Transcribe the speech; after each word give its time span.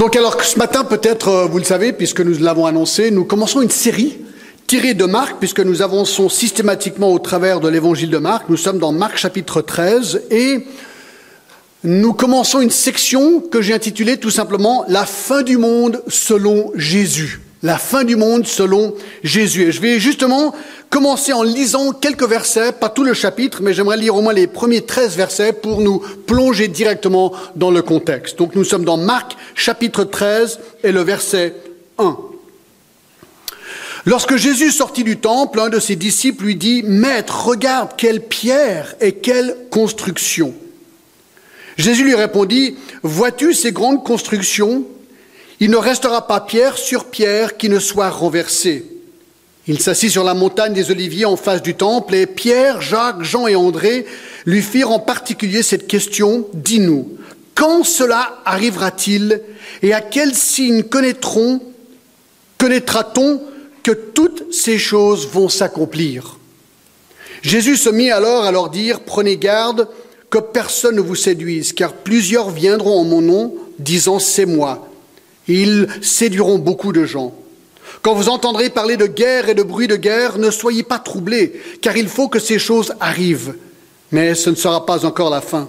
Donc 0.00 0.16
alors 0.16 0.42
ce 0.42 0.58
matin, 0.58 0.82
peut-être 0.82 1.28
euh, 1.28 1.44
vous 1.44 1.58
le 1.58 1.64
savez, 1.64 1.92
puisque 1.92 2.22
nous 2.22 2.38
l'avons 2.42 2.64
annoncé, 2.64 3.10
nous 3.10 3.26
commençons 3.26 3.60
une 3.60 3.68
série 3.68 4.16
tirée 4.66 4.94
de 4.94 5.04
Marc, 5.04 5.36
puisque 5.38 5.60
nous 5.60 5.82
avançons 5.82 6.30
systématiquement 6.30 7.12
au 7.12 7.18
travers 7.18 7.60
de 7.60 7.68
l'évangile 7.68 8.08
de 8.08 8.16
Marc. 8.16 8.48
Nous 8.48 8.56
sommes 8.56 8.78
dans 8.78 8.92
Marc 8.92 9.18
chapitre 9.18 9.60
13 9.60 10.22
et 10.30 10.64
nous 11.84 12.14
commençons 12.14 12.62
une 12.62 12.70
section 12.70 13.40
que 13.42 13.60
j'ai 13.60 13.74
intitulée 13.74 14.16
tout 14.16 14.30
simplement 14.30 14.86
La 14.88 15.04
fin 15.04 15.42
du 15.42 15.58
monde 15.58 16.02
selon 16.08 16.72
Jésus. 16.76 17.42
La 17.62 17.76
fin 17.76 18.04
du 18.04 18.16
monde 18.16 18.46
selon 18.46 18.94
Jésus. 19.22 19.64
Et 19.64 19.72
je 19.72 19.82
vais 19.82 20.00
justement 20.00 20.54
commencer 20.88 21.34
en 21.34 21.42
lisant 21.42 21.92
quelques 21.92 22.26
versets, 22.26 22.72
pas 22.72 22.88
tout 22.88 23.04
le 23.04 23.12
chapitre, 23.12 23.60
mais 23.62 23.74
j'aimerais 23.74 23.98
lire 23.98 24.16
au 24.16 24.22
moins 24.22 24.32
les 24.32 24.46
premiers 24.46 24.80
13 24.80 25.16
versets 25.16 25.52
pour 25.52 25.82
nous 25.82 25.98
plonger 26.26 26.68
directement 26.68 27.32
dans 27.56 27.70
le 27.70 27.82
contexte. 27.82 28.38
Donc 28.38 28.54
nous 28.54 28.64
sommes 28.64 28.84
dans 28.84 28.96
Marc 28.96 29.36
chapitre 29.54 30.04
13 30.04 30.58
et 30.84 30.90
le 30.90 31.02
verset 31.02 31.54
1. 31.98 32.16
Lorsque 34.06 34.36
Jésus 34.36 34.70
sortit 34.70 35.04
du 35.04 35.18
temple, 35.18 35.60
un 35.60 35.68
de 35.68 35.78
ses 35.78 35.96
disciples 35.96 36.44
lui 36.44 36.56
dit, 36.56 36.82
Maître, 36.82 37.46
regarde 37.46 37.90
quelle 37.98 38.22
pierre 38.22 38.94
et 39.02 39.12
quelle 39.12 39.54
construction. 39.70 40.54
Jésus 41.76 42.04
lui 42.04 42.14
répondit, 42.14 42.76
Vois-tu 43.02 43.52
ces 43.52 43.72
grandes 43.72 44.02
constructions? 44.02 44.86
Il 45.60 45.70
ne 45.70 45.76
restera 45.76 46.26
pas 46.26 46.40
pierre 46.40 46.78
sur 46.78 47.04
pierre 47.04 47.58
qui 47.58 47.68
ne 47.68 47.78
soit 47.78 48.08
renversée. 48.08 48.86
Il 49.66 49.78
s'assit 49.78 50.10
sur 50.10 50.24
la 50.24 50.32
montagne 50.32 50.72
des 50.72 50.90
Oliviers 50.90 51.26
en 51.26 51.36
face 51.36 51.60
du 51.60 51.74
temple 51.74 52.14
et 52.14 52.26
Pierre, 52.26 52.80
Jacques, 52.80 53.22
Jean 53.22 53.46
et 53.46 53.54
André 53.54 54.06
lui 54.46 54.62
firent 54.62 54.90
en 54.90 54.98
particulier 54.98 55.62
cette 55.62 55.86
question, 55.86 56.48
dis-nous, 56.54 57.18
quand 57.54 57.84
cela 57.84 58.40
arrivera-t-il 58.46 59.42
et 59.82 59.92
à 59.92 60.00
quel 60.00 60.34
signe 60.34 60.82
connaîtrons, 60.82 61.60
connaîtra-t-on 62.56 63.42
que 63.82 63.92
toutes 63.92 64.52
ces 64.52 64.78
choses 64.78 65.28
vont 65.28 65.50
s'accomplir? 65.50 66.38
Jésus 67.42 67.76
se 67.76 67.90
mit 67.90 68.10
alors 68.10 68.44
à 68.44 68.52
leur 68.52 68.70
dire, 68.70 69.00
prenez 69.00 69.36
garde 69.36 69.88
que 70.30 70.38
personne 70.38 70.96
ne 70.96 71.00
vous 71.00 71.16
séduise, 71.16 71.74
car 71.74 71.92
plusieurs 71.92 72.50
viendront 72.50 73.00
en 73.00 73.04
mon 73.04 73.20
nom, 73.20 73.54
disant 73.78 74.18
c'est 74.18 74.46
moi. 74.46 74.89
Ils 75.50 75.88
séduiront 76.00 76.58
beaucoup 76.58 76.92
de 76.92 77.04
gens. 77.04 77.34
Quand 78.02 78.14
vous 78.14 78.28
entendrez 78.28 78.70
parler 78.70 78.96
de 78.96 79.06
guerre 79.06 79.48
et 79.48 79.54
de 79.54 79.64
bruit 79.64 79.88
de 79.88 79.96
guerre, 79.96 80.38
ne 80.38 80.50
soyez 80.50 80.84
pas 80.84 81.00
troublés, 81.00 81.60
car 81.82 81.96
il 81.96 82.06
faut 82.06 82.28
que 82.28 82.38
ces 82.38 82.60
choses 82.60 82.94
arrivent. 83.00 83.54
Mais 84.12 84.36
ce 84.36 84.50
ne 84.50 84.54
sera 84.54 84.86
pas 84.86 85.04
encore 85.04 85.28
la 85.28 85.40
fin. 85.40 85.68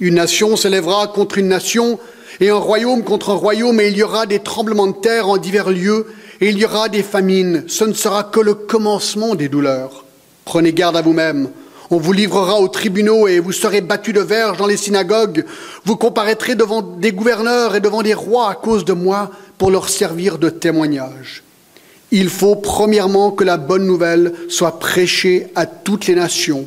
Une 0.00 0.14
nation 0.14 0.56
s'élèvera 0.56 1.08
contre 1.08 1.36
une 1.36 1.48
nation, 1.48 1.98
et 2.40 2.48
un 2.48 2.56
royaume 2.56 3.04
contre 3.04 3.30
un 3.30 3.34
royaume, 3.34 3.80
et 3.80 3.88
il 3.88 3.98
y 3.98 4.02
aura 4.02 4.24
des 4.24 4.38
tremblements 4.38 4.86
de 4.86 4.96
terre 4.96 5.28
en 5.28 5.36
divers 5.36 5.70
lieux, 5.70 6.06
et 6.40 6.48
il 6.48 6.58
y 6.58 6.64
aura 6.64 6.88
des 6.88 7.02
famines. 7.02 7.64
Ce 7.66 7.84
ne 7.84 7.92
sera 7.92 8.24
que 8.24 8.40
le 8.40 8.54
commencement 8.54 9.34
des 9.34 9.50
douleurs. 9.50 10.04
Prenez 10.46 10.72
garde 10.72 10.96
à 10.96 11.02
vous-même. 11.02 11.50
On 11.90 11.96
vous 11.96 12.12
livrera 12.12 12.60
aux 12.60 12.68
tribunaux 12.68 13.28
et 13.28 13.40
vous 13.40 13.52
serez 13.52 13.80
battus 13.80 14.12
de 14.12 14.20
verge 14.20 14.58
dans 14.58 14.66
les 14.66 14.76
synagogues. 14.76 15.44
Vous 15.84 15.96
comparaîtrez 15.96 16.54
devant 16.54 16.82
des 16.82 17.12
gouverneurs 17.12 17.74
et 17.74 17.80
devant 17.80 18.02
des 18.02 18.14
rois 18.14 18.50
à 18.50 18.54
cause 18.54 18.84
de 18.84 18.92
moi 18.92 19.30
pour 19.56 19.70
leur 19.70 19.88
servir 19.88 20.38
de 20.38 20.50
témoignage. 20.50 21.42
Il 22.10 22.28
faut 22.28 22.56
premièrement 22.56 23.30
que 23.30 23.44
la 23.44 23.56
bonne 23.56 23.86
nouvelle 23.86 24.34
soit 24.48 24.78
prêchée 24.78 25.48
à 25.54 25.64
toutes 25.64 26.06
les 26.06 26.14
nations. 26.14 26.66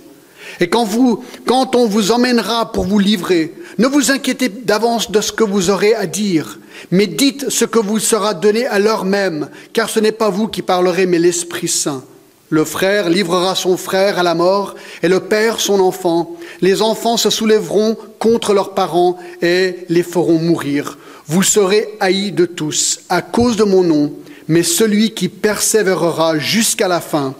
Et 0.59 0.67
quand, 0.67 0.83
vous, 0.83 1.23
quand 1.45 1.75
on 1.75 1.85
vous 1.87 2.11
emmènera 2.11 2.71
pour 2.71 2.85
vous 2.85 2.99
livrer, 2.99 3.53
ne 3.77 3.87
vous 3.87 4.11
inquiétez 4.11 4.49
d'avance 4.49 5.11
de 5.11 5.21
ce 5.21 5.31
que 5.31 5.43
vous 5.43 5.69
aurez 5.69 5.93
à 5.93 6.07
dire, 6.07 6.59
mais 6.89 7.07
dites 7.07 7.49
ce 7.49 7.65
que 7.65 7.79
vous 7.79 7.99
sera 7.99 8.33
donné 8.33 8.65
à 8.65 8.79
l'heure 8.79 9.05
même, 9.05 9.49
car 9.71 9.89
ce 9.89 9.99
n'est 9.99 10.11
pas 10.11 10.29
vous 10.29 10.47
qui 10.47 10.61
parlerez, 10.61 11.05
mais 11.05 11.19
l'Esprit 11.19 11.67
Saint. 11.67 12.03
Le 12.51 12.65
frère 12.65 13.07
livrera 13.07 13.55
son 13.55 13.77
frère 13.77 14.19
à 14.19 14.23
la 14.23 14.35
mort 14.35 14.75
et 15.01 15.07
le 15.07 15.21
père 15.21 15.61
son 15.61 15.79
enfant. 15.79 16.35
Les 16.59 16.81
enfants 16.81 17.15
se 17.15 17.29
soulèveront 17.29 17.97
contre 18.19 18.53
leurs 18.53 18.73
parents 18.73 19.17
et 19.41 19.77
les 19.87 20.03
feront 20.03 20.37
mourir. 20.37 20.97
Vous 21.27 21.43
serez 21.43 21.87
haïs 22.01 22.33
de 22.33 22.45
tous 22.45 22.99
à 23.07 23.21
cause 23.21 23.55
de 23.55 23.63
mon 23.63 23.83
nom, 23.83 24.13
mais 24.49 24.63
celui 24.63 25.13
qui 25.13 25.29
persévérera 25.29 26.39
jusqu'à 26.39 26.89
la 26.89 26.99
fin 26.99 27.35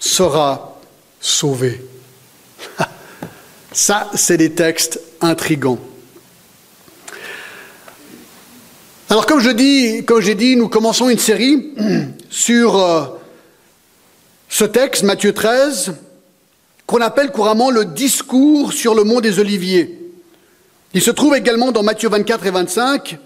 sera 0.00 0.80
sauvé. 1.20 1.80
Ça, 3.72 4.10
c'est 4.16 4.36
des 4.36 4.50
textes 4.50 5.00
intrigants. 5.20 5.78
Alors, 9.10 9.26
comme 9.26 9.38
je 9.38 9.50
dis, 9.50 10.04
comme 10.04 10.20
j'ai 10.20 10.34
dit, 10.34 10.56
nous 10.56 10.68
commençons 10.68 11.08
une 11.08 11.18
série 11.18 11.72
sur 12.30 12.82
euh, 12.82 13.04
ce 14.48 14.64
texte, 14.64 15.02
Matthieu 15.02 15.32
13, 15.32 15.94
qu'on 16.86 17.00
appelle 17.00 17.30
couramment 17.30 17.70
le 17.70 17.84
discours 17.84 18.72
sur 18.72 18.94
le 18.94 19.04
mont 19.04 19.20
des 19.20 19.38
Oliviers. 19.38 19.98
Il 20.94 21.02
se 21.02 21.10
trouve 21.10 21.34
également 21.34 21.72
dans 21.72 21.82
Matthieu 21.82 22.08
24 22.08 22.46
et 22.46 22.50
25, 22.50 23.18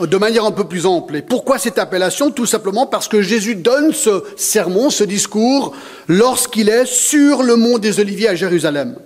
de 0.00 0.16
manière 0.16 0.44
un 0.44 0.50
peu 0.50 0.64
plus 0.64 0.84
ample. 0.84 1.16
Et 1.16 1.22
pourquoi 1.22 1.58
cette 1.58 1.78
appellation 1.78 2.30
Tout 2.30 2.46
simplement 2.46 2.86
parce 2.86 3.08
que 3.08 3.22
Jésus 3.22 3.54
donne 3.54 3.92
ce 3.92 4.24
sermon, 4.36 4.90
ce 4.90 5.04
discours, 5.04 5.74
lorsqu'il 6.08 6.68
est 6.68 6.86
sur 6.86 7.42
le 7.42 7.56
mont 7.56 7.78
des 7.78 8.00
Oliviers 8.00 8.28
à 8.28 8.34
Jérusalem. 8.34 8.96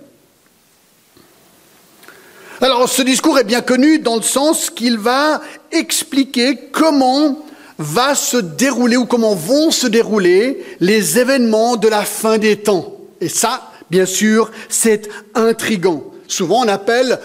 Alors 2.60 2.88
ce 2.88 3.02
discours 3.02 3.38
est 3.38 3.44
bien 3.44 3.60
connu 3.60 4.00
dans 4.00 4.16
le 4.16 4.22
sens 4.22 4.70
qu'il 4.70 4.98
va 4.98 5.40
expliquer 5.70 6.56
comment 6.72 7.44
va 7.78 8.14
se 8.14 8.36
dérouler 8.36 8.96
ou 8.96 9.06
comment 9.06 9.34
vont 9.34 9.70
se 9.70 9.86
dérouler 9.86 10.64
les 10.80 11.18
événements 11.18 11.76
de 11.76 11.88
la 11.88 12.02
fin 12.02 12.38
des 12.38 12.56
temps. 12.56 12.96
Et 13.20 13.28
ça, 13.28 13.70
bien 13.90 14.06
sûr, 14.06 14.50
c'est 14.68 15.08
intrigant. 15.34 16.04
Souvent 16.26 16.64
on 16.64 16.68
appelle 16.68 17.18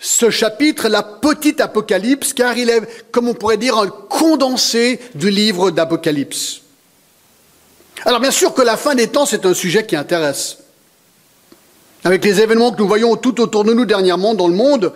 ce 0.00 0.30
chapitre 0.30 0.88
la 0.88 1.02
petite 1.02 1.60
Apocalypse, 1.60 2.32
car 2.32 2.56
il 2.56 2.70
est, 2.70 2.82
comme 3.10 3.28
on 3.28 3.34
pourrait 3.34 3.56
dire, 3.56 3.76
un 3.76 3.88
condensé 3.88 5.00
du 5.16 5.30
livre 5.30 5.72
d'Apocalypse. 5.72 6.62
Alors 8.04 8.20
bien 8.20 8.30
sûr 8.30 8.54
que 8.54 8.62
la 8.62 8.76
fin 8.76 8.94
des 8.94 9.08
temps, 9.08 9.26
c'est 9.26 9.44
un 9.44 9.54
sujet 9.54 9.84
qui 9.84 9.96
intéresse. 9.96 10.58
Avec 12.04 12.24
les 12.24 12.40
événements 12.40 12.70
que 12.70 12.78
nous 12.78 12.86
voyons 12.86 13.16
tout 13.16 13.40
autour 13.40 13.64
de 13.64 13.74
nous 13.74 13.84
dernièrement 13.84 14.34
dans 14.34 14.46
le 14.46 14.54
monde, 14.54 14.92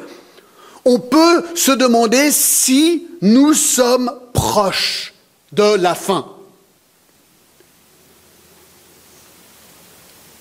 on 0.84 1.00
peut 1.00 1.44
se 1.56 1.72
demander 1.72 2.30
si 2.30 3.08
nous 3.22 3.54
sommes 3.54 4.12
proches 4.34 5.14
de 5.52 5.76
la 5.76 5.94
fin. 5.94 6.26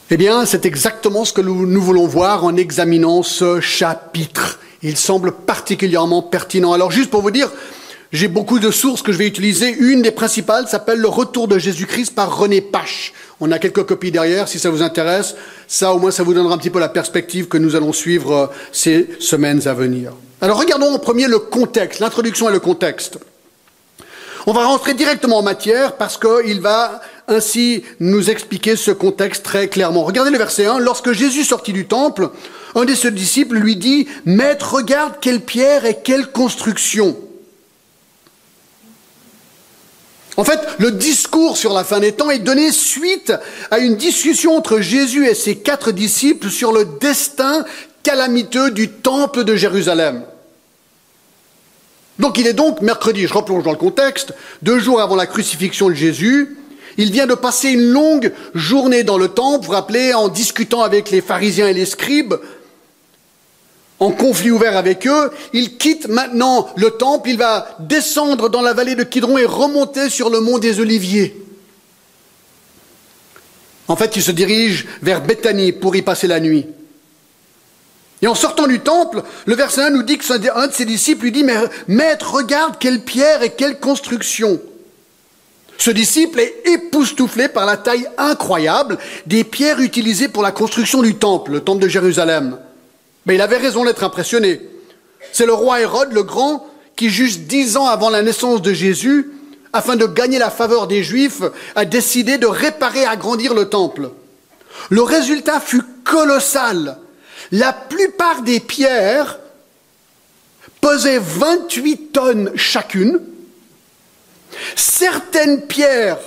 Eh 0.09 0.17
bien, 0.17 0.45
c'est 0.45 0.65
exactement 0.65 1.23
ce 1.23 1.31
que 1.31 1.39
nous, 1.39 1.81
voulons 1.81 2.07
voir 2.07 2.43
en 2.43 2.57
examinant 2.57 3.23
ce 3.23 3.61
chapitre. 3.61 4.59
Il 4.81 4.97
semble 4.97 5.31
particulièrement 5.31 6.21
pertinent. 6.21 6.73
Alors, 6.73 6.91
juste 6.91 7.09
pour 7.09 7.21
vous 7.21 7.31
dire, 7.31 7.49
j'ai 8.11 8.27
beaucoup 8.27 8.59
de 8.59 8.71
sources 8.71 9.01
que 9.01 9.13
je 9.13 9.17
vais 9.17 9.27
utiliser. 9.27 9.69
Une 9.69 10.01
des 10.01 10.11
principales 10.11 10.67
s'appelle 10.67 10.99
Le 10.99 11.07
Retour 11.07 11.47
de 11.47 11.57
Jésus-Christ 11.57 12.13
par 12.13 12.37
René 12.37 12.59
Pache. 12.59 13.13
On 13.39 13.51
a 13.53 13.59
quelques 13.59 13.85
copies 13.85 14.11
derrière, 14.11 14.49
si 14.49 14.59
ça 14.59 14.69
vous 14.69 14.81
intéresse. 14.81 15.35
Ça, 15.67 15.93
au 15.93 15.99
moins, 15.99 16.11
ça 16.11 16.23
vous 16.23 16.33
donnera 16.33 16.55
un 16.55 16.57
petit 16.57 16.69
peu 16.69 16.79
la 16.79 16.89
perspective 16.89 17.47
que 17.47 17.57
nous 17.57 17.77
allons 17.77 17.93
suivre 17.93 18.33
euh, 18.33 18.47
ces 18.73 19.07
semaines 19.19 19.65
à 19.65 19.73
venir. 19.73 20.11
Alors, 20.41 20.59
regardons 20.59 20.93
en 20.93 20.99
premier 20.99 21.27
le 21.27 21.39
contexte, 21.39 22.01
l'introduction 22.01 22.49
et 22.49 22.51
le 22.51 22.59
contexte. 22.59 23.17
On 24.45 24.51
va 24.51 24.65
rentrer 24.65 24.93
directement 24.93 25.37
en 25.37 25.43
matière 25.43 25.95
parce 25.95 26.17
qu'il 26.17 26.59
va 26.59 26.99
ainsi 27.29 27.83
nous 28.01 28.29
expliquer 28.29 28.75
ce 28.75 28.91
contexte 28.91 29.43
très 29.43 29.69
clairement. 29.69 30.03
Regardez 30.03 30.31
le 30.31 30.37
verset 30.37 30.65
1. 30.65 30.79
Lorsque 30.79 31.13
Jésus 31.13 31.45
sortit 31.45 31.71
du 31.71 31.87
temple, 31.87 32.29
un 32.75 32.83
de 32.83 32.93
ses 32.93 33.11
disciples 33.11 33.55
lui 33.55 33.77
dit, 33.77 34.09
Maître, 34.25 34.73
regarde 34.73 35.13
quelle 35.21 35.39
pierre 35.39 35.85
et 35.85 35.99
quelle 36.03 36.27
construction. 36.27 37.15
En 40.37 40.43
fait, 40.43 40.59
le 40.79 40.91
discours 40.91 41.57
sur 41.57 41.73
la 41.73 41.83
fin 41.83 41.99
des 41.99 42.13
temps 42.13 42.29
est 42.29 42.39
donné 42.39 42.71
suite 42.71 43.33
à 43.69 43.79
une 43.79 43.95
discussion 43.95 44.55
entre 44.55 44.79
Jésus 44.79 45.27
et 45.27 45.35
ses 45.35 45.57
quatre 45.57 45.91
disciples 45.91 46.49
sur 46.49 46.71
le 46.71 46.85
destin 46.99 47.65
calamiteux 48.03 48.71
du 48.71 48.89
temple 48.89 49.43
de 49.43 49.55
Jérusalem. 49.55 50.23
Donc 52.19 52.37
il 52.37 52.47
est 52.47 52.53
donc 52.53 52.81
mercredi, 52.81 53.27
je 53.27 53.33
replonge 53.33 53.63
dans 53.63 53.71
le 53.71 53.77
contexte, 53.77 54.33
deux 54.61 54.79
jours 54.79 55.01
avant 55.01 55.15
la 55.15 55.25
crucifixion 55.25 55.89
de 55.89 55.95
Jésus, 55.95 56.57
il 56.97 57.11
vient 57.11 57.27
de 57.27 57.33
passer 57.33 57.69
une 57.69 57.91
longue 57.91 58.31
journée 58.53 59.03
dans 59.03 59.17
le 59.17 59.29
temple, 59.29 59.61
vous 59.61 59.67
vous 59.67 59.73
rappelez, 59.73 60.13
en 60.13 60.27
discutant 60.27 60.81
avec 60.81 61.09
les 61.09 61.21
pharisiens 61.21 61.67
et 61.67 61.73
les 61.73 61.85
scribes, 61.85 62.35
en 64.01 64.09
conflit 64.11 64.51
ouvert 64.51 64.75
avec 64.75 65.07
eux. 65.07 65.31
Il 65.53 65.77
quitte 65.77 66.07
maintenant 66.09 66.67
le 66.75 66.89
temple, 66.89 67.29
il 67.29 67.37
va 67.37 67.77
descendre 67.79 68.49
dans 68.49 68.61
la 68.61 68.73
vallée 68.73 68.95
de 68.95 69.03
Kidron 69.03 69.37
et 69.37 69.45
remonter 69.45 70.09
sur 70.09 70.29
le 70.29 70.41
mont 70.41 70.57
des 70.57 70.79
Oliviers. 70.81 71.39
En 73.87 73.95
fait, 73.95 74.15
il 74.15 74.23
se 74.23 74.31
dirige 74.31 74.87
vers 75.01 75.21
Béthanie 75.21 75.71
pour 75.71 75.95
y 75.95 76.01
passer 76.01 76.27
la 76.27 76.39
nuit. 76.39 76.65
Et 78.23 78.27
en 78.27 78.35
sortant 78.35 78.67
du 78.67 78.79
temple, 78.79 79.23
le 79.45 79.55
verset 79.55 79.81
1 79.81 79.89
nous 79.91 80.03
dit 80.03 80.17
que 80.17 80.57
un 80.57 80.67
de 80.67 80.73
ses 80.73 80.85
disciples 80.85 81.25
lui 81.25 81.31
dit, 81.31 81.43
mais 81.43 81.57
maître, 81.87 82.33
regarde 82.33 82.77
quelle 82.79 83.01
pierre 83.01 83.43
et 83.43 83.51
quelle 83.51 83.79
construction. 83.79 84.59
Ce 85.77 85.91
disciple 85.91 86.39
est 86.39 86.63
époustouflé 86.65 87.49
par 87.49 87.65
la 87.65 87.77
taille 87.77 88.07
incroyable 88.17 88.97
des 89.27 89.43
pierres 89.43 89.79
utilisées 89.79 90.27
pour 90.27 90.43
la 90.43 90.51
construction 90.51 91.01
du 91.03 91.15
temple, 91.15 91.51
le 91.51 91.61
temple 91.61 91.83
de 91.83 91.87
Jérusalem. 91.87 92.57
Mais 93.25 93.35
il 93.35 93.41
avait 93.41 93.57
raison 93.57 93.85
d'être 93.85 94.03
impressionné. 94.03 94.61
C'est 95.31 95.45
le 95.45 95.53
roi 95.53 95.81
Hérode 95.81 96.13
le 96.13 96.23
Grand 96.23 96.67
qui, 96.95 97.09
juste 97.09 97.41
dix 97.41 97.77
ans 97.77 97.87
avant 97.87 98.09
la 98.09 98.21
naissance 98.21 98.61
de 98.61 98.73
Jésus, 98.73 99.31
afin 99.73 99.95
de 99.95 100.05
gagner 100.05 100.39
la 100.39 100.49
faveur 100.49 100.87
des 100.87 101.03
Juifs, 101.03 101.41
a 101.75 101.85
décidé 101.85 102.37
de 102.37 102.47
réparer 102.47 103.01
et 103.01 103.05
agrandir 103.05 103.53
le 103.53 103.69
temple. 103.69 104.11
Le 104.89 105.01
résultat 105.01 105.59
fut 105.59 105.83
colossal. 106.03 106.97
La 107.51 107.73
plupart 107.73 108.41
des 108.41 108.59
pierres 108.59 109.39
pesaient 110.79 111.19
28 111.19 112.11
tonnes 112.11 112.51
chacune. 112.55 113.19
Certaines 114.75 115.65
pierres 115.67 116.19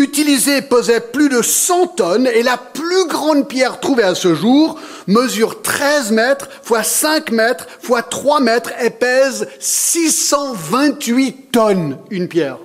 utilisées 0.00 0.62
pesaient 0.62 1.00
plus 1.00 1.28
de 1.28 1.42
100 1.42 1.86
tonnes 1.88 2.26
et 2.26 2.42
la 2.42 2.56
plus 2.56 3.06
grande 3.06 3.46
pierre 3.46 3.78
trouvée 3.80 4.02
à 4.02 4.14
ce 4.14 4.34
jour 4.34 4.80
mesure 5.06 5.62
13 5.62 6.10
mètres 6.12 6.48
fois 6.62 6.82
5 6.82 7.30
mètres 7.30 7.66
fois 7.80 8.02
3 8.02 8.40
mètres 8.40 8.72
et 8.82 8.90
pèse 8.90 9.46
628 9.60 11.52
tonnes 11.52 11.98
une 12.10 12.28
pierre. 12.28 12.58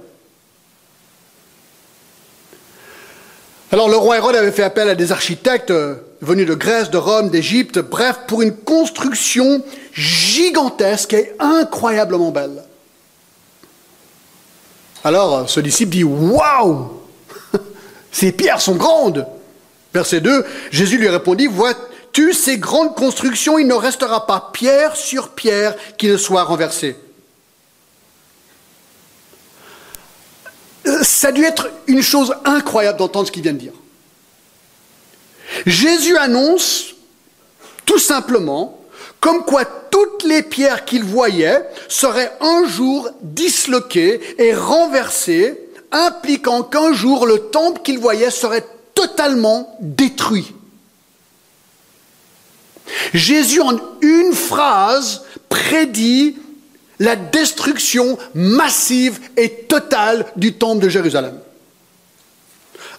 Alors 3.71 3.89
le 3.89 3.97
roi 3.97 4.17
Hérode 4.17 4.35
avait 4.35 4.51
fait 4.51 4.63
appel 4.63 4.89
à 4.89 4.95
des 4.95 5.11
architectes 5.11 5.71
euh, 5.71 5.95
venus 6.21 6.47
de 6.47 6.53
Grèce, 6.53 6.89
de 6.91 6.97
Rome, 6.97 7.29
d'Égypte, 7.29 7.79
bref, 7.79 8.21
pour 8.27 8.41
une 8.41 8.55
construction 8.55 9.61
gigantesque 9.91 11.13
et 11.13 11.33
incroyablement 11.39 12.31
belle. 12.31 12.63
Alors 15.03 15.49
ce 15.49 15.59
disciple 15.59 15.91
dit 15.91 16.03
Waouh 16.03 16.94
Ces 18.15 18.31
pierres 18.31 18.61
sont 18.61 18.75
grandes 18.75 19.27
Verset 19.93 20.21
2, 20.21 20.45
Jésus 20.71 20.97
lui 20.97 21.09
répondit 21.09 21.47
Vois-tu 21.47 22.31
ces 22.31 22.57
grandes 22.57 22.95
constructions, 22.95 23.59
il 23.59 23.67
ne 23.67 23.73
restera 23.73 24.25
pas 24.25 24.51
pierre 24.53 24.95
sur 24.95 25.29
pierre 25.29 25.75
qui 25.97 26.07
ne 26.07 26.15
soit 26.15 26.43
renversée. 26.43 26.95
ça 31.01 31.29
a 31.29 31.31
dû 31.31 31.43
être 31.43 31.69
une 31.87 32.01
chose 32.01 32.33
incroyable 32.45 32.99
d'entendre 32.99 33.27
ce 33.27 33.31
qu'il 33.31 33.43
vient 33.43 33.53
de 33.53 33.57
dire. 33.57 33.73
Jésus 35.65 36.15
annonce 36.15 36.95
tout 37.85 37.99
simplement 37.99 38.79
comme 39.19 39.43
quoi 39.43 39.65
toutes 39.65 40.23
les 40.23 40.41
pierres 40.41 40.85
qu'il 40.85 41.03
voyait 41.03 41.67
seraient 41.89 42.31
un 42.39 42.65
jour 42.65 43.09
disloquées 43.21 44.21
et 44.37 44.53
renversées, 44.53 45.64
impliquant 45.91 46.63
qu'un 46.63 46.93
jour 46.93 47.25
le 47.25 47.39
temple 47.39 47.81
qu'il 47.83 47.99
voyait 47.99 48.31
serait 48.31 48.65
totalement 48.93 49.75
détruit. 49.79 50.53
Jésus, 53.13 53.61
en 53.61 53.77
une 54.01 54.33
phrase, 54.33 55.23
prédit 55.49 56.37
la 56.99 57.15
destruction 57.15 58.17
massive 58.33 59.19
et 59.37 59.49
totale 59.49 60.25
du 60.35 60.53
temple 60.53 60.83
de 60.83 60.89
Jérusalem. 60.89 61.39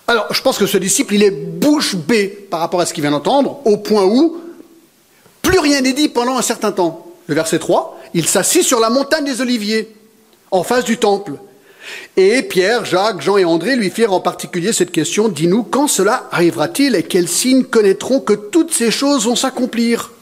Alors, 0.08 0.32
je 0.32 0.40
pense 0.40 0.58
que 0.58 0.66
ce 0.66 0.78
disciple, 0.78 1.14
il 1.14 1.22
est 1.22 1.30
bouche 1.30 1.96
bée 1.96 2.28
par 2.28 2.60
rapport 2.60 2.80
à 2.80 2.86
ce 2.86 2.94
qu'il 2.94 3.02
vient 3.02 3.10
d'entendre, 3.10 3.60
au 3.64 3.76
point 3.76 4.04
où 4.04 4.36
plus 5.42 5.58
rien 5.58 5.80
n'est 5.80 5.92
dit 5.92 6.08
pendant 6.08 6.36
un 6.36 6.42
certain 6.42 6.72
temps. 6.72 7.06
Le 7.26 7.34
verset 7.34 7.58
3, 7.58 7.98
il 8.14 8.26
s'assit 8.26 8.62
sur 8.62 8.78
la 8.78 8.90
montagne 8.90 9.24
des 9.24 9.40
Oliviers, 9.40 9.94
en 10.50 10.62
face 10.62 10.84
du 10.84 10.98
temple. 10.98 11.32
Et 12.16 12.42
Pierre, 12.42 12.84
Jacques, 12.84 13.20
Jean 13.20 13.36
et 13.36 13.44
André 13.44 13.76
lui 13.76 13.90
firent 13.90 14.12
en 14.12 14.20
particulier 14.20 14.72
cette 14.72 14.92
question, 14.92 15.28
dis-nous, 15.28 15.62
quand 15.62 15.86
cela 15.88 16.28
arrivera-t-il 16.32 16.94
et 16.94 17.02
quels 17.02 17.28
signes 17.28 17.64
connaîtront 17.64 18.20
que 18.20 18.32
toutes 18.32 18.72
ces 18.72 18.90
choses 18.90 19.26
vont 19.26 19.36
s'accomplir? 19.36 20.12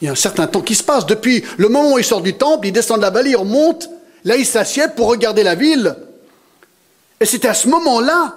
Il 0.00 0.06
y 0.06 0.08
a 0.08 0.12
un 0.12 0.16
certain 0.16 0.48
temps 0.48 0.62
qui 0.62 0.74
se 0.74 0.82
passe. 0.82 1.06
Depuis 1.06 1.44
le 1.58 1.68
moment 1.68 1.92
où 1.92 1.98
il 1.98 2.04
sort 2.04 2.22
du 2.22 2.34
temple, 2.34 2.66
il 2.66 2.72
descend 2.72 2.98
de 2.98 3.02
la 3.02 3.10
vallée, 3.10 3.30
il 3.30 3.36
remonte, 3.36 3.88
là 4.24 4.36
il 4.36 4.44
s'assied 4.44 4.84
pour 4.96 5.08
regarder 5.08 5.42
la 5.44 5.54
ville. 5.54 5.96
Et 7.20 7.24
c'est 7.24 7.44
à 7.44 7.54
ce 7.54 7.68
moment-là, 7.68 8.34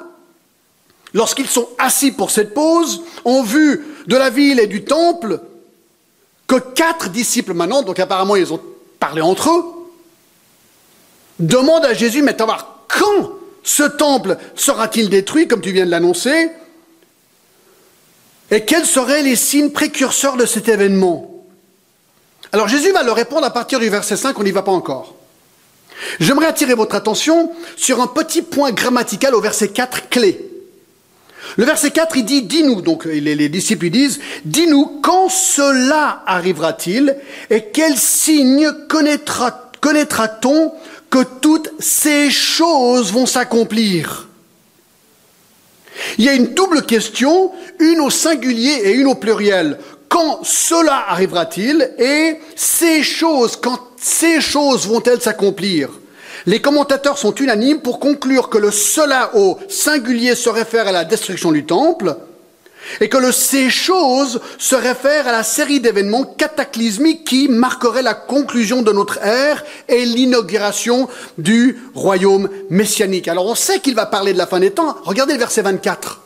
lorsqu'ils 1.13 1.47
sont 1.47 1.67
assis 1.79 2.11
pour 2.11 2.29
cette 2.29 2.53
pause, 2.53 3.01
en 3.23 3.41
vue 3.41 3.83
de 4.05 4.15
la 4.15 4.29
ville 4.29 4.59
et 4.59 4.67
du 4.67 4.83
temple, 4.83 5.39
que 6.45 6.57
quatre 6.57 7.09
disciples 7.09 7.53
maintenant, 7.53 7.81
donc 7.81 7.97
apparemment 7.97 8.35
ils 8.35 8.53
ont 8.53 8.61
parlé 8.99 9.21
entre 9.21 9.49
eux, 9.49 9.63
demandent 11.39 11.85
à 11.85 11.93
Jésus, 11.93 12.21
mais 12.21 12.35
voir 12.37 12.85
quand 12.87 13.31
ce 13.63 13.83
temple 13.83 14.37
sera-t-il 14.55 15.09
détruit, 15.09 15.47
comme 15.47 15.61
tu 15.61 15.71
viens 15.71 15.85
de 15.85 15.91
l'annoncer, 15.91 16.49
et 18.51 18.63
quels 18.63 18.85
seraient 18.85 19.23
les 19.23 19.35
signes 19.35 19.71
précurseurs 19.71 20.37
de 20.37 20.45
cet 20.45 20.69
événement? 20.69 21.31
Alors 22.51 22.67
Jésus 22.67 22.91
va 22.91 23.03
leur 23.03 23.15
répondre 23.15 23.45
à 23.45 23.51
partir 23.51 23.79
du 23.79 23.89
verset 23.89 24.17
5, 24.17 24.37
on 24.39 24.43
n'y 24.43 24.51
va 24.51 24.61
pas 24.61 24.71
encore. 24.71 25.15
J'aimerais 26.19 26.45
attirer 26.45 26.73
votre 26.73 26.95
attention 26.95 27.51
sur 27.75 28.01
un 28.01 28.07
petit 28.07 28.41
point 28.41 28.71
grammatical 28.71 29.33
au 29.33 29.41
verset 29.41 29.69
4 29.69 30.09
clé. 30.09 30.51
Le 31.57 31.65
verset 31.65 31.91
4, 31.91 32.17
il 32.17 32.25
dit, 32.25 32.41
dis-nous, 32.41 32.81
donc 32.81 33.05
les, 33.05 33.49
disciples 33.49 33.89
disent, 33.89 34.19
dis-nous 34.45 34.99
quand 35.01 35.29
cela 35.29 36.23
arrivera-t-il 36.25 37.17
et 37.49 37.65
quel 37.71 37.97
signe 37.97 38.71
connaîtra, 38.89 39.71
connaîtra-t-on 39.79 40.73
que 41.15 41.23
toutes 41.23 41.71
ces 41.79 42.29
choses 42.29 43.13
vont 43.13 43.25
s'accomplir. 43.25 44.27
Il 46.17 46.25
y 46.25 46.29
a 46.29 46.33
une 46.33 46.53
double 46.53 46.85
question, 46.85 47.53
une 47.79 48.01
au 48.01 48.09
singulier 48.09 48.81
et 48.83 48.91
une 48.91 49.07
au 49.07 49.15
pluriel. 49.15 49.79
Quand 50.09 50.41
cela 50.43 51.05
arrivera-t-il 51.07 51.89
et 51.97 52.41
ces 52.57 53.01
choses, 53.01 53.55
quand 53.55 53.79
ces 53.95 54.41
choses 54.41 54.87
vont-elles 54.87 55.21
s'accomplir? 55.21 55.89
Les 56.47 56.59
commentateurs 56.59 57.17
sont 57.17 57.33
unanimes 57.35 57.79
pour 57.79 58.01
conclure 58.01 58.49
que 58.49 58.57
le 58.57 58.71
cela 58.71 59.31
au 59.37 59.57
singulier 59.69 60.35
se 60.35 60.49
réfère 60.49 60.89
à 60.89 60.91
la 60.91 61.05
destruction 61.05 61.53
du 61.53 61.65
temple 61.65 62.17
et 63.01 63.09
que 63.09 63.17
le 63.17 63.31
ces 63.31 63.69
choses 63.69 64.39
se 64.57 64.75
réfère 64.75 65.27
à 65.27 65.31
la 65.31 65.43
série 65.43 65.79
d'événements 65.79 66.23
cataclysmiques 66.23 67.25
qui 67.25 67.47
marqueraient 67.47 68.01
la 68.01 68.13
conclusion 68.13 68.81
de 68.81 68.91
notre 68.91 69.17
ère 69.23 69.63
et 69.87 70.05
l'inauguration 70.05 71.07
du 71.37 71.77
royaume 71.93 72.49
messianique. 72.69 73.27
Alors 73.27 73.45
on 73.47 73.55
sait 73.55 73.79
qu'il 73.79 73.95
va 73.95 74.05
parler 74.05 74.33
de 74.33 74.37
la 74.37 74.47
fin 74.47 74.59
des 74.59 74.71
temps. 74.71 74.97
Regardez 75.03 75.33
le 75.33 75.39
verset 75.39 75.61
24. 75.61 76.21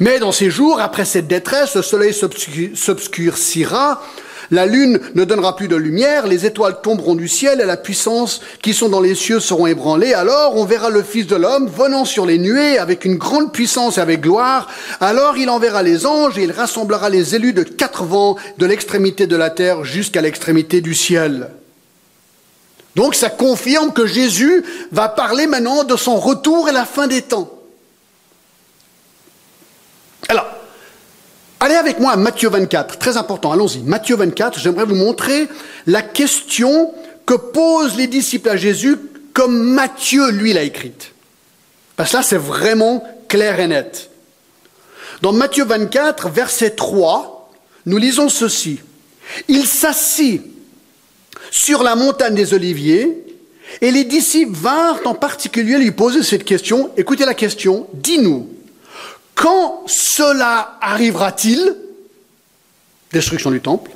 Mais 0.00 0.18
dans 0.18 0.32
ces 0.32 0.50
jours, 0.50 0.80
après 0.80 1.04
cette 1.04 1.28
détresse, 1.28 1.76
le 1.76 1.82
soleil 1.82 2.12
s'obscurcira, 2.12 4.02
la 4.50 4.66
lune 4.66 4.98
ne 5.14 5.24
donnera 5.24 5.56
plus 5.56 5.68
de 5.68 5.76
lumière, 5.76 6.26
les 6.26 6.46
étoiles 6.46 6.80
tomberont 6.82 7.14
du 7.14 7.28
ciel 7.28 7.60
et 7.60 7.66
la 7.66 7.76
puissance 7.76 8.40
qui 8.62 8.72
sont 8.72 8.88
dans 8.88 9.00
les 9.00 9.14
cieux 9.14 9.40
seront 9.40 9.66
ébranlées. 9.66 10.14
Alors 10.14 10.56
on 10.56 10.64
verra 10.64 10.88
le 10.88 11.02
Fils 11.02 11.26
de 11.26 11.36
l'homme 11.36 11.68
venant 11.68 12.04
sur 12.04 12.24
les 12.24 12.38
nuées 12.38 12.78
avec 12.78 13.04
une 13.04 13.16
grande 13.16 13.52
puissance 13.52 13.98
et 13.98 14.00
avec 14.00 14.22
gloire. 14.22 14.68
Alors 15.00 15.36
il 15.36 15.50
enverra 15.50 15.82
les 15.82 16.06
anges 16.06 16.38
et 16.38 16.44
il 16.44 16.52
rassemblera 16.52 17.10
les 17.10 17.34
élus 17.34 17.52
de 17.52 17.62
quatre 17.62 18.04
vents 18.04 18.36
de 18.56 18.66
l'extrémité 18.66 19.26
de 19.26 19.36
la 19.36 19.50
terre 19.50 19.84
jusqu'à 19.84 20.22
l'extrémité 20.22 20.80
du 20.80 20.94
ciel. 20.94 21.50
Donc 22.96 23.14
ça 23.14 23.30
confirme 23.30 23.92
que 23.92 24.06
Jésus 24.06 24.64
va 24.90 25.08
parler 25.08 25.46
maintenant 25.46 25.84
de 25.84 25.96
son 25.96 26.16
retour 26.16 26.68
et 26.68 26.72
la 26.72 26.84
fin 26.84 27.06
des 27.06 27.22
temps. 27.22 27.50
Alors, 30.28 30.46
allez 31.60 31.67
avec 31.78 32.00
moi 32.00 32.12
à 32.12 32.16
Matthieu 32.16 32.48
24, 32.48 32.98
très 32.98 33.16
important, 33.16 33.52
allons-y. 33.52 33.78
Matthieu 33.78 34.16
24, 34.16 34.58
j'aimerais 34.58 34.84
vous 34.84 34.94
montrer 34.94 35.48
la 35.86 36.02
question 36.02 36.92
que 37.24 37.34
posent 37.34 37.96
les 37.96 38.06
disciples 38.06 38.48
à 38.48 38.56
Jésus 38.56 38.96
comme 39.32 39.56
Matthieu, 39.74 40.30
lui, 40.30 40.52
l'a 40.52 40.62
écrite. 40.62 41.12
Parce 41.96 42.10
que 42.10 42.16
là, 42.16 42.22
c'est 42.22 42.38
vraiment 42.38 43.04
clair 43.28 43.60
et 43.60 43.68
net. 43.68 44.10
Dans 45.22 45.32
Matthieu 45.32 45.64
24, 45.64 46.28
verset 46.28 46.70
3, 46.70 47.50
nous 47.86 47.98
lisons 47.98 48.28
ceci. 48.28 48.80
Il 49.48 49.66
s'assit 49.66 50.42
sur 51.50 51.82
la 51.82 51.94
montagne 51.94 52.34
des 52.34 52.54
Oliviers, 52.54 53.24
et 53.80 53.90
les 53.90 54.04
disciples 54.04 54.56
vinrent 54.56 55.00
en 55.04 55.14
particulier 55.14 55.78
lui 55.78 55.90
poser 55.90 56.22
cette 56.22 56.44
question. 56.44 56.90
Écoutez 56.96 57.24
la 57.24 57.34
question, 57.34 57.86
dis-nous, 57.94 58.48
quand 59.38 59.84
cela 59.86 60.76
arrivera-t-il 60.80 61.76
Destruction 63.12 63.50
du 63.50 63.60
temple. 63.60 63.92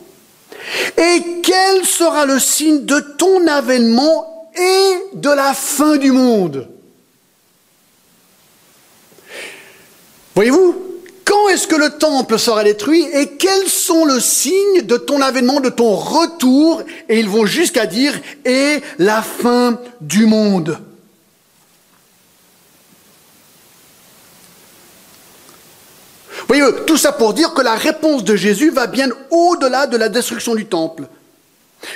Et 0.96 1.40
quel 1.42 1.84
sera 1.84 2.25
le 2.25 2.38
signe 2.38 2.84
de 2.84 3.00
ton 3.18 3.46
avènement 3.49 4.50
et 4.56 5.16
de 5.16 5.28
la 5.28 5.52
fin 5.52 5.96
du 5.96 6.12
monde? 6.12 6.68
Voyez-vous, 10.34 10.76
quand 11.25 11.49
est-ce 11.49 11.66
que 11.66 11.76
le 11.76 11.90
temple 11.99 12.38
sera 12.38 12.62
détruit 12.62 13.04
et 13.12 13.37
quels 13.37 13.68
sont 13.68 14.04
le 14.04 14.20
signe 14.20 14.82
de 14.82 14.96
ton 14.96 15.20
avènement, 15.20 15.61
de 15.61 15.68
ton 15.68 15.94
retour? 15.94 16.82
Et 17.08 17.18
ils 17.18 17.28
vont 17.28 17.46
jusqu'à 17.46 17.87
dire, 17.87 18.14
et 18.44 18.80
la 18.99 19.22
fin 19.22 19.78
du 20.00 20.25
monde. 20.26 20.78
Voyez, 26.54 26.71
tout 26.87 26.99
ça 26.99 27.12
pour 27.12 27.32
dire 27.32 27.54
que 27.54 27.62
la 27.62 27.76
réponse 27.76 28.25
de 28.25 28.37
Jésus 28.37 28.68
va 28.68 28.87
bien 28.87 29.09
au-delà 29.30 29.87
de 29.87 29.97
la 29.97 30.11
destruction 30.11 30.54
du 30.54 30.66
temple. 30.66 31.04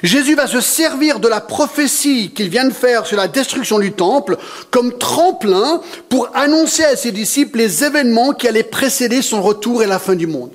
Jésus 0.03 0.35
va 0.35 0.47
se 0.47 0.63
servir 0.63 1.21
de 1.21 1.29
la 1.29 1.43
prophétie 1.43 2.31
qu'il 2.31 2.49
vient 2.49 2.65
de 2.65 2.73
faire 2.73 3.05
sur 3.05 3.19
la 3.19 3.29
destruction 3.29 3.79
du 3.79 3.93
temple 3.93 4.39
comme 4.71 4.97
tremplin 4.97 5.83
pour 6.09 6.31
annoncer 6.35 6.85
à 6.85 6.97
ses 6.97 7.13
disciples 7.13 7.59
les 7.59 7.85
événements 7.85 8.33
qui 8.33 8.49
allaient 8.49 8.63
précéder 8.63 9.21
son 9.21 9.43
retour 9.43 9.83
et 9.83 9.87
la 9.87 9.99
fin 9.99 10.15
du 10.15 10.27
monde. 10.27 10.53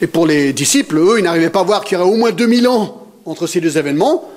Et 0.00 0.06
pour 0.06 0.26
les 0.26 0.54
disciples, 0.54 0.96
eux, 0.96 1.18
ils 1.18 1.24
n'arrivaient 1.24 1.50
pas 1.50 1.60
à 1.60 1.64
voir 1.64 1.84
qu'il 1.84 1.98
y 1.98 2.00
aurait 2.00 2.10
au 2.10 2.16
moins 2.16 2.32
2000 2.32 2.66
ans 2.68 3.06
entre 3.26 3.46
ces 3.46 3.60
deux 3.60 3.76
événements. 3.76 4.30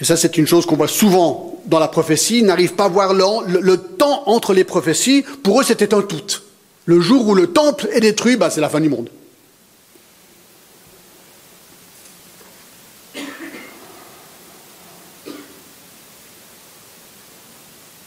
Et 0.00 0.04
ça, 0.04 0.16
c'est 0.16 0.36
une 0.36 0.46
chose 0.46 0.66
qu'on 0.66 0.76
voit 0.76 0.88
souvent 0.88 1.60
dans 1.66 1.78
la 1.78 1.88
prophétie. 1.88 2.38
Ils 2.38 2.46
n'arrivent 2.46 2.74
pas 2.74 2.84
à 2.84 2.88
voir 2.88 3.14
le, 3.14 3.76
temps 3.76 4.24
entre 4.26 4.52
les 4.52 4.64
prophéties. 4.64 5.24
Pour 5.42 5.60
eux, 5.60 5.64
c'était 5.64 5.94
un 5.94 6.02
tout. 6.02 6.42
Le 6.84 7.00
jour 7.00 7.26
où 7.26 7.34
le 7.34 7.48
temple 7.48 7.88
est 7.92 8.00
détruit, 8.00 8.36
bah, 8.36 8.50
c'est 8.50 8.60
la 8.60 8.68
fin 8.68 8.80
du 8.80 8.88
monde. 8.88 9.08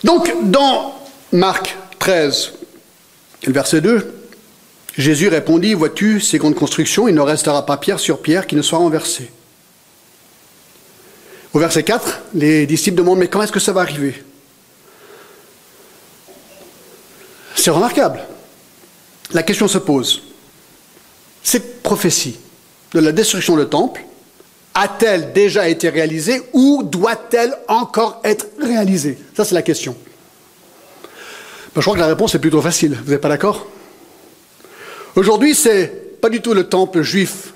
Donc, 0.03 0.31
dans 0.43 0.95
Marc 1.33 1.75
13, 1.99 2.53
le 3.45 3.51
verset 3.51 3.81
2, 3.81 4.13
Jésus 4.97 5.27
répondit, 5.27 5.73
vois-tu, 5.73 6.21
ces 6.21 6.37
grandes 6.37 6.55
constructions, 6.55 7.07
il 7.07 7.15
ne 7.15 7.21
restera 7.21 7.65
pas 7.65 7.77
pierre 7.77 7.99
sur 7.99 8.21
pierre 8.21 8.47
qui 8.47 8.55
ne 8.55 8.61
soit 8.61 8.79
renversée. 8.79 9.29
Au 11.53 11.59
verset 11.59 11.83
4, 11.83 12.21
les 12.35 12.67
disciples 12.67 12.97
demandent, 12.97 13.19
mais 13.19 13.27
quand 13.27 13.41
est-ce 13.41 13.51
que 13.51 13.59
ça 13.59 13.73
va 13.73 13.81
arriver? 13.81 14.23
C'est 17.55 17.71
remarquable. 17.71 18.21
La 19.33 19.43
question 19.43 19.67
se 19.67 19.79
pose. 19.79 20.21
Cette 21.43 21.81
prophétie 21.81 22.37
de 22.93 22.99
la 22.99 23.11
destruction 23.11 23.57
du 23.57 23.65
temple 23.65 24.01
a-t-elle 24.73 25.33
déjà 25.33 25.67
été 25.67 25.89
réalisée 25.89 26.41
ou 26.53 26.83
doit-elle 26.83 27.57
encore 27.67 28.21
être 28.23 28.47
réalisée? 28.61 29.17
Ça, 29.35 29.43
c'est 29.43 29.55
la 29.55 29.61
question. 29.61 29.95
Ben, 31.73 31.81
je 31.81 31.81
crois 31.81 31.95
que 31.95 31.99
la 31.99 32.07
réponse 32.07 32.33
est 32.35 32.39
plutôt 32.39 32.61
facile. 32.61 32.97
Vous 33.03 33.11
n'êtes 33.11 33.21
pas 33.21 33.29
d'accord? 33.29 33.67
Aujourd'hui, 35.15 35.55
c'est 35.55 36.21
pas 36.21 36.29
du 36.29 36.41
tout 36.41 36.53
le 36.53 36.65
temple 36.65 37.01
juif 37.01 37.53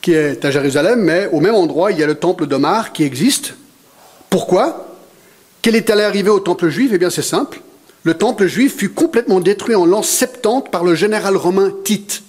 qui 0.00 0.12
est 0.12 0.44
à 0.44 0.50
Jérusalem, 0.50 1.00
mais 1.00 1.28
au 1.32 1.40
même 1.40 1.54
endroit, 1.54 1.92
il 1.92 1.98
y 1.98 2.02
a 2.02 2.06
le 2.06 2.14
temple 2.14 2.46
d'Omar 2.46 2.92
qui 2.92 3.04
existe. 3.04 3.54
Pourquoi? 4.30 4.96
Quel 5.62 5.74
est 5.74 5.90
allé 5.90 6.02
arriver 6.02 6.30
au 6.30 6.40
temple 6.40 6.68
juif? 6.68 6.90
Eh 6.94 6.98
bien, 6.98 7.10
c'est 7.10 7.22
simple. 7.22 7.60
Le 8.04 8.14
temple 8.14 8.46
juif 8.46 8.76
fut 8.76 8.90
complètement 8.90 9.40
détruit 9.40 9.74
en 9.74 9.84
l'an 9.84 10.02
70 10.02 10.70
par 10.70 10.84
le 10.84 10.94
général 10.94 11.36
romain 11.36 11.72
Tite. 11.84 12.22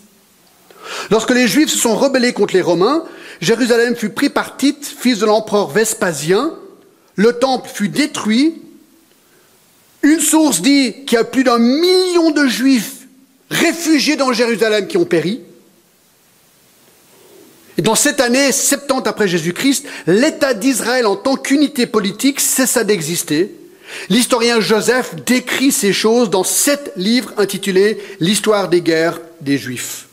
Lorsque 1.11 1.31
les 1.31 1.47
Juifs 1.47 1.69
se 1.69 1.77
sont 1.77 1.95
rebellés 1.95 2.33
contre 2.33 2.53
les 2.53 2.61
Romains, 2.61 3.03
Jérusalem 3.41 3.95
fut 3.95 4.09
pris 4.09 4.29
par 4.29 4.57
Tite, 4.57 4.85
fils 4.85 5.19
de 5.19 5.25
l'empereur 5.25 5.69
Vespasien. 5.69 6.53
Le 7.15 7.33
temple 7.33 7.69
fut 7.71 7.89
détruit. 7.89 8.61
Une 10.01 10.19
source 10.19 10.61
dit 10.61 11.05
qu'il 11.05 11.17
y 11.17 11.21
a 11.21 11.23
plus 11.23 11.43
d'un 11.43 11.59
million 11.59 12.31
de 12.31 12.47
Juifs 12.47 13.07
réfugiés 13.49 14.15
dans 14.15 14.31
Jérusalem 14.33 14.87
qui 14.87 14.97
ont 14.97 15.05
péri. 15.05 15.41
Et 17.79 17.81
dans 17.81 17.95
cette 17.95 18.19
année 18.19 18.51
70 18.51 19.07
après 19.07 19.29
Jésus-Christ, 19.29 19.85
l'État 20.05 20.53
d'Israël 20.53 21.07
en 21.07 21.15
tant 21.15 21.37
qu'unité 21.37 21.85
politique 21.85 22.41
cessa 22.41 22.83
d'exister. 22.83 23.55
L'historien 24.09 24.59
Joseph 24.59 25.15
décrit 25.25 25.71
ces 25.71 25.93
choses 25.93 26.29
dans 26.29 26.43
sept 26.43 26.91
livres 26.97 27.31
intitulés 27.37 27.97
L'histoire 28.19 28.67
des 28.67 28.81
guerres 28.81 29.21
des 29.39 29.57
Juifs. 29.57 30.07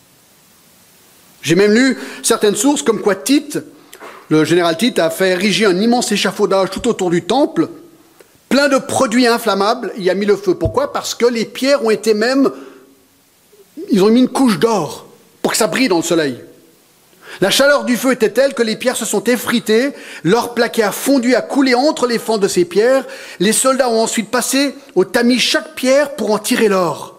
J'ai 1.43 1.57
même 1.57 1.73
lu 1.73 1.99
certaines 2.23 2.55
sources 2.55 2.83
comme 2.83 3.01
quoi 3.01 3.17
Tite, 3.17 3.59
le 4.29 4.45
général 4.45 4.77
Tite, 4.77 5.01
a 5.01 5.11
fait 5.11 5.31
ériger 5.31 5.67
un 5.67 5.81
immense 5.81 6.13
échafaudage 6.13 6.71
tout 6.71 6.87
autour 6.87 7.11
du 7.11 7.25
temple, 7.25 7.69
plein 8.49 8.69
de 8.69 8.79
produits 8.79 9.27
inflammables, 9.27 9.93
il 9.99 10.09
a 10.09 10.15
mis 10.15 10.25
le 10.25 10.37
feu. 10.37 10.55
Pourquoi? 10.55 10.93
Parce 10.93 11.17
que 11.17 11.27
les 11.27 11.45
pierres 11.45 11.85
ont 11.85 11.91
été 11.91 12.15
même... 12.15 12.49
Ils 13.91 14.05
ont 14.05 14.11
mis 14.11 14.21
une 14.21 14.29
couche 14.29 14.61
d'or 14.61 15.09
pour 15.43 15.51
que 15.51 15.59
ça 15.59 15.67
brille 15.67 15.89
dans 15.89 15.97
le 15.97 16.05
soleil. 16.05 16.46
La 17.41 17.51
chaleur 17.51 17.85
du 17.85 17.97
feu 17.97 18.13
était 18.13 18.31
telle 18.31 18.55
que 18.55 18.63
les 18.63 18.77
pierres 18.77 18.97
se 18.97 19.05
sont 19.05 19.23
effritées, 19.25 19.93
l'or 20.25 20.55
plaqué 20.55 20.83
a 20.83 20.93
fondu, 20.93 21.35
a 21.35 21.43
coulé 21.43 21.75
entre 21.75 22.07
les 22.07 22.19
fentes 22.19 22.41
de 22.41 22.49
ces 22.49 22.65
pierres. 22.65 23.05
Les 23.41 23.53
soldats 23.53 23.91
ont 23.91 24.01
ensuite 24.01 24.31
passé 24.31 24.75
au 24.95 25.05
tamis 25.05 25.39
chaque 25.39 25.75
pierre 25.75 26.15
pour 26.17 26.31
en 26.31 26.39
tirer 26.39 26.69
l'or. 26.69 27.17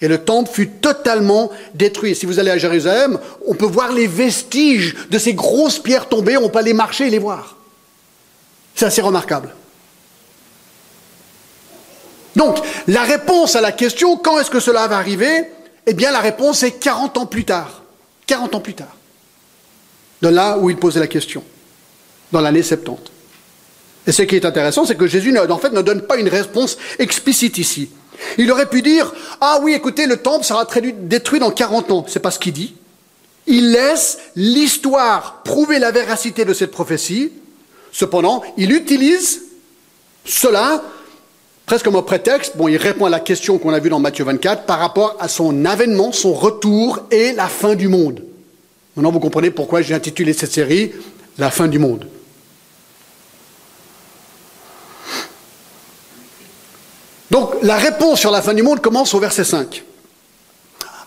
Et 0.00 0.08
le 0.08 0.18
temple 0.18 0.50
fut 0.50 0.68
totalement 0.68 1.50
détruit. 1.74 2.16
Si 2.16 2.26
vous 2.26 2.38
allez 2.38 2.50
à 2.50 2.58
Jérusalem, 2.58 3.18
on 3.46 3.54
peut 3.54 3.66
voir 3.66 3.92
les 3.92 4.06
vestiges 4.06 4.96
de 5.10 5.18
ces 5.18 5.34
grosses 5.34 5.78
pierres 5.78 6.08
tombées, 6.08 6.36
on 6.36 6.48
peut 6.48 6.58
aller 6.58 6.72
marcher 6.72 7.06
et 7.06 7.10
les 7.10 7.18
voir. 7.18 7.56
C'est 8.74 8.86
assez 8.86 9.02
remarquable. 9.02 9.54
Donc, 12.34 12.58
la 12.86 13.02
réponse 13.02 13.56
à 13.56 13.60
la 13.60 13.72
question, 13.72 14.16
quand 14.16 14.38
est-ce 14.38 14.50
que 14.50 14.60
cela 14.60 14.86
va 14.88 14.96
arriver? 14.96 15.50
Eh 15.86 15.92
bien, 15.92 16.10
la 16.10 16.20
réponse 16.20 16.62
est 16.62 16.72
40 16.72 17.18
ans 17.18 17.26
plus 17.26 17.44
tard. 17.44 17.82
40 18.26 18.54
ans 18.54 18.60
plus 18.60 18.74
tard. 18.74 18.96
De 20.22 20.28
là 20.28 20.58
où 20.58 20.70
il 20.70 20.76
posait 20.76 21.00
la 21.00 21.06
question, 21.06 21.42
dans 22.32 22.40
l'année 22.40 22.62
70. 22.62 23.10
Et 24.06 24.12
ce 24.12 24.22
qui 24.22 24.36
est 24.36 24.44
intéressant, 24.44 24.84
c'est 24.84 24.96
que 24.96 25.06
Jésus, 25.06 25.36
en 25.38 25.58
fait, 25.58 25.72
ne 25.72 25.82
donne 25.82 26.02
pas 26.02 26.16
une 26.16 26.28
réponse 26.28 26.78
explicite 26.98 27.58
ici. 27.58 27.90
Il 28.38 28.50
aurait 28.50 28.68
pu 28.68 28.82
dire 28.82 29.12
Ah 29.40 29.60
oui, 29.62 29.72
écoutez, 29.74 30.06
le 30.06 30.16
temple 30.16 30.44
sera 30.44 30.66
détruit 31.02 31.40
dans 31.40 31.50
40 31.50 31.90
ans. 31.90 32.04
C'est 32.08 32.20
pas 32.20 32.30
ce 32.30 32.38
qu'il 32.38 32.52
dit. 32.52 32.74
Il 33.46 33.72
laisse 33.72 34.18
l'histoire 34.36 35.42
prouver 35.42 35.78
la 35.78 35.90
véracité 35.90 36.44
de 36.44 36.54
cette 36.54 36.70
prophétie. 36.70 37.32
Cependant, 37.92 38.42
il 38.56 38.72
utilise 38.72 39.42
cela 40.24 40.82
presque 41.66 41.84
comme 41.84 41.96
un 41.96 42.02
prétexte. 42.02 42.56
Bon, 42.56 42.68
il 42.68 42.76
répond 42.76 43.06
à 43.06 43.10
la 43.10 43.20
question 43.20 43.58
qu'on 43.58 43.72
a 43.72 43.80
vue 43.80 43.90
dans 43.90 44.00
Matthieu 44.00 44.24
24 44.24 44.64
par 44.64 44.78
rapport 44.78 45.16
à 45.20 45.28
son 45.28 45.64
avènement, 45.64 46.12
son 46.12 46.32
retour 46.32 47.00
et 47.10 47.32
la 47.32 47.48
fin 47.48 47.74
du 47.74 47.88
monde. 47.88 48.22
Maintenant, 48.96 49.12
vous 49.12 49.20
comprenez 49.20 49.50
pourquoi 49.50 49.82
j'ai 49.82 49.94
intitulé 49.94 50.32
cette 50.32 50.52
série 50.52 50.92
La 51.38 51.50
fin 51.50 51.68
du 51.68 51.78
monde. 51.78 52.06
Donc 57.30 57.54
la 57.62 57.76
réponse 57.76 58.18
sur 58.18 58.30
la 58.30 58.42
fin 58.42 58.54
du 58.54 58.62
monde 58.62 58.80
commence 58.80 59.14
au 59.14 59.20
verset 59.20 59.44
5. 59.44 59.84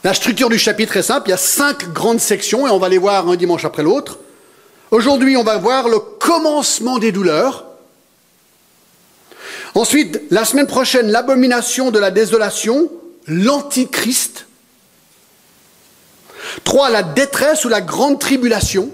La 0.04 0.13
structure 0.13 0.50
du 0.50 0.58
chapitre 0.58 0.98
est 0.98 1.04
simple, 1.04 1.28
il 1.28 1.32
y 1.32 1.34
a 1.34 1.38
cinq 1.38 1.92
grandes 1.94 2.20
sections 2.20 2.68
et 2.68 2.70
on 2.70 2.78
va 2.78 2.90
les 2.90 2.98
voir 2.98 3.30
un 3.30 3.36
dimanche 3.36 3.66
après 3.66 3.84
l'autre. 3.84 4.20
Aujourd'hui, 4.92 5.38
on 5.38 5.44
va 5.44 5.58
voir 5.58 5.88
le 5.88 6.00
commencement 6.00 7.00
des 7.00 7.12
douleurs. 7.12 7.66
Ensuite, 9.75 10.22
la 10.30 10.46
semaine 10.46 10.68
prochaine, 10.68 11.10
l'abomination 11.10 11.90
de 11.90 12.00
la 12.00 12.12
désolation, 12.12 12.92
l'antichrist. 13.28 14.46
Trois, 16.63 16.89
la 16.89 17.03
détresse 17.03 17.65
ou 17.65 17.69
la 17.69 17.81
grande 17.81 18.19
tribulation. 18.19 18.89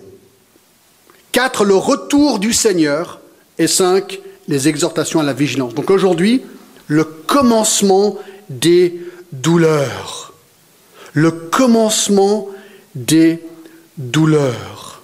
Quatre, 1.32 1.66
le 1.66 1.76
retour 1.76 2.40
du 2.40 2.54
Seigneur. 2.54 3.20
Et 3.58 3.68
cinq, 3.68 4.20
les 4.48 4.68
exhortations 4.68 5.20
à 5.20 5.24
la 5.24 5.34
vigilance. 5.34 5.76
Donc 5.76 5.90
aujourd'hui, 5.90 6.44
le 6.88 7.04
commencement 7.04 8.18
des 8.50 9.00
douleurs. 9.32 10.34
Le 11.14 11.32
commencement 11.32 12.48
des 12.96 13.44
douleurs. 13.98 15.02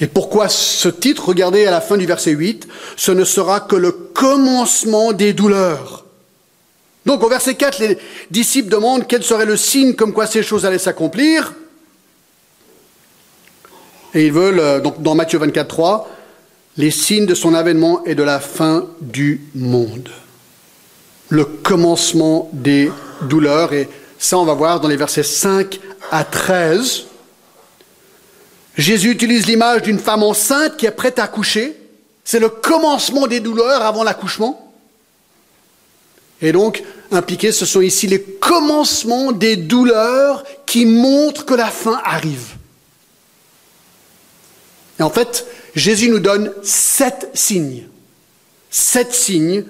Et 0.00 0.06
pourquoi 0.06 0.48
ce 0.48 0.88
titre? 0.88 1.28
Regardez 1.28 1.66
à 1.66 1.70
la 1.70 1.80
fin 1.80 1.96
du 1.96 2.06
verset 2.06 2.32
8, 2.32 2.66
ce 2.96 3.12
ne 3.12 3.24
sera 3.24 3.60
que 3.60 3.76
le 3.76 3.92
commencement 3.92 5.12
des 5.12 5.32
douleurs. 5.32 6.04
Donc 7.06 7.22
au 7.22 7.28
verset 7.28 7.54
4, 7.54 7.78
les 7.80 7.98
disciples 8.30 8.70
demandent 8.70 9.06
quel 9.06 9.22
serait 9.22 9.46
le 9.46 9.56
signe 9.56 9.94
comme 9.94 10.12
quoi 10.12 10.26
ces 10.26 10.42
choses 10.42 10.66
allaient 10.66 10.78
s'accomplir. 10.78 11.54
Et 14.14 14.26
ils 14.26 14.32
veulent, 14.32 14.60
euh, 14.60 14.80
donc 14.80 15.02
dans 15.02 15.14
Matthieu 15.14 15.38
24, 15.38 15.68
3, 15.68 16.10
les 16.76 16.90
signes 16.90 17.26
de 17.26 17.34
son 17.34 17.54
avènement 17.54 18.04
et 18.04 18.14
de 18.14 18.22
la 18.22 18.40
fin 18.40 18.86
du 19.00 19.42
monde 19.54 20.08
le 21.30 21.44
commencement 21.44 22.50
des 22.52 22.92
douleurs. 23.22 23.72
Et 23.72 23.88
ça, 24.18 24.36
on 24.36 24.44
va 24.44 24.52
voir 24.52 24.80
dans 24.80 24.88
les 24.88 24.96
versets 24.96 25.22
5 25.22 25.80
à 26.10 26.24
13. 26.24 27.04
Jésus 28.76 29.10
utilise 29.10 29.46
l'image 29.46 29.82
d'une 29.82 29.98
femme 29.98 30.22
enceinte 30.22 30.76
qui 30.76 30.86
est 30.86 30.90
prête 30.90 31.18
à 31.18 31.24
accoucher. 31.24 31.76
C'est 32.24 32.40
le 32.40 32.48
commencement 32.48 33.26
des 33.26 33.40
douleurs 33.40 33.82
avant 33.82 34.04
l'accouchement. 34.04 34.72
Et 36.42 36.52
donc, 36.52 36.82
impliqués, 37.12 37.52
ce 37.52 37.66
sont 37.66 37.80
ici 37.80 38.06
les 38.06 38.22
commencements 38.22 39.32
des 39.32 39.56
douleurs 39.56 40.44
qui 40.66 40.84
montrent 40.86 41.44
que 41.44 41.54
la 41.54 41.66
fin 41.66 42.00
arrive. 42.04 42.56
Et 45.00 45.02
en 45.02 45.10
fait, 45.10 45.46
Jésus 45.74 46.10
nous 46.10 46.20
donne 46.20 46.52
sept 46.62 47.30
signes. 47.32 47.88
Sept 48.70 49.12
signes 49.12 49.64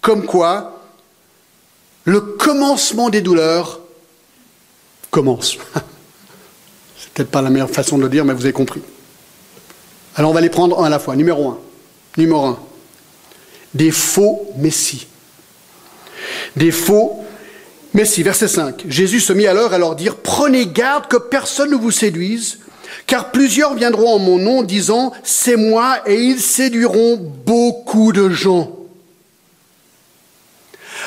comme 0.00 0.26
quoi 0.26 0.82
le 2.04 2.20
commencement 2.20 3.08
des 3.08 3.22
douleurs 3.22 3.80
commence. 5.10 5.56
C'est 6.98 7.10
peut-être 7.14 7.30
pas 7.30 7.40
la 7.40 7.48
meilleure 7.48 7.70
façon 7.70 7.96
de 7.96 8.02
le 8.02 8.10
dire, 8.10 8.26
mais 8.26 8.34
vous 8.34 8.44
avez 8.44 8.52
compris. 8.52 8.82
Alors 10.16 10.30
on 10.30 10.34
va 10.34 10.42
les 10.42 10.50
prendre 10.50 10.78
un 10.80 10.84
à 10.84 10.90
la 10.90 10.98
fois. 10.98 11.16
Numéro 11.16 11.48
un. 11.48 11.58
Numéro 12.18 12.44
un. 12.44 12.58
Des 13.72 13.90
faux 13.90 14.52
messies. 14.58 15.06
Des 16.56 16.70
faux 16.70 17.24
messies. 17.94 18.22
Verset 18.22 18.48
5. 18.48 18.84
Jésus 18.86 19.20
se 19.20 19.32
mit 19.32 19.46
alors 19.46 19.72
à 19.72 19.78
leur 19.78 19.96
dire, 19.96 20.16
prenez 20.16 20.66
garde 20.66 21.08
que 21.08 21.16
personne 21.16 21.70
ne 21.70 21.76
vous 21.76 21.90
séduise, 21.90 22.58
car 23.06 23.30
plusieurs 23.30 23.74
viendront 23.74 24.14
en 24.14 24.18
mon 24.18 24.38
nom 24.38 24.62
disant, 24.62 25.12
c'est 25.22 25.56
moi, 25.56 25.98
et 26.06 26.20
ils 26.20 26.40
séduiront 26.40 27.16
beaucoup 27.16 28.12
de 28.12 28.30
gens. 28.30 28.70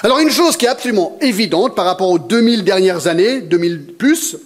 Alors 0.04 0.20
une 0.20 0.30
chose 0.30 0.58
qui 0.58 0.66
est 0.66 0.70
absolument 0.70 1.18
évidente 1.22 1.76
par 1.76 1.86
rapport 1.86 2.10
aux 2.10 2.20
2000 2.20 2.64
dernières 2.64 3.08
années, 3.08 3.42
2000 3.42 3.96
plus, 3.98 4.38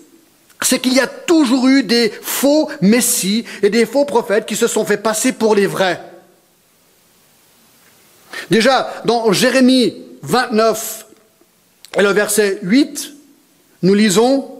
c'est 0.61 0.79
qu'il 0.79 0.93
y 0.93 0.99
a 0.99 1.07
toujours 1.07 1.67
eu 1.67 1.83
des 1.83 2.11
faux 2.21 2.69
messies 2.81 3.45
et 3.61 3.69
des 3.69 3.85
faux 3.85 4.05
prophètes 4.05 4.45
qui 4.45 4.55
se 4.55 4.67
sont 4.67 4.85
fait 4.85 4.97
passer 4.97 5.33
pour 5.33 5.55
les 5.55 5.67
vrais. 5.67 6.01
Déjà, 8.49 9.01
dans 9.05 9.31
Jérémie 9.33 9.95
29 10.21 11.05
et 11.97 12.01
le 12.01 12.09
verset 12.09 12.59
8, 12.63 13.13
nous 13.83 13.93
lisons 13.93 14.50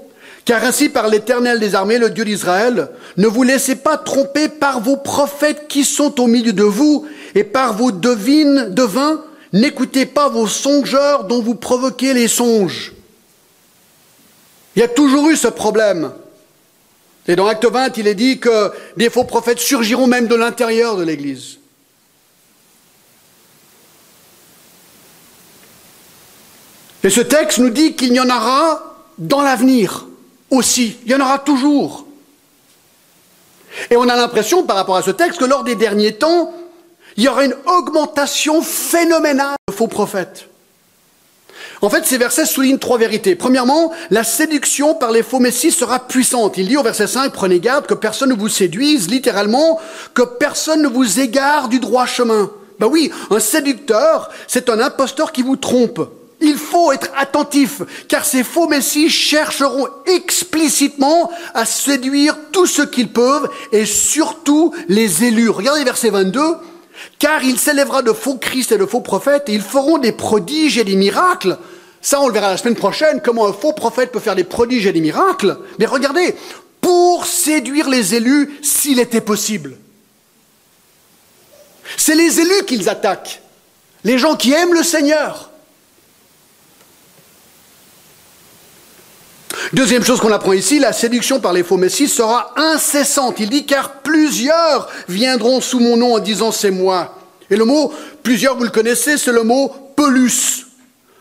Car 0.46 0.64
ainsi 0.64 0.90
par 0.90 1.08
l'Éternel 1.08 1.60
des 1.60 1.76
armées, 1.76 2.00
le 2.00 2.10
Dieu 2.10 2.26
d'Israël, 2.26 2.90
ne 3.18 3.28
vous 3.28 3.44
laissez 3.44 3.76
pas 3.76 3.98
tromper 3.98 4.50
par 4.50 4.82
vos 4.82 4.98
prophètes 4.98 5.68
qui 5.68 5.84
sont 5.84 6.20
au 6.20 6.28
milieu 6.28 6.54
de 6.54 6.64
vous 6.64 7.08
et 7.36 7.44
par 7.44 7.76
vos 7.76 7.92
devines, 7.92 8.70
devins, 8.72 9.24
n'écoutez 9.54 10.06
pas 10.06 10.30
vos 10.30 10.48
songeurs 10.48 11.26
dont 11.26 11.42
vous 11.42 11.56
provoquez 11.56 12.14
les 12.14 12.28
songes. 12.28 12.94
Il 14.76 14.80
y 14.80 14.84
a 14.84 14.88
toujours 14.88 15.30
eu 15.30 15.36
ce 15.36 15.48
problème. 15.48 16.12
Et 17.28 17.36
dans 17.36 17.46
Acte 17.46 17.66
20, 17.66 17.98
il 17.98 18.08
est 18.08 18.16
dit 18.16 18.40
que 18.40 18.72
des 18.98 19.12
faux 19.12 19.26
prophètes 19.26 19.60
surgiront 19.60 20.08
même 20.08 20.28
de 20.28 20.36
l'intérieur 20.36 20.98
de 20.98 21.04
l'Église. 21.04 21.60
Et 27.04 27.10
ce 27.10 27.22
texte 27.22 27.60
nous 27.60 27.70
dit 27.70 27.96
qu'il 27.96 28.14
y 28.14 28.20
en 28.20 28.30
aura 28.30 28.98
dans 29.18 29.42
l'avenir 29.42 30.08
aussi. 30.52 30.98
Il 31.06 31.12
y 31.12 31.16
en 31.16 31.22
aura 31.22 31.40
toujours. 31.40 32.06
Et 33.90 33.98
on 33.98 34.08
a 34.08 34.16
l'impression, 34.16 34.64
par 34.64 34.76
rapport 34.76 34.98
à 34.98 35.02
ce 35.02 35.12
texte, 35.12 35.40
que 35.40 35.46
lors 35.46 35.64
des 35.64 35.76
derniers 35.76 36.14
temps, 36.14 36.54
il 37.18 37.24
y 37.24 37.28
aura 37.28 37.46
une 37.46 37.56
augmentation 37.66 38.62
phénoménale 38.62 39.56
de 39.68 39.74
faux 39.74 39.88
prophètes. 39.88 40.48
En 41.82 41.90
fait, 41.90 42.06
ces 42.06 42.18
versets 42.18 42.46
soulignent 42.46 42.78
trois 42.78 43.00
vérités. 43.00 43.36
Premièrement, 43.36 43.92
la 44.12 44.24
séduction 44.24 44.94
par 44.94 45.12
les 45.12 45.24
faux 45.24 45.40
messies 45.40 45.72
sera 45.72 46.00
puissante. 46.00 46.58
Il 46.58 46.68
dit 46.68 46.78
au 46.78 46.84
verset 46.84 47.08
5, 47.08 47.34
prenez 47.34 47.60
garde 47.60 47.88
que 47.88 47.96
personne 47.96 48.30
ne 48.30 48.36
vous 48.36 48.50
séduise, 48.50 49.10
littéralement, 49.10 49.80
que 50.14 50.22
personne 50.22 50.84
ne 50.84 50.88
vous 50.88 51.20
égare 51.20 51.70
du 51.70 51.80
droit 51.80 52.06
chemin. 52.06 52.52
Ben 52.80 52.88
oui, 52.88 53.12
un 53.32 53.40
séducteur, 53.40 54.30
c'est 54.48 54.70
un 54.70 54.80
imposteur 54.80 55.32
qui 55.32 55.42
vous 55.42 55.56
trompe. 55.56 56.02
Il 56.42 56.58
faut 56.58 56.92
être 56.92 57.10
attentif, 57.16 57.84
car 58.08 58.26
ces 58.26 58.44
faux 58.44 58.68
messies 58.68 59.10
chercheront 59.10 59.88
explicitement 60.08 61.32
à 61.54 61.66
séduire 61.66 62.36
tous 62.52 62.66
ceux 62.66 62.88
qu'ils 62.88 63.14
peuvent, 63.14 63.50
et 63.72 63.86
surtout 63.86 64.74
les 64.88 65.24
élus. 65.24 65.50
Regardez 65.50 65.84
verset 65.84 66.10
22. 66.10 66.42
Car 67.20 67.44
il 67.44 67.58
s'élèvera 67.60 68.02
de 68.02 68.12
faux 68.12 68.36
Christ 68.36 68.72
et 68.72 68.78
de 68.78 68.86
faux 68.86 69.02
prophètes, 69.02 69.50
et 69.50 69.54
ils 69.54 69.62
feront 69.62 70.00
des 70.00 70.12
prodiges 70.12 70.78
et 70.78 70.84
des 70.84 70.96
miracles. 70.96 71.58
Ça, 72.02 72.20
on 72.20 72.28
le 72.28 72.34
verra 72.34 72.50
la 72.50 72.58
semaine 72.58 72.76
prochaine, 72.76 73.22
comment 73.24 73.48
un 73.48 73.54
faux 73.54 73.74
prophète 73.74 74.12
peut 74.12 74.20
faire 74.20 74.36
des 74.36 74.44
prodiges 74.44 74.88
et 74.88 74.92
des 74.92 75.02
miracles. 75.02 75.58
Mais 75.78 75.86
regardez, 75.86 76.36
pour 76.82 77.28
séduire 77.28 77.88
les 77.90 78.16
élus 78.16 78.60
s'il 78.64 79.00
était 79.00 79.22
possible. 79.22 79.78
C'est 81.98 82.16
les 82.16 82.40
élus 82.40 82.66
qu'ils 82.66 82.90
attaquent, 82.90 83.42
les 84.04 84.18
gens 84.18 84.36
qui 84.36 84.52
aiment 84.54 84.74
le 84.74 84.84
Seigneur. 84.84 85.51
Deuxième 89.74 90.04
chose 90.04 90.20
qu'on 90.20 90.32
apprend 90.32 90.54
ici, 90.54 90.80
la 90.80 90.92
séduction 90.92 91.40
par 91.40 91.54
les 91.54 91.64
faux 91.64 91.78
messies 91.78 92.08
sera 92.08 92.54
incessante. 92.58 93.40
Il 93.40 93.50
dit 93.50 93.66
car 93.66 94.02
plusieurs 94.02 94.90
viendront 95.08 95.62
sous 95.62 95.80
mon 95.80 95.98
nom 95.98 96.16
en 96.16 96.20
disant 96.20 96.52
c'est 96.52 96.72
moi. 96.72 97.18
Et 97.50 97.56
le 97.56 97.66
mot, 97.66 97.94
plusieurs 98.24 98.58
vous 98.58 98.64
le 98.64 98.70
connaissez, 98.70 99.18
c'est 99.18 99.32
le 99.32 99.44
mot 99.44 99.72
pelus, 99.96 100.66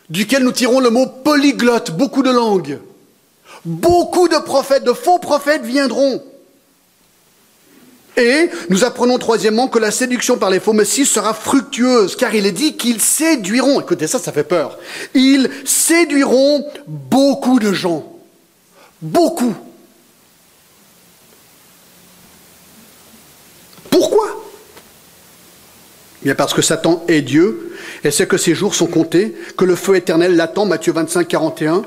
duquel 0.09 0.43
nous 0.43 0.51
tirons 0.51 0.79
le 0.79 0.89
mot 0.89 1.05
polyglotte, 1.05 1.91
beaucoup 1.91 2.23
de 2.23 2.31
langues. 2.31 2.79
Beaucoup 3.63 4.27
de 4.27 4.37
prophètes, 4.37 4.83
de 4.83 4.93
faux 4.93 5.19
prophètes 5.19 5.63
viendront. 5.63 6.23
Et 8.17 8.49
nous 8.69 8.83
apprenons 8.83 9.17
troisièmement 9.17 9.67
que 9.67 9.79
la 9.79 9.91
séduction 9.91 10.37
par 10.37 10.49
les 10.49 10.59
faux 10.59 10.73
messies 10.73 11.05
sera 11.05 11.33
fructueuse, 11.33 12.15
car 12.15 12.35
il 12.35 12.45
est 12.45 12.51
dit 12.51 12.75
qu'ils 12.75 12.99
séduiront, 12.99 13.79
écoutez 13.79 14.07
ça, 14.07 14.19
ça 14.19 14.33
fait 14.33 14.43
peur, 14.43 14.77
ils 15.13 15.49
séduiront 15.63 16.65
beaucoup 16.87 17.59
de 17.59 17.71
gens. 17.71 18.10
Beaucoup. 19.01 19.55
Pourquoi? 23.89 24.27
Bien 26.21 26.35
parce 26.35 26.53
que 26.53 26.61
Satan 26.61 27.03
est 27.07 27.21
Dieu 27.21 27.75
et 28.03 28.11
sait 28.11 28.27
que 28.27 28.37
ses 28.37 28.53
jours 28.53 28.75
sont 28.75 28.87
comptés, 28.87 29.35
que 29.57 29.65
le 29.65 29.75
feu 29.75 29.95
éternel 29.95 30.35
l'attend, 30.35 30.65
Matthieu 30.65 30.93
25, 30.93 31.27
41. 31.27 31.83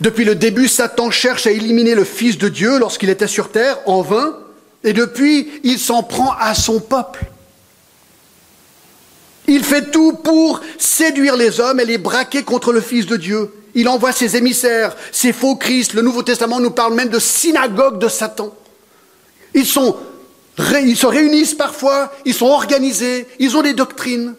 Depuis 0.00 0.24
le 0.24 0.34
début, 0.34 0.66
Satan 0.66 1.10
cherche 1.10 1.46
à 1.46 1.50
éliminer 1.50 1.94
le 1.94 2.04
Fils 2.04 2.38
de 2.38 2.48
Dieu 2.48 2.78
lorsqu'il 2.78 3.10
était 3.10 3.26
sur 3.26 3.50
terre, 3.50 3.78
en 3.86 4.02
vain, 4.02 4.36
et 4.82 4.92
depuis, 4.92 5.50
il 5.62 5.78
s'en 5.78 6.02
prend 6.02 6.32
à 6.38 6.54
son 6.54 6.80
peuple. 6.80 7.26
Il 9.46 9.62
fait 9.62 9.90
tout 9.90 10.12
pour 10.12 10.60
séduire 10.78 11.36
les 11.36 11.60
hommes 11.60 11.80
et 11.80 11.84
les 11.84 11.98
braquer 11.98 12.42
contre 12.42 12.72
le 12.72 12.80
Fils 12.80 13.06
de 13.06 13.16
Dieu. 13.16 13.52
Il 13.74 13.88
envoie 13.88 14.12
ses 14.12 14.36
émissaires, 14.36 14.96
ses 15.12 15.32
faux 15.32 15.56
Christ. 15.56 15.94
Le 15.94 16.02
Nouveau 16.02 16.22
Testament 16.22 16.60
nous 16.60 16.70
parle 16.70 16.94
même 16.94 17.08
de 17.08 17.18
synagogue 17.18 17.98
de 17.98 18.08
Satan. 18.08 18.54
Ils 19.54 19.66
se 19.66 21.06
réunissent 21.06 21.54
parfois, 21.54 22.12
ils 22.24 22.34
sont 22.34 22.46
organisés, 22.46 23.26
ils 23.38 23.56
ont 23.56 23.62
des 23.62 23.74
doctrines. 23.74 24.34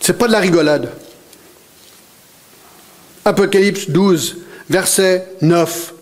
C'est 0.00 0.18
pas 0.18 0.26
de 0.26 0.32
la 0.32 0.40
rigolade. 0.40 0.92
Apocalypse 3.24 3.88
12, 3.88 4.36
verset 4.68 5.26
9. 5.40 5.94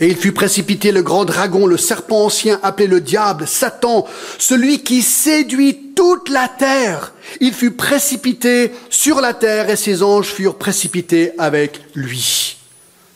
Et 0.00 0.08
il 0.08 0.16
fut 0.16 0.32
précipité 0.32 0.92
le 0.92 1.02
grand 1.02 1.24
dragon, 1.24 1.66
le 1.66 1.78
serpent 1.78 2.26
ancien 2.26 2.60
appelé 2.62 2.86
le 2.86 3.00
diable, 3.00 3.46
Satan, 3.46 4.06
celui 4.38 4.82
qui 4.82 5.00
séduit 5.00 5.85
toute 5.96 6.28
la 6.28 6.46
terre. 6.46 7.12
Il 7.40 7.52
fut 7.52 7.72
précipité 7.72 8.70
sur 8.88 9.20
la 9.20 9.34
terre 9.34 9.68
et 9.68 9.76
ses 9.76 10.04
anges 10.04 10.28
furent 10.28 10.58
précipités 10.58 11.32
avec 11.38 11.80
lui. 11.96 12.56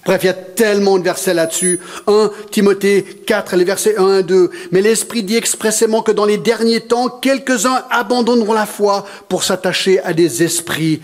Bref, 0.05 0.23
il 0.25 0.27
y 0.27 0.31
a 0.31 0.35
tellement 0.35 0.99
de 0.99 1.05
versets 1.05 1.35
là-dessus. 1.35 1.79
1 2.07 2.31
Timothée 2.51 3.05
4, 3.27 3.55
les 3.55 3.65
versets 3.65 3.97
1 3.97 4.19
et 4.19 4.23
2. 4.23 4.51
Mais 4.73 4.81
l'Esprit 4.81 5.23
dit 5.23 5.37
expressément 5.37 6.03
que 6.03 6.11
dans 6.11 6.25
les 6.25 6.39
derniers 6.39 6.81
temps, 6.81 7.09
quelques-uns 7.09 7.85
abandonneront 7.91 8.55
la 8.55 8.67
foi 8.67 9.07
pour 9.29 9.45
s'attacher 9.45 10.01
à 10.01 10.13
des 10.13 10.43
esprits 10.43 11.03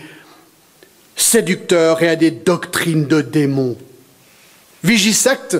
séducteurs 1.15 2.01
et 2.01 2.09
à 2.09 2.15
des 2.15 2.31
doctrines 2.31 3.05
de 3.05 3.21
démons. 3.21 3.77
Vigisect 4.83 5.57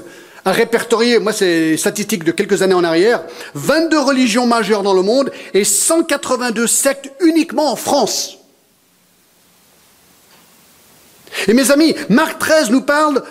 a 0.48 0.54
répertorié, 0.54 1.20
moi 1.20 1.34
c'est 1.34 1.76
statistique 1.76 2.24
de 2.24 2.32
quelques 2.32 2.62
années 2.62 2.74
en 2.74 2.84
arrière, 2.86 3.24
22 3.54 4.00
religions 4.00 4.48
majeures 4.48 4.82
dans 4.82 4.94
le 4.94 5.02
monde 5.02 5.30
et 5.54 5.66
182 5.66 6.68
sectes 6.68 7.12
uniquement 7.20 7.70
en 7.70 7.76
France. 7.76 8.38
Et 11.50 11.54
mes 11.54 11.70
amis, 11.70 11.96
Marc 12.08 12.40
13 12.40 12.70
nous 12.72 12.82
parle 12.82 13.24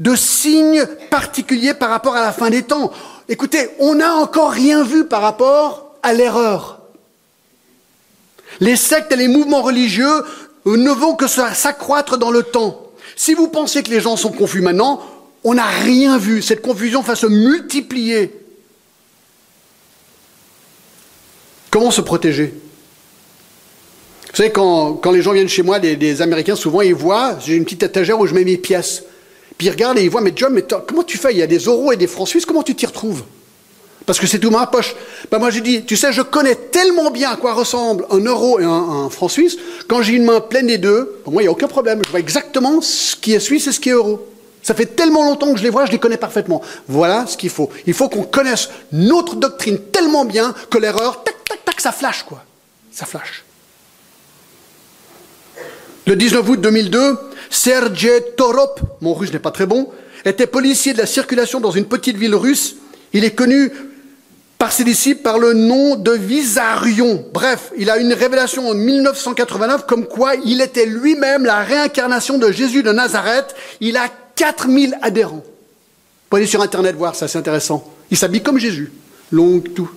de 0.00 0.16
signes 0.16 0.86
particuliers 1.10 1.74
par 1.74 1.90
rapport 1.90 2.16
à 2.16 2.22
la 2.22 2.32
fin 2.32 2.48
des 2.48 2.62
temps. 2.62 2.90
Écoutez, 3.28 3.68
on 3.78 3.96
n'a 3.96 4.14
encore 4.14 4.50
rien 4.50 4.82
vu 4.82 5.04
par 5.04 5.20
rapport 5.20 5.94
à 6.02 6.14
l'erreur. 6.14 6.80
Les 8.60 8.76
sectes 8.76 9.12
et 9.12 9.16
les 9.16 9.28
mouvements 9.28 9.62
religieux 9.62 10.24
ne 10.64 10.90
vont 10.90 11.16
que 11.16 11.26
s'accroître 11.26 12.16
dans 12.16 12.30
le 12.30 12.42
temps. 12.42 12.86
Si 13.14 13.34
vous 13.34 13.48
pensez 13.48 13.82
que 13.82 13.90
les 13.90 14.00
gens 14.00 14.16
sont 14.16 14.32
confus 14.32 14.62
maintenant, 14.62 15.02
on 15.44 15.54
n'a 15.54 15.66
rien 15.66 16.18
vu. 16.18 16.42
Cette 16.42 16.62
confusion 16.62 17.00
va 17.00 17.14
se 17.14 17.26
multiplier. 17.26 18.32
Comment 21.70 21.90
se 21.90 22.00
protéger? 22.00 22.54
Vous 24.30 24.36
savez, 24.36 24.50
quand, 24.50 24.94
quand, 24.94 25.10
les 25.10 25.20
gens 25.20 25.32
viennent 25.32 25.48
chez 25.48 25.62
moi, 25.62 25.78
des, 25.78 26.22
Américains, 26.22 26.56
souvent, 26.56 26.80
ils 26.80 26.94
voient, 26.94 27.38
j'ai 27.44 27.54
une 27.54 27.64
petite 27.64 27.82
étagère 27.82 28.18
où 28.18 28.26
je 28.26 28.34
mets 28.34 28.44
mes 28.44 28.56
pièces. 28.56 29.04
Puis 29.58 29.66
ils 29.66 29.70
regardent 29.70 29.98
et 29.98 30.04
ils 30.04 30.10
voient, 30.10 30.22
mais 30.22 30.32
John, 30.34 30.52
mais 30.54 30.64
comment 30.86 31.02
tu 31.02 31.18
fais? 31.18 31.32
Il 31.32 31.38
y 31.38 31.42
a 31.42 31.46
des 31.46 31.58
euros 31.58 31.92
et 31.92 31.96
des 31.96 32.06
francs 32.06 32.28
suisses, 32.28 32.46
comment 32.46 32.62
tu 32.62 32.74
t'y 32.74 32.86
retrouves? 32.86 33.24
Parce 34.06 34.18
que 34.18 34.26
c'est 34.26 34.38
tout 34.38 34.50
ma 34.50 34.66
poche. 34.66 34.94
Ben 35.30 35.38
moi, 35.38 35.50
j'ai 35.50 35.60
dit, 35.60 35.84
tu 35.84 35.96
sais, 35.96 36.12
je 36.12 36.22
connais 36.22 36.54
tellement 36.54 37.10
bien 37.10 37.30
à 37.30 37.36
quoi 37.36 37.52
ressemble 37.52 38.06
un 38.10 38.20
euro 38.20 38.58
et 38.58 38.64
un, 38.64 39.08
franc 39.10 39.28
suisse, 39.28 39.56
quand 39.86 40.02
j'ai 40.02 40.14
une 40.14 40.24
main 40.24 40.40
pleine 40.40 40.66
des 40.66 40.78
deux, 40.78 41.20
pour 41.24 41.32
moi, 41.32 41.42
il 41.42 41.44
n'y 41.44 41.48
a 41.48 41.52
aucun 41.52 41.68
problème. 41.68 42.00
Je 42.04 42.10
vois 42.10 42.20
exactement 42.20 42.80
ce 42.80 43.14
qui 43.14 43.34
est 43.34 43.40
suisse 43.40 43.66
et 43.66 43.72
ce 43.72 43.80
qui 43.80 43.90
est 43.90 43.92
euro. 43.92 44.31
Ça 44.62 44.74
fait 44.74 44.86
tellement 44.86 45.24
longtemps 45.24 45.52
que 45.52 45.58
je 45.58 45.64
les 45.64 45.70
vois, 45.70 45.86
je 45.86 45.92
les 45.92 45.98
connais 45.98 46.16
parfaitement. 46.16 46.62
Voilà 46.86 47.26
ce 47.26 47.36
qu'il 47.36 47.50
faut. 47.50 47.68
Il 47.86 47.94
faut 47.94 48.08
qu'on 48.08 48.22
connaisse 48.22 48.70
notre 48.92 49.34
doctrine 49.34 49.78
tellement 49.78 50.24
bien 50.24 50.54
que 50.70 50.78
l'erreur, 50.78 51.24
tac, 51.24 51.34
tac, 51.44 51.64
tac, 51.64 51.80
ça 51.80 51.90
flash, 51.90 52.22
quoi. 52.22 52.44
Ça 52.92 53.06
flash. 53.06 53.44
Le 56.06 56.16
19 56.16 56.48
août 56.48 56.60
2002, 56.60 57.18
Sergei 57.50 58.22
Torop, 58.36 58.80
mon 59.00 59.14
russe 59.14 59.32
n'est 59.32 59.38
pas 59.38 59.50
très 59.50 59.66
bon, 59.66 59.88
était 60.24 60.46
policier 60.46 60.92
de 60.92 60.98
la 60.98 61.06
circulation 61.06 61.60
dans 61.60 61.70
une 61.70 61.86
petite 61.86 62.16
ville 62.16 62.34
russe. 62.34 62.76
Il 63.12 63.24
est 63.24 63.34
connu 63.34 63.72
par 64.58 64.70
ses 64.70 64.84
disciples 64.84 65.22
par 65.22 65.38
le 65.38 65.54
nom 65.54 65.96
de 65.96 66.12
Visarion. 66.12 67.24
Bref, 67.32 67.72
il 67.76 67.90
a 67.90 67.98
une 67.98 68.12
révélation 68.12 68.68
en 68.68 68.74
1989 68.74 69.86
comme 69.86 70.06
quoi 70.06 70.36
il 70.36 70.60
était 70.60 70.86
lui-même 70.86 71.44
la 71.44 71.58
réincarnation 71.60 72.38
de 72.38 72.52
Jésus 72.52 72.84
de 72.84 72.92
Nazareth. 72.92 73.56
Il 73.80 73.96
a 73.96 74.08
4000 74.36 74.98
adhérents. 75.02 75.36
Vous 75.36 76.28
pouvez 76.30 76.42
aller 76.42 76.50
sur 76.50 76.62
Internet 76.62 76.96
voir, 76.96 77.14
ça 77.14 77.28
c'est 77.28 77.38
intéressant. 77.38 77.88
Il 78.10 78.16
s'habille 78.16 78.42
comme 78.42 78.58
Jésus, 78.58 78.92
long, 79.30 79.60
tout. 79.60 79.90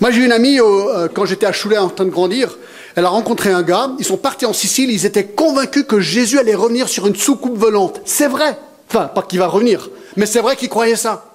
Moi 0.00 0.10
j'ai 0.10 0.24
une 0.24 0.32
amie, 0.32 0.60
euh, 0.60 1.08
quand 1.12 1.24
j'étais 1.24 1.46
à 1.46 1.52
Choulet 1.52 1.78
en 1.78 1.88
train 1.88 2.04
de 2.04 2.10
grandir, 2.10 2.56
elle 2.94 3.04
a 3.04 3.08
rencontré 3.08 3.50
un 3.50 3.62
gars, 3.62 3.92
ils 3.98 4.04
sont 4.04 4.16
partis 4.16 4.46
en 4.46 4.52
Sicile, 4.52 4.90
ils 4.90 5.04
étaient 5.04 5.26
convaincus 5.26 5.84
que 5.86 6.00
Jésus 6.00 6.38
allait 6.38 6.54
revenir 6.54 6.88
sur 6.88 7.06
une 7.06 7.14
soucoupe 7.14 7.58
volante. 7.58 8.00
C'est 8.06 8.28
vrai. 8.28 8.58
Enfin, 8.88 9.06
pas 9.06 9.22
qu'il 9.22 9.38
va 9.38 9.48
revenir, 9.48 9.90
mais 10.16 10.26
c'est 10.26 10.40
vrai 10.40 10.56
qu'ils 10.56 10.68
croyaient 10.68 10.96
ça. 10.96 11.34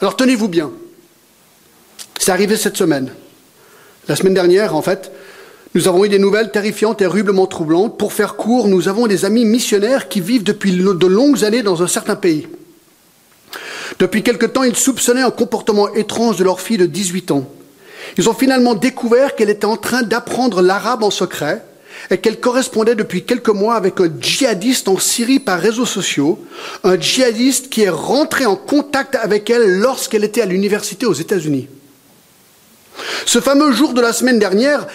Alors 0.00 0.16
tenez-vous 0.16 0.48
bien. 0.48 0.70
C'est 2.18 2.30
arrivé 2.30 2.56
cette 2.56 2.76
semaine. 2.76 3.12
La 4.08 4.16
semaine 4.16 4.34
dernière, 4.34 4.74
en 4.74 4.82
fait, 4.82 5.12
nous 5.74 5.86
avons 5.86 6.04
eu 6.04 6.08
des 6.08 6.18
nouvelles 6.18 6.50
terrifiantes 6.50 7.02
et 7.02 7.06
rudement 7.06 7.46
troublantes. 7.46 7.98
Pour 7.98 8.12
faire 8.12 8.36
court, 8.36 8.68
nous 8.68 8.88
avons 8.88 9.06
des 9.06 9.24
amis 9.24 9.44
missionnaires 9.44 10.08
qui 10.08 10.20
vivent 10.20 10.42
depuis 10.42 10.72
de 10.72 11.06
longues 11.06 11.44
années 11.44 11.62
dans 11.62 11.82
un 11.82 11.86
certain 11.86 12.16
pays. 12.16 12.48
Depuis 13.98 14.22
quelque 14.22 14.46
temps, 14.46 14.62
ils 14.62 14.76
soupçonnaient 14.76 15.22
un 15.22 15.30
comportement 15.30 15.92
étrange 15.94 16.36
de 16.36 16.44
leur 16.44 16.60
fille 16.60 16.78
de 16.78 16.86
18 16.86 17.30
ans. 17.32 17.48
Ils 18.16 18.28
ont 18.28 18.34
finalement 18.34 18.74
découvert 18.74 19.34
qu'elle 19.34 19.50
était 19.50 19.66
en 19.66 19.76
train 19.76 20.02
d'apprendre 20.02 20.62
l'arabe 20.62 21.02
en 21.02 21.10
secret 21.10 21.62
et 22.10 22.18
qu'elle 22.18 22.40
correspondait 22.40 22.94
depuis 22.94 23.24
quelques 23.24 23.48
mois 23.48 23.74
avec 23.74 24.00
un 24.00 24.10
djihadiste 24.20 24.88
en 24.88 24.98
Syrie 24.98 25.40
par 25.40 25.60
réseaux 25.60 25.86
sociaux, 25.86 26.38
un 26.84 26.98
djihadiste 26.98 27.68
qui 27.68 27.82
est 27.82 27.90
rentré 27.90 28.46
en 28.46 28.56
contact 28.56 29.16
avec 29.16 29.50
elle 29.50 29.78
lorsqu'elle 29.78 30.24
était 30.24 30.42
à 30.42 30.46
l'université 30.46 31.06
aux 31.06 31.14
États-Unis. 31.14 31.68
Ce 33.26 33.40
fameux 33.40 33.72
jour 33.72 33.94
de 33.94 34.00
la 34.00 34.12
semaine 34.12 34.38
dernière, 34.38 34.86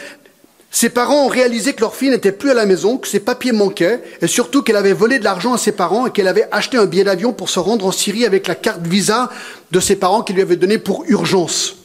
ses 0.75 0.89
parents 0.89 1.25
ont 1.25 1.29
réalisé 1.29 1.73
que 1.73 1.81
leur 1.81 1.95
fille 1.95 2.09
n'était 2.09 2.31
plus 2.31 2.49
à 2.49 2.55
la 2.55 2.65
maison, 2.65 2.97
que 2.97 3.07
ses 3.07 3.19
papiers 3.19 3.51
manquaient, 3.51 4.01
et 4.23 4.27
surtout 4.27 4.63
qu'elle 4.63 4.75
avait 4.75 4.91
volé 4.91 5.19
de 5.19 5.23
l'argent 5.23 5.53
à 5.53 5.59
ses 5.59 5.71
parents 5.71 6.07
et 6.07 6.11
qu'elle 6.11 6.27
avait 6.27 6.47
acheté 6.51 6.77
un 6.77 6.87
billet 6.87 7.03
d'avion 7.03 7.31
pour 7.31 7.47
se 7.51 7.59
rendre 7.59 7.85
en 7.85 7.91
Syrie 7.91 8.25
avec 8.25 8.47
la 8.47 8.55
carte 8.55 8.81
visa 8.81 9.29
de 9.69 9.79
ses 9.79 9.95
parents 9.95 10.23
qui 10.23 10.33
lui 10.33 10.41
avaient 10.41 10.55
donnée 10.55 10.79
pour 10.79 11.05
urgence. 11.07 11.75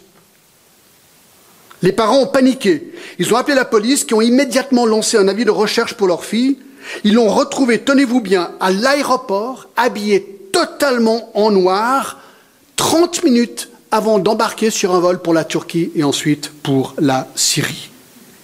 Les 1.83 1.93
parents 1.93 2.21
ont 2.21 2.27
paniqué. 2.29 2.91
Ils 3.19 3.33
ont 3.35 3.37
appelé 3.37 3.55
la 3.55 3.67
police 3.67 4.05
qui 4.05 4.15
ont 4.15 4.23
immédiatement 4.23 4.87
lancé 4.87 5.19
un 5.19 5.29
avis 5.29 5.45
de 5.45 5.51
recherche 5.51 5.93
pour 5.93 6.07
leur 6.07 6.25
fille. 6.25 6.57
Ils 7.05 7.13
l'ont 7.13 7.29
retrouvée, 7.29 7.81
tenez-vous 7.81 8.23
bien, 8.23 8.53
à 8.59 8.71
l'aéroport, 8.73 9.69
habillée 9.77 10.49
totalement 10.51 11.31
en 11.35 11.51
noir, 11.51 12.21
30 12.77 13.23
minutes 13.23 13.69
avant 13.91 14.19
d'embarquer 14.19 14.71
sur 14.71 14.95
un 14.95 15.01
vol 15.01 15.21
pour 15.21 15.35
la 15.35 15.45
Turquie 15.45 15.93
et 15.95 16.05
ensuite 16.05 16.53
pour 16.63 16.95
la 16.99 17.29
Syrie. 17.35 17.91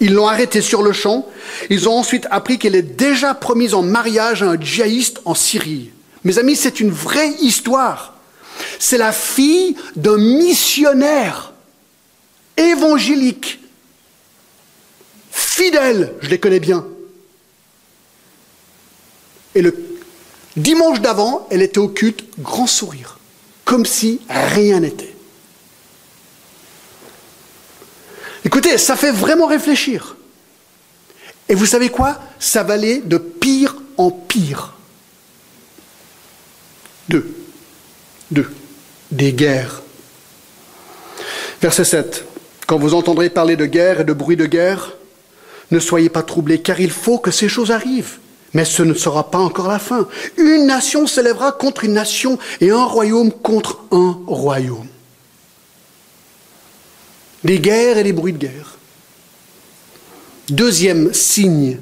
Ils 0.01 0.13
l'ont 0.13 0.27
arrêtée 0.27 0.61
sur 0.61 0.83
le 0.83 0.93
champ. 0.93 1.27
Ils 1.71 1.89
ont 1.89 1.97
ensuite 1.97 2.27
appris 2.31 2.59
qu'elle 2.59 2.75
est 2.75 2.83
déjà 2.83 3.35
promise 3.35 3.75
en 3.75 3.83
mariage 3.83 4.43
à 4.43 4.51
un 4.51 4.61
djihadiste 4.61 5.21
en 5.25 5.35
Syrie. 5.35 5.91
Mes 6.25 6.39
amis, 6.39 6.57
c'est 6.57 6.81
une 6.81 6.91
vraie 6.91 7.31
histoire. 7.41 8.15
C'est 8.79 8.99
la 8.99 9.13
fille 9.13 9.77
d'un 9.97 10.17
missionnaire 10.17 11.53
évangélique, 12.57 13.61
fidèle, 15.31 16.15
je 16.21 16.29
les 16.29 16.39
connais 16.39 16.61
bien. 16.61 16.87
Et 19.55 19.63
le 19.63 19.75
dimanche 20.57 21.01
d'avant, 21.01 21.47
elle 21.51 21.63
était 21.63 21.79
au 21.79 21.89
culte, 21.89 22.25
grand 22.39 22.67
sourire, 22.67 23.19
comme 23.65 23.87
si 23.87 24.21
rien 24.29 24.81
n'était. 24.81 25.14
Écoutez, 28.55 28.79
ça 28.79 28.95
fait 28.95 29.11
vraiment 29.11 29.49
réfléchir. 29.49 30.15
Et 31.49 31.57
vous 31.57 31.67
savez 31.67 31.89
quoi? 31.89 32.21
Ça 32.39 32.63
va 32.63 32.75
aller 32.75 32.99
de 33.01 33.19
pire 33.19 33.75
en 33.97 34.13
pire. 34.13 34.75
Deux. 37.09 37.35
Deux. 38.31 38.49
Des 39.11 39.33
guerres. 39.33 39.83
Verset 41.61 41.85
7. 41.85 42.25
Quand 42.69 42.79
vous 42.79 42.95
entendrez 42.95 43.29
parler 43.29 43.57
de 43.57 43.67
guerre 43.67 44.03
et 44.03 44.05
de 44.05 44.13
bruit 44.13 44.37
de 44.37 44.47
guerre, 44.47 44.93
ne 45.73 45.81
soyez 45.81 46.09
pas 46.09 46.23
troublés, 46.23 46.63
car 46.63 46.79
il 46.79 46.93
faut 46.93 47.19
que 47.19 47.33
ces 47.33 47.49
choses 47.49 47.73
arrivent. 47.73 48.19
Mais 48.53 48.65
ce 48.65 48.85
ne 48.85 48.95
sera 48.95 49.33
pas 49.33 49.39
encore 49.39 49.67
la 49.67 49.81
fin. 49.81 50.07
Une 50.37 50.67
nation 50.67 51.09
s'élèvera 51.09 51.51
contre 51.51 51.83
une 51.83 51.95
nation 51.95 52.39
et 52.61 52.71
un 52.71 52.85
royaume 52.85 53.33
contre 53.33 53.81
un 53.91 54.17
royaume 54.29 54.87
des 57.45 57.59
guerres 57.59 57.99
et 57.99 58.05
des 58.05 58.13
bruits 58.13 58.33
de 58.33 58.39
guerre. 58.39 58.79
Deuxième 60.49 61.13
signe. 61.15 61.79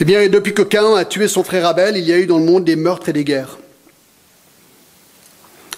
Eh 0.00 0.04
bien, 0.04 0.28
depuis 0.28 0.54
que 0.54 0.62
Cain 0.62 0.96
a 0.96 1.04
tué 1.04 1.28
son 1.28 1.44
frère 1.44 1.66
Abel, 1.66 1.96
il 1.96 2.04
y 2.04 2.12
a 2.12 2.18
eu 2.18 2.26
dans 2.26 2.38
le 2.38 2.44
monde 2.44 2.64
des 2.64 2.74
meurtres 2.76 3.08
et 3.08 3.12
des 3.12 3.24
guerres. 3.24 3.58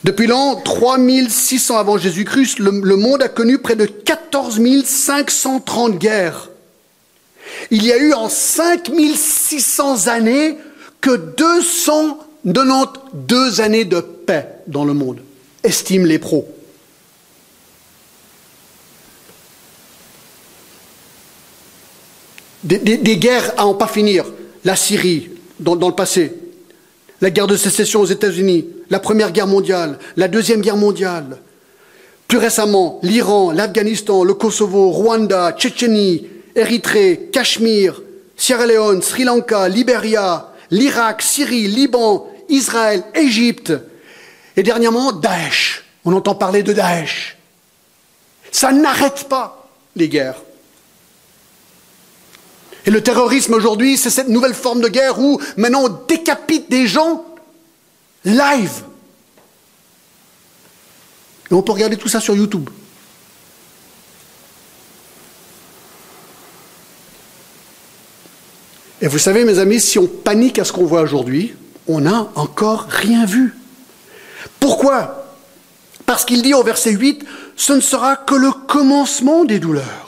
Depuis 0.04 0.26
l'an 0.26 0.56
3600 0.56 1.76
avant 1.76 1.98
Jésus-Christ, 1.98 2.60
le, 2.60 2.80
le, 2.82 2.96
monde 2.96 3.22
a 3.22 3.28
connu 3.28 3.58
près 3.58 3.76
de 3.76 3.86
14 3.86 4.60
530 4.84 5.98
guerres. 5.98 6.50
Il 7.70 7.84
y 7.84 7.92
a 7.92 7.98
eu 7.98 8.12
en 8.12 8.28
5600 8.28 10.06
années 10.06 10.56
que 11.00 11.16
292 11.16 13.60
années 13.60 13.84
de 13.84 14.00
paix 14.00 14.48
dans 14.66 14.84
le 14.84 14.94
monde, 14.94 15.20
estiment 15.62 16.06
les 16.06 16.18
pros. 16.18 16.48
Des, 22.66 23.16
guerres 23.16 23.52
à 23.56 23.66
en 23.66 23.74
pas 23.74 23.86
finir. 23.86 24.24
La 24.64 24.76
Syrie, 24.76 25.30
dans, 25.60 25.74
le 25.74 25.94
passé, 25.94 26.32
la 27.20 27.30
guerre 27.30 27.46
de 27.46 27.56
sécession 27.56 28.00
aux 28.00 28.06
États-Unis, 28.06 28.66
la 28.90 28.98
Première 28.98 29.32
Guerre 29.32 29.46
mondiale, 29.46 29.98
la 30.16 30.28
Deuxième 30.28 30.60
Guerre 30.60 30.76
mondiale, 30.76 31.38
plus 32.26 32.38
récemment, 32.38 32.98
l'Iran, 33.02 33.52
l'Afghanistan, 33.52 34.24
le 34.24 34.34
Kosovo, 34.34 34.90
Rwanda, 34.90 35.52
Tchétchénie, 35.52 36.26
Érythrée, 36.56 37.28
Cachemire, 37.32 38.02
Sierra 38.36 38.66
Leone, 38.66 39.02
Sri 39.02 39.24
Lanka, 39.24 39.68
Libéria, 39.68 40.48
l'Irak, 40.70 41.22
Syrie, 41.22 41.68
Liban, 41.68 42.28
Israël, 42.48 43.04
Égypte, 43.14 43.72
et 44.56 44.62
dernièrement, 44.62 45.12
Daesh. 45.12 45.84
On 46.04 46.12
entend 46.12 46.34
parler 46.34 46.62
de 46.62 46.72
Daesh. 46.72 47.36
Ça 48.50 48.72
n'arrête 48.72 49.26
pas 49.28 49.68
les 49.94 50.08
guerres. 50.08 50.45
Et 52.86 52.90
le 52.90 53.02
terrorisme 53.02 53.54
aujourd'hui, 53.54 53.96
c'est 53.96 54.10
cette 54.10 54.28
nouvelle 54.28 54.54
forme 54.54 54.80
de 54.80 54.88
guerre 54.88 55.18
où 55.18 55.40
maintenant 55.56 55.84
on 55.84 56.06
décapite 56.06 56.70
des 56.70 56.86
gens 56.86 57.24
live. 58.24 58.84
Et 61.50 61.54
on 61.54 61.62
peut 61.62 61.72
regarder 61.72 61.96
tout 61.96 62.08
ça 62.08 62.20
sur 62.20 62.36
YouTube. 62.36 62.70
Et 69.02 69.08
vous 69.08 69.18
savez, 69.18 69.44
mes 69.44 69.58
amis, 69.58 69.80
si 69.80 69.98
on 69.98 70.06
panique 70.06 70.58
à 70.58 70.64
ce 70.64 70.72
qu'on 70.72 70.86
voit 70.86 71.02
aujourd'hui, 71.02 71.54
on 71.86 72.00
n'a 72.00 72.28
encore 72.34 72.86
rien 72.88 73.26
vu. 73.26 73.54
Pourquoi? 74.58 75.26
Parce 76.06 76.24
qu'il 76.24 76.42
dit 76.42 76.54
au 76.54 76.62
verset 76.62 76.92
8, 76.92 77.24
ce 77.56 77.72
ne 77.72 77.80
sera 77.80 78.16
que 78.16 78.34
le 78.34 78.52
commencement 78.52 79.44
des 79.44 79.58
douleurs. 79.58 80.05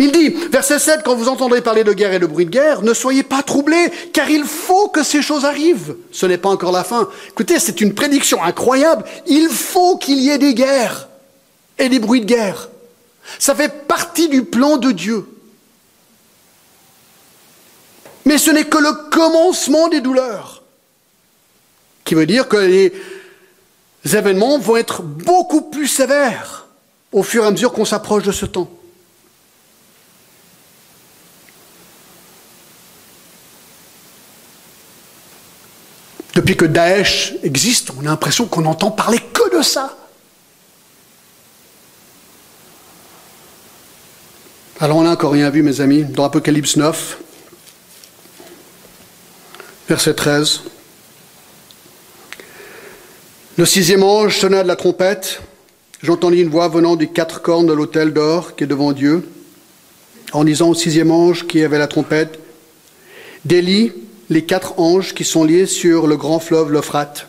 Il 0.00 0.12
dit, 0.12 0.30
verset 0.30 0.78
7, 0.78 1.02
quand 1.04 1.14
vous 1.14 1.28
entendrez 1.28 1.60
parler 1.60 1.84
de 1.84 1.92
guerre 1.92 2.14
et 2.14 2.18
de 2.18 2.24
bruit 2.24 2.46
de 2.46 2.50
guerre, 2.50 2.80
ne 2.80 2.94
soyez 2.94 3.22
pas 3.22 3.42
troublés, 3.42 3.92
car 4.14 4.30
il 4.30 4.44
faut 4.44 4.88
que 4.88 5.02
ces 5.02 5.20
choses 5.20 5.44
arrivent. 5.44 5.94
Ce 6.10 6.24
n'est 6.24 6.38
pas 6.38 6.48
encore 6.48 6.72
la 6.72 6.84
fin. 6.84 7.06
Écoutez, 7.28 7.58
c'est 7.58 7.82
une 7.82 7.94
prédiction 7.94 8.42
incroyable. 8.42 9.04
Il 9.26 9.50
faut 9.50 9.98
qu'il 9.98 10.18
y 10.18 10.30
ait 10.30 10.38
des 10.38 10.54
guerres 10.54 11.06
et 11.78 11.90
des 11.90 11.98
bruits 11.98 12.22
de 12.22 12.24
guerre. 12.24 12.70
Ça 13.38 13.54
fait 13.54 13.86
partie 13.86 14.30
du 14.30 14.42
plan 14.42 14.78
de 14.78 14.90
Dieu. 14.90 15.26
Mais 18.24 18.38
ce 18.38 18.50
n'est 18.50 18.64
que 18.64 18.78
le 18.78 19.10
commencement 19.10 19.88
des 19.88 20.00
douleurs. 20.00 20.62
Qui 22.04 22.14
veut 22.14 22.24
dire 22.24 22.48
que 22.48 22.56
les 22.56 22.94
événements 24.16 24.58
vont 24.58 24.78
être 24.78 25.02
beaucoup 25.02 25.60
plus 25.60 25.88
sévères 25.88 26.68
au 27.12 27.22
fur 27.22 27.44
et 27.44 27.46
à 27.46 27.50
mesure 27.50 27.74
qu'on 27.74 27.84
s'approche 27.84 28.22
de 28.22 28.32
ce 28.32 28.46
temps. 28.46 28.70
Depuis 36.40 36.56
que 36.56 36.64
Daesh 36.64 37.34
existe, 37.42 37.90
on 37.98 38.00
a 38.00 38.04
l'impression 38.04 38.46
qu'on 38.46 38.62
n'entend 38.62 38.90
parler 38.90 39.18
que 39.18 39.58
de 39.58 39.62
ça. 39.62 39.94
Alors 44.80 44.96
on 44.96 45.02
n'a 45.02 45.10
encore 45.10 45.32
rien 45.32 45.50
vu, 45.50 45.62
mes 45.62 45.82
amis, 45.82 46.02
dans 46.02 46.24
Apocalypse 46.24 46.78
9, 46.78 47.18
verset 49.86 50.14
13. 50.14 50.62
Le 53.58 53.66
sixième 53.66 54.02
ange 54.02 54.38
sonna 54.38 54.62
de 54.62 54.68
la 54.68 54.76
trompette. 54.76 55.42
J'entendis 56.02 56.40
une 56.40 56.48
voix 56.48 56.68
venant 56.68 56.96
des 56.96 57.08
quatre 57.08 57.42
cornes 57.42 57.66
de 57.66 57.74
l'autel 57.74 58.14
d'or 58.14 58.56
qui 58.56 58.64
est 58.64 58.66
devant 58.66 58.92
Dieu, 58.92 59.28
en 60.32 60.44
disant 60.44 60.70
au 60.70 60.74
sixième 60.74 61.10
ange 61.10 61.46
qui 61.46 61.62
avait 61.62 61.78
la 61.78 61.86
trompette, 61.86 62.38
délie 63.44 63.92
les 64.30 64.42
quatre 64.42 64.78
anges 64.78 65.12
qui 65.12 65.24
sont 65.24 65.44
liés 65.44 65.66
sur 65.66 66.06
le 66.06 66.16
grand 66.16 66.38
fleuve 66.38 66.70
l'Euphrate. 66.70 67.26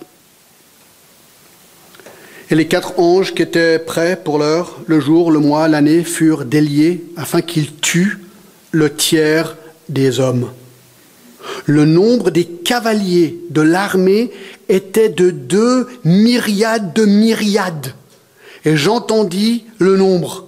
Et 2.51 2.55
les 2.55 2.67
quatre 2.67 2.99
anges 2.99 3.33
qui 3.33 3.41
étaient 3.41 3.79
prêts 3.79 4.19
pour 4.23 4.37
l'heure, 4.37 4.77
le 4.85 4.99
jour, 4.99 5.31
le 5.31 5.39
mois, 5.39 5.67
l'année, 5.67 6.03
furent 6.03 6.45
déliés 6.45 7.03
afin 7.17 7.41
qu'ils 7.41 7.75
tuent 7.75 8.19
le 8.69 8.93
tiers 8.93 9.57
des 9.89 10.19
hommes. 10.19 10.51
Le 11.65 11.85
nombre 11.85 12.29
des 12.29 12.45
cavaliers 12.45 13.39
de 13.49 13.61
l'armée 13.61 14.31
était 14.69 15.09
de 15.09 15.31
deux 15.31 15.87
myriades 16.03 16.93
de 16.93 17.05
myriades. 17.05 17.95
Et 18.63 18.77
j'entendis 18.77 19.65
le 19.79 19.97
nombre. 19.97 20.47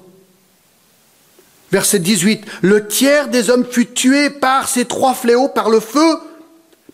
Verset 1.71 1.99
18. 1.99 2.43
Le 2.61 2.85
tiers 2.87 3.29
des 3.29 3.49
hommes 3.49 3.65
fut 3.65 3.87
tué 3.87 4.29
par 4.29 4.67
ces 4.67 4.85
trois 4.85 5.15
fléaux, 5.15 5.47
par 5.47 5.71
le 5.71 5.79
feu, 5.79 6.19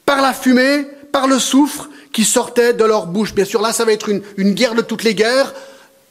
par 0.09 0.23
la 0.23 0.33
fumée, 0.33 0.87
par 1.11 1.27
le 1.27 1.37
soufre 1.37 1.87
qui 2.11 2.25
sortait 2.25 2.73
de 2.73 2.83
leur 2.83 3.05
bouche. 3.05 3.35
Bien 3.35 3.45
sûr, 3.45 3.61
là, 3.61 3.71
ça 3.71 3.85
va 3.85 3.91
être 3.91 4.09
une, 4.09 4.53
guerre 4.55 4.73
de 4.73 4.81
toutes 4.81 5.03
les 5.03 5.13
guerres 5.13 5.53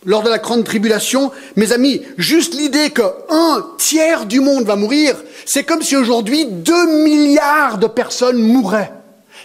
lors 0.06 0.22
de 0.22 0.30
la 0.30 0.38
grande 0.38 0.62
tribulation. 0.62 1.32
Mes 1.56 1.72
amis, 1.72 2.02
juste 2.16 2.54
l'idée 2.54 2.90
qu'un 2.90 3.66
tiers 3.76 4.26
du 4.26 4.38
monde 4.38 4.62
va 4.62 4.76
mourir, 4.76 5.16
c'est 5.44 5.64
comme 5.64 5.82
si 5.82 5.96
aujourd'hui 5.96 6.46
deux 6.46 7.02
milliards 7.02 7.78
de 7.78 7.88
personnes 7.88 8.40
mourraient. 8.40 8.92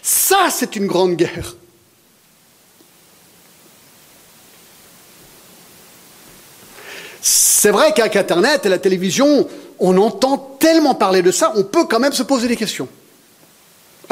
Ça, 0.03 0.49
c'est 0.51 0.75
une 0.75 0.85
grande 0.85 1.15
guerre. 1.15 1.55
C'est 7.23 7.71
vrai 7.71 7.91
qu'avec 7.95 8.17
Internet 8.17 8.67
et 8.67 8.69
la 8.69 8.77
télévision, 8.77 9.47
on 9.79 9.97
entend 9.97 10.37
tellement 10.59 10.93
parler 10.93 11.23
de 11.23 11.31
ça, 11.31 11.53
on 11.55 11.63
peut 11.63 11.85
quand 11.85 11.99
même 11.99 12.13
se 12.13 12.21
poser 12.21 12.47
des 12.47 12.55
questions. 12.55 12.87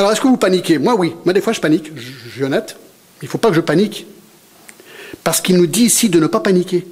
Alors, 0.02 0.14
est-ce 0.14 0.22
que 0.22 0.28
vous 0.28 0.38
paniquez? 0.38 0.80
Moi, 0.80 0.96
oui. 0.96 1.14
Moi, 1.26 1.34
des 1.34 1.42
fois, 1.42 1.54
je 1.54 1.62
panique. 1.62 1.92
Je, 1.96 2.32
suis 2.32 2.44
honnête. 2.44 2.76
Il 3.22 3.26
ne 3.26 3.30
faut 3.30 3.38
pas 3.38 3.50
que 3.50 3.54
je 3.54 3.62
panique. 3.62 4.08
Parce 5.24 5.42
qu'il 5.42 5.58
nous 5.58 5.68
dit 5.68 5.84
ici 5.84 6.10
de 6.10 6.20
ne 6.20 6.26
pas 6.26 6.40
paniquer. 6.40 6.88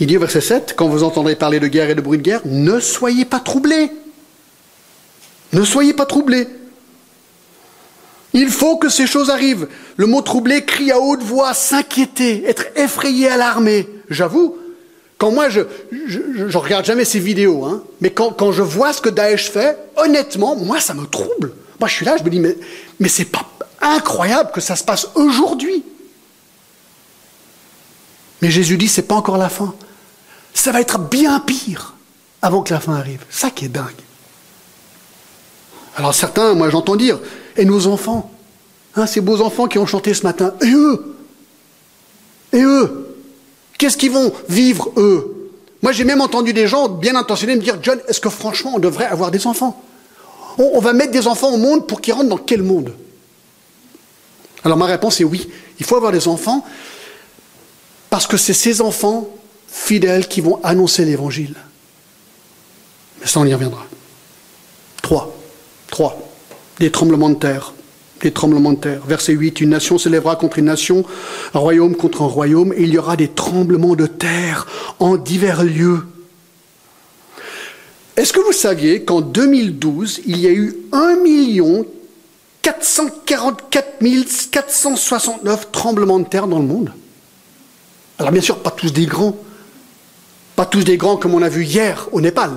Il 0.00 0.06
dit 0.06 0.16
au 0.16 0.20
verset 0.20 0.40
7, 0.40 0.72
quand 0.74 0.88
vous 0.88 1.02
entendrez 1.02 1.36
parler 1.36 1.60
de 1.60 1.66
guerre 1.66 1.90
et 1.90 1.94
de 1.94 2.00
bruit 2.00 2.16
de 2.16 2.22
guerre, 2.22 2.40
ne 2.46 2.80
soyez 2.80 3.26
pas 3.26 3.40
troublés. 3.40 3.92
Ne 5.52 5.64
soyez 5.64 5.92
pas 5.92 6.06
troublés. 6.06 6.48
Il 8.32 8.48
faut 8.48 8.78
que 8.78 8.88
ces 8.88 9.06
choses 9.06 9.28
arrivent. 9.28 9.68
Le 9.98 10.06
mot 10.06 10.22
troublé 10.22 10.64
crie 10.64 10.90
à 10.90 10.98
haute 10.98 11.22
voix, 11.22 11.52
s'inquiéter, 11.52 12.42
être 12.46 12.68
effrayé, 12.74 13.28
alarmé. 13.28 13.86
J'avoue, 14.08 14.56
moi, 15.32 15.48
je 15.48 15.60
ne 15.90 16.56
regarde 16.56 16.84
jamais 16.84 17.04
ces 17.04 17.18
vidéos, 17.18 17.64
hein, 17.64 17.82
mais 18.00 18.10
quand, 18.10 18.32
quand, 18.32 18.52
je 18.52 18.62
vois 18.62 18.92
ce 18.92 19.00
que 19.00 19.08
Daesh 19.08 19.50
fait, 19.50 19.78
honnêtement, 19.96 20.56
moi, 20.56 20.80
ça 20.80 20.94
me 20.94 21.06
trouble. 21.06 21.52
Moi, 21.80 21.88
je 21.88 21.94
suis 21.94 22.04
là, 22.04 22.16
je 22.16 22.24
me 22.24 22.30
dis, 22.30 22.40
mais, 22.40 22.56
mais 23.00 23.08
c'est 23.08 23.24
pas 23.24 23.46
incroyable 23.80 24.50
que 24.52 24.60
ça 24.60 24.76
se 24.76 24.84
passe 24.84 25.08
aujourd'hui. 25.14 25.84
Mais 28.42 28.50
Jésus 28.50 28.76
dit, 28.76 28.88
c'est 28.88 29.02
pas 29.02 29.14
encore 29.14 29.38
la 29.38 29.48
fin. 29.48 29.74
Ça 30.52 30.72
va 30.72 30.80
être 30.80 30.98
bien 30.98 31.40
pire 31.40 31.94
avant 32.42 32.62
que 32.62 32.72
la 32.72 32.80
fin 32.80 32.94
arrive. 32.94 33.24
Ça 33.30 33.50
qui 33.50 33.64
est 33.64 33.68
dingue. 33.68 33.90
Alors 35.96 36.14
certains, 36.14 36.54
moi 36.54 36.70
j'entends 36.70 36.96
dire, 36.96 37.18
et 37.56 37.64
nos 37.64 37.86
enfants, 37.86 38.30
hein, 38.96 39.06
ces 39.06 39.20
beaux 39.20 39.40
enfants 39.40 39.66
qui 39.68 39.78
ont 39.78 39.86
chanté 39.86 40.12
ce 40.12 40.24
matin, 40.24 40.54
et 40.60 40.72
eux, 40.72 41.16
et 42.52 42.62
eux, 42.62 43.03
Qu'est-ce 43.78 43.96
qu'ils 43.96 44.12
vont 44.12 44.32
vivre, 44.48 44.92
eux? 44.96 45.50
Moi, 45.82 45.92
j'ai 45.92 46.04
même 46.04 46.20
entendu 46.20 46.52
des 46.52 46.66
gens 46.66 46.88
bien 46.88 47.14
intentionnés 47.14 47.56
me 47.56 47.60
dire, 47.60 47.78
John, 47.82 48.00
est-ce 48.08 48.20
que 48.20 48.30
franchement, 48.30 48.72
on 48.74 48.78
devrait 48.78 49.06
avoir 49.06 49.30
des 49.30 49.46
enfants? 49.46 49.82
On, 50.56 50.80
va 50.80 50.92
mettre 50.92 51.10
des 51.10 51.26
enfants 51.26 51.52
au 51.52 51.56
monde 51.56 51.86
pour 51.86 52.00
qu'ils 52.00 52.14
rentrent 52.14 52.28
dans 52.28 52.38
quel 52.38 52.62
monde? 52.62 52.94
Alors 54.64 54.78
ma 54.78 54.86
réponse 54.86 55.20
est 55.20 55.24
oui, 55.24 55.50
il 55.78 55.84
faut 55.84 55.96
avoir 55.96 56.12
des 56.12 56.28
enfants 56.28 56.64
parce 58.08 58.26
que 58.26 58.36
c'est 58.36 58.54
ces 58.54 58.80
enfants 58.80 59.28
fidèles 59.66 60.28
qui 60.28 60.40
vont 60.40 60.60
annoncer 60.62 61.04
l'évangile. 61.04 61.56
Mais 63.20 63.26
ça, 63.26 63.40
on 63.40 63.44
y 63.44 63.52
reviendra. 63.52 63.84
Trois. 65.02 65.36
Trois. 65.88 66.16
Des 66.78 66.90
tremblements 66.90 67.30
de 67.30 67.34
terre 67.34 67.74
des 68.20 68.32
tremblements 68.32 68.72
de 68.72 68.78
terre. 68.78 69.00
Verset 69.06 69.32
8, 69.32 69.60
une 69.60 69.70
nation 69.70 69.98
s'élèvera 69.98 70.36
contre 70.36 70.58
une 70.58 70.66
nation, 70.66 71.04
un 71.52 71.58
royaume 71.58 71.94
contre 71.94 72.22
un 72.22 72.26
royaume, 72.26 72.72
et 72.72 72.82
il 72.82 72.90
y 72.90 72.98
aura 72.98 73.16
des 73.16 73.28
tremblements 73.28 73.96
de 73.96 74.06
terre 74.06 74.66
en 74.98 75.16
divers 75.16 75.64
lieux. 75.64 76.04
Est-ce 78.16 78.32
que 78.32 78.40
vous 78.40 78.52
saviez 78.52 79.02
qu'en 79.02 79.20
2012, 79.20 80.20
il 80.26 80.38
y 80.38 80.46
a 80.46 80.52
eu 80.52 80.76
1 80.92 81.16
444 82.62 83.98
469 84.50 85.72
tremblements 85.72 86.20
de 86.20 86.26
terre 86.26 86.46
dans 86.46 86.60
le 86.60 86.66
monde? 86.66 86.92
Alors 88.18 88.32
bien 88.32 88.40
sûr, 88.40 88.58
pas 88.58 88.70
tous 88.70 88.92
des 88.92 89.06
grands, 89.06 89.36
pas 90.54 90.64
tous 90.64 90.84
des 90.84 90.96
grands 90.96 91.16
comme 91.16 91.34
on 91.34 91.42
a 91.42 91.48
vu 91.48 91.64
hier 91.64 92.08
au 92.12 92.20
Népal, 92.20 92.52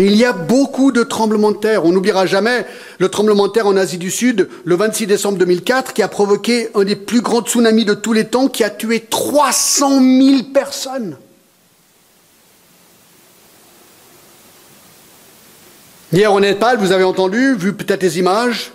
mais 0.00 0.06
il 0.06 0.16
y 0.16 0.24
a 0.24 0.32
beaucoup 0.32 0.92
de 0.92 1.02
tremblements 1.02 1.52
de 1.52 1.58
terre. 1.58 1.84
On 1.84 1.92
n'oubliera 1.92 2.24
jamais 2.24 2.64
le 2.98 3.10
tremblement 3.10 3.48
de 3.48 3.52
terre 3.52 3.66
en 3.66 3.76
Asie 3.76 3.98
du 3.98 4.10
Sud, 4.10 4.48
le 4.64 4.74
26 4.74 5.06
décembre 5.06 5.36
2004, 5.36 5.92
qui 5.92 6.00
a 6.00 6.08
provoqué 6.08 6.70
un 6.74 6.84
des 6.84 6.96
plus 6.96 7.20
grands 7.20 7.42
tsunamis 7.42 7.84
de 7.84 7.92
tous 7.92 8.14
les 8.14 8.24
temps, 8.24 8.48
qui 8.48 8.64
a 8.64 8.70
tué 8.70 9.00
300 9.10 10.00
000 10.00 10.42
personnes. 10.54 11.18
Hier 16.14 16.32
au 16.32 16.40
Népal, 16.40 16.78
vous 16.78 16.92
avez 16.92 17.04
entendu, 17.04 17.54
vu 17.54 17.74
peut-être 17.74 18.02
les 18.02 18.18
images, 18.18 18.72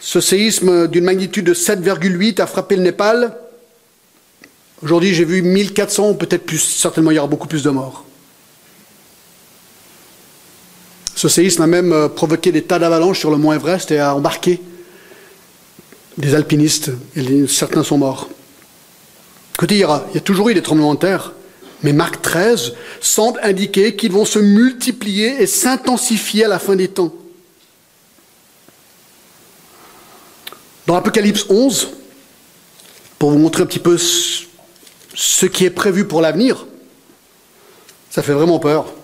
ce 0.00 0.22
séisme 0.22 0.88
d'une 0.88 1.04
magnitude 1.04 1.44
de 1.44 1.52
7,8 1.52 2.40
a 2.40 2.46
frappé 2.46 2.76
le 2.76 2.82
Népal. 2.84 3.36
Aujourd'hui, 4.82 5.12
j'ai 5.12 5.26
vu 5.26 5.42
1400, 5.42 6.14
peut-être 6.14 6.46
plus, 6.46 6.58
certainement 6.58 7.10
il 7.10 7.16
y 7.16 7.18
aura 7.18 7.28
beaucoup 7.28 7.48
plus 7.48 7.62
de 7.62 7.68
morts. 7.68 8.06
Ce 11.20 11.28
séisme 11.28 11.60
a 11.60 11.66
même 11.66 11.92
euh, 11.92 12.08
provoqué 12.08 12.50
des 12.50 12.62
tas 12.62 12.78
d'avalanches 12.78 13.18
sur 13.18 13.30
le 13.30 13.36
mont 13.36 13.52
Everest 13.52 13.90
et 13.90 13.98
a 13.98 14.14
embarqué 14.14 14.58
des 16.16 16.34
alpinistes. 16.34 16.92
Certains 17.46 17.84
sont 17.84 17.98
morts. 17.98 18.30
Écoutez, 19.54 19.74
il 19.74 19.80
y, 19.80 19.84
a, 19.84 20.02
il 20.08 20.14
y 20.14 20.16
a 20.16 20.22
toujours 20.22 20.48
eu 20.48 20.54
des 20.54 20.62
tremblements 20.62 20.94
de 20.94 21.00
terre, 21.00 21.34
mais 21.82 21.92
Marc 21.92 22.22
13 22.22 22.72
semble 23.02 23.38
indiquer 23.42 23.96
qu'ils 23.96 24.12
vont 24.12 24.24
se 24.24 24.38
multiplier 24.38 25.42
et 25.42 25.46
s'intensifier 25.46 26.46
à 26.46 26.48
la 26.48 26.58
fin 26.58 26.74
des 26.74 26.88
temps. 26.88 27.12
Dans 30.86 30.94
l'Apocalypse 30.94 31.44
11, 31.50 31.90
pour 33.18 33.30
vous 33.32 33.38
montrer 33.38 33.64
un 33.64 33.66
petit 33.66 33.78
peu 33.78 33.98
ce 33.98 35.44
qui 35.44 35.66
est 35.66 35.70
prévu 35.70 36.06
pour 36.06 36.22
l'avenir, 36.22 36.66
ça 38.08 38.22
fait 38.22 38.32
vraiment 38.32 38.58
peur. 38.58 38.94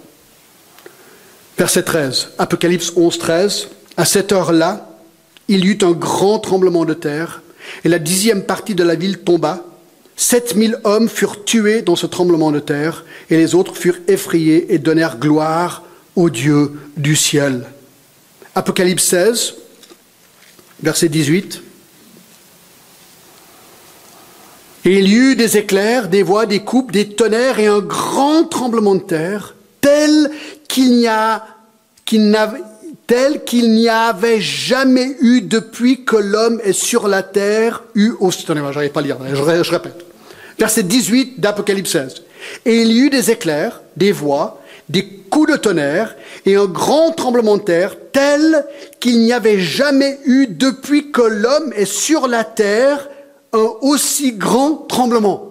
Verset 1.59 1.85
13, 1.85 2.33
Apocalypse 2.39 2.93
11, 2.97 3.19
13. 3.19 3.69
À 3.97 4.05
cette 4.05 4.33
heure-là, 4.33 4.91
il 5.49 5.65
y 5.65 5.69
eut 5.69 5.79
un 5.83 5.93
grand 5.93 6.39
tremblement 6.39 6.85
de 6.85 6.93
terre, 6.93 7.43
et 7.85 7.89
la 7.89 7.99
dixième 7.99 8.43
partie 8.43 8.75
de 8.75 8.85
la 8.85 8.95
ville 8.95 9.19
tomba, 9.19 9.65
7000 10.17 10.79
hommes 10.85 11.09
furent 11.09 11.45
tués 11.45 11.83
dans 11.83 11.97
ce 11.97 12.07
tremblement 12.07 12.53
de 12.53 12.61
terre, 12.61 13.05
et 13.31 13.39
les 13.39 13.55
autres 13.55 13.75
furent 13.75 14.01
effrayés 14.07 14.75
et 14.75 14.79
donnèrent 14.79 15.19
gloire 15.19 15.83
au 16.15 16.29
Dieu 16.29 16.73
du 16.97 17.17
ciel. 17.17 17.67
Apocalypse 18.55 19.05
16, 19.05 19.55
verset 20.83 21.09
18. 21.09 21.63
Et 24.85 24.99
il 24.99 25.09
y 25.09 25.15
eut 25.15 25.37
des 25.37 25.57
éclairs, 25.57 26.09
des 26.09 26.23
voix, 26.23 26.47
des 26.47 26.61
coupes, 26.61 26.93
des 26.93 27.09
tonnerres 27.09 27.59
et 27.59 27.67
un 27.67 27.81
grand 27.81 28.45
tremblement 28.45 28.95
de 28.95 29.01
terre, 29.01 29.56
tel 29.87 30.31
qu'il 30.67 30.97
n'y 30.97 31.07
a, 31.07 31.47
qu'il 32.05 32.37
tel 33.07 33.45
qu'il 33.45 33.71
n'y 33.71 33.89
avait 33.89 34.41
jamais 34.41 35.17
eu 35.21 35.43
depuis 35.43 36.05
que 36.05 36.17
l'homme 36.17 36.61
est 36.65 36.73
sur 36.73 37.07
la 37.07 37.23
terre, 37.23 37.85
eu 37.95 38.11
au... 38.19 38.31
Attendez, 38.31 38.63
j'arrive 38.73 38.91
pas 38.91 38.99
à 38.99 39.03
lire, 39.05 39.19
je, 39.33 39.63
je 39.63 39.71
répète. 39.71 40.05
Verset 40.59 40.83
18 40.83 41.39
d'Apocalypse 41.39 41.93
16. 41.93 42.23
Et 42.65 42.83
il 42.83 42.91
y 42.91 42.99
eut 42.99 43.11
des 43.11 43.31
éclairs, 43.31 43.81
des 43.97 44.11
voix, 44.11 44.61
des 44.89 45.07
coups 45.07 45.53
de 45.53 45.57
tonnerre 45.57 46.17
et 46.45 46.57
un 46.57 46.67
grand 46.67 47.13
tremblement 47.13 47.57
de 47.57 47.63
terre 47.63 47.95
tel 48.11 48.67
qu'il 48.99 49.21
n'y 49.21 49.33
avait 49.33 49.61
jamais 49.61 50.19
eu 50.25 50.49
depuis 50.49 51.13
que 51.13 51.23
l'homme 51.23 51.73
est 51.77 51.85
sur 51.85 52.27
la 52.27 52.43
terre 52.43 53.09
un 53.53 53.71
aussi 53.83 54.33
grand 54.33 54.85
tremblement. 54.89 55.46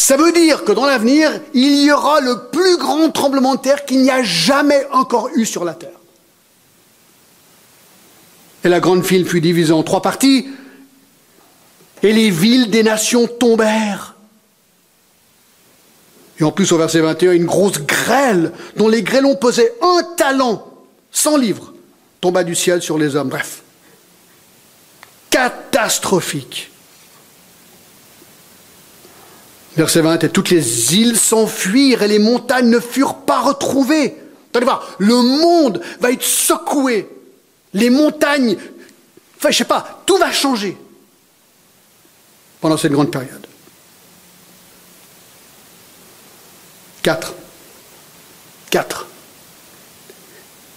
Ça 0.00 0.16
veut 0.16 0.32
dire 0.32 0.64
que 0.64 0.72
dans 0.72 0.86
l'avenir, 0.86 1.30
il 1.52 1.84
y 1.84 1.92
aura 1.92 2.22
le 2.22 2.48
plus 2.50 2.78
grand 2.78 3.10
tremblement 3.10 3.56
de 3.56 3.60
terre 3.60 3.84
qu'il 3.84 4.00
n'y 4.00 4.10
a 4.10 4.22
jamais 4.22 4.86
encore 4.92 5.28
eu 5.34 5.44
sur 5.44 5.62
la 5.62 5.74
terre. 5.74 6.00
Et 8.64 8.70
la 8.70 8.80
grande 8.80 9.04
ville 9.04 9.26
fut 9.26 9.42
divisée 9.42 9.74
en 9.74 9.82
trois 9.82 10.00
parties, 10.00 10.48
et 12.02 12.14
les 12.14 12.30
villes 12.30 12.70
des 12.70 12.82
nations 12.82 13.26
tombèrent. 13.26 14.16
Et 16.38 16.44
en 16.44 16.50
plus, 16.50 16.72
au 16.72 16.78
verset 16.78 17.00
21, 17.00 17.32
une 17.32 17.44
grosse 17.44 17.82
grêle, 17.82 18.52
dont 18.76 18.88
les 18.88 19.02
grêlons 19.02 19.36
pesaient 19.36 19.74
un 19.82 20.02
talent, 20.16 20.66
100 21.12 21.36
livres, 21.36 21.74
tomba 22.22 22.42
du 22.42 22.54
ciel 22.54 22.80
sur 22.80 22.96
les 22.96 23.16
hommes. 23.16 23.28
Bref, 23.28 23.60
catastrophique. 25.28 26.70
Verset 29.76 30.00
20, 30.00 30.24
et 30.24 30.28
toutes 30.28 30.50
les 30.50 30.96
îles 30.96 31.16
s'enfuirent 31.16 32.02
et 32.02 32.08
les 32.08 32.18
montagnes 32.18 32.70
ne 32.70 32.80
furent 32.80 33.18
pas 33.18 33.40
retrouvées. 33.40 34.16
Allez 34.52 34.64
voir, 34.64 34.96
le 34.98 35.14
monde 35.14 35.80
va 36.00 36.10
être 36.10 36.24
secoué. 36.24 37.08
Les 37.72 37.88
montagnes, 37.88 38.56
enfin, 39.36 39.50
je 39.50 39.58
sais 39.58 39.64
pas, 39.64 40.02
tout 40.06 40.16
va 40.16 40.32
changer 40.32 40.76
pendant 42.60 42.76
cette 42.76 42.92
grande 42.92 43.12
période. 43.12 43.46
4. 47.02 47.32
4. 48.70 49.06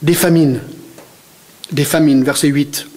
Des 0.04 0.14
famines. 0.14 0.62
Des 1.72 1.84
famines, 1.84 2.24
verset 2.24 2.48
8. 2.48 2.88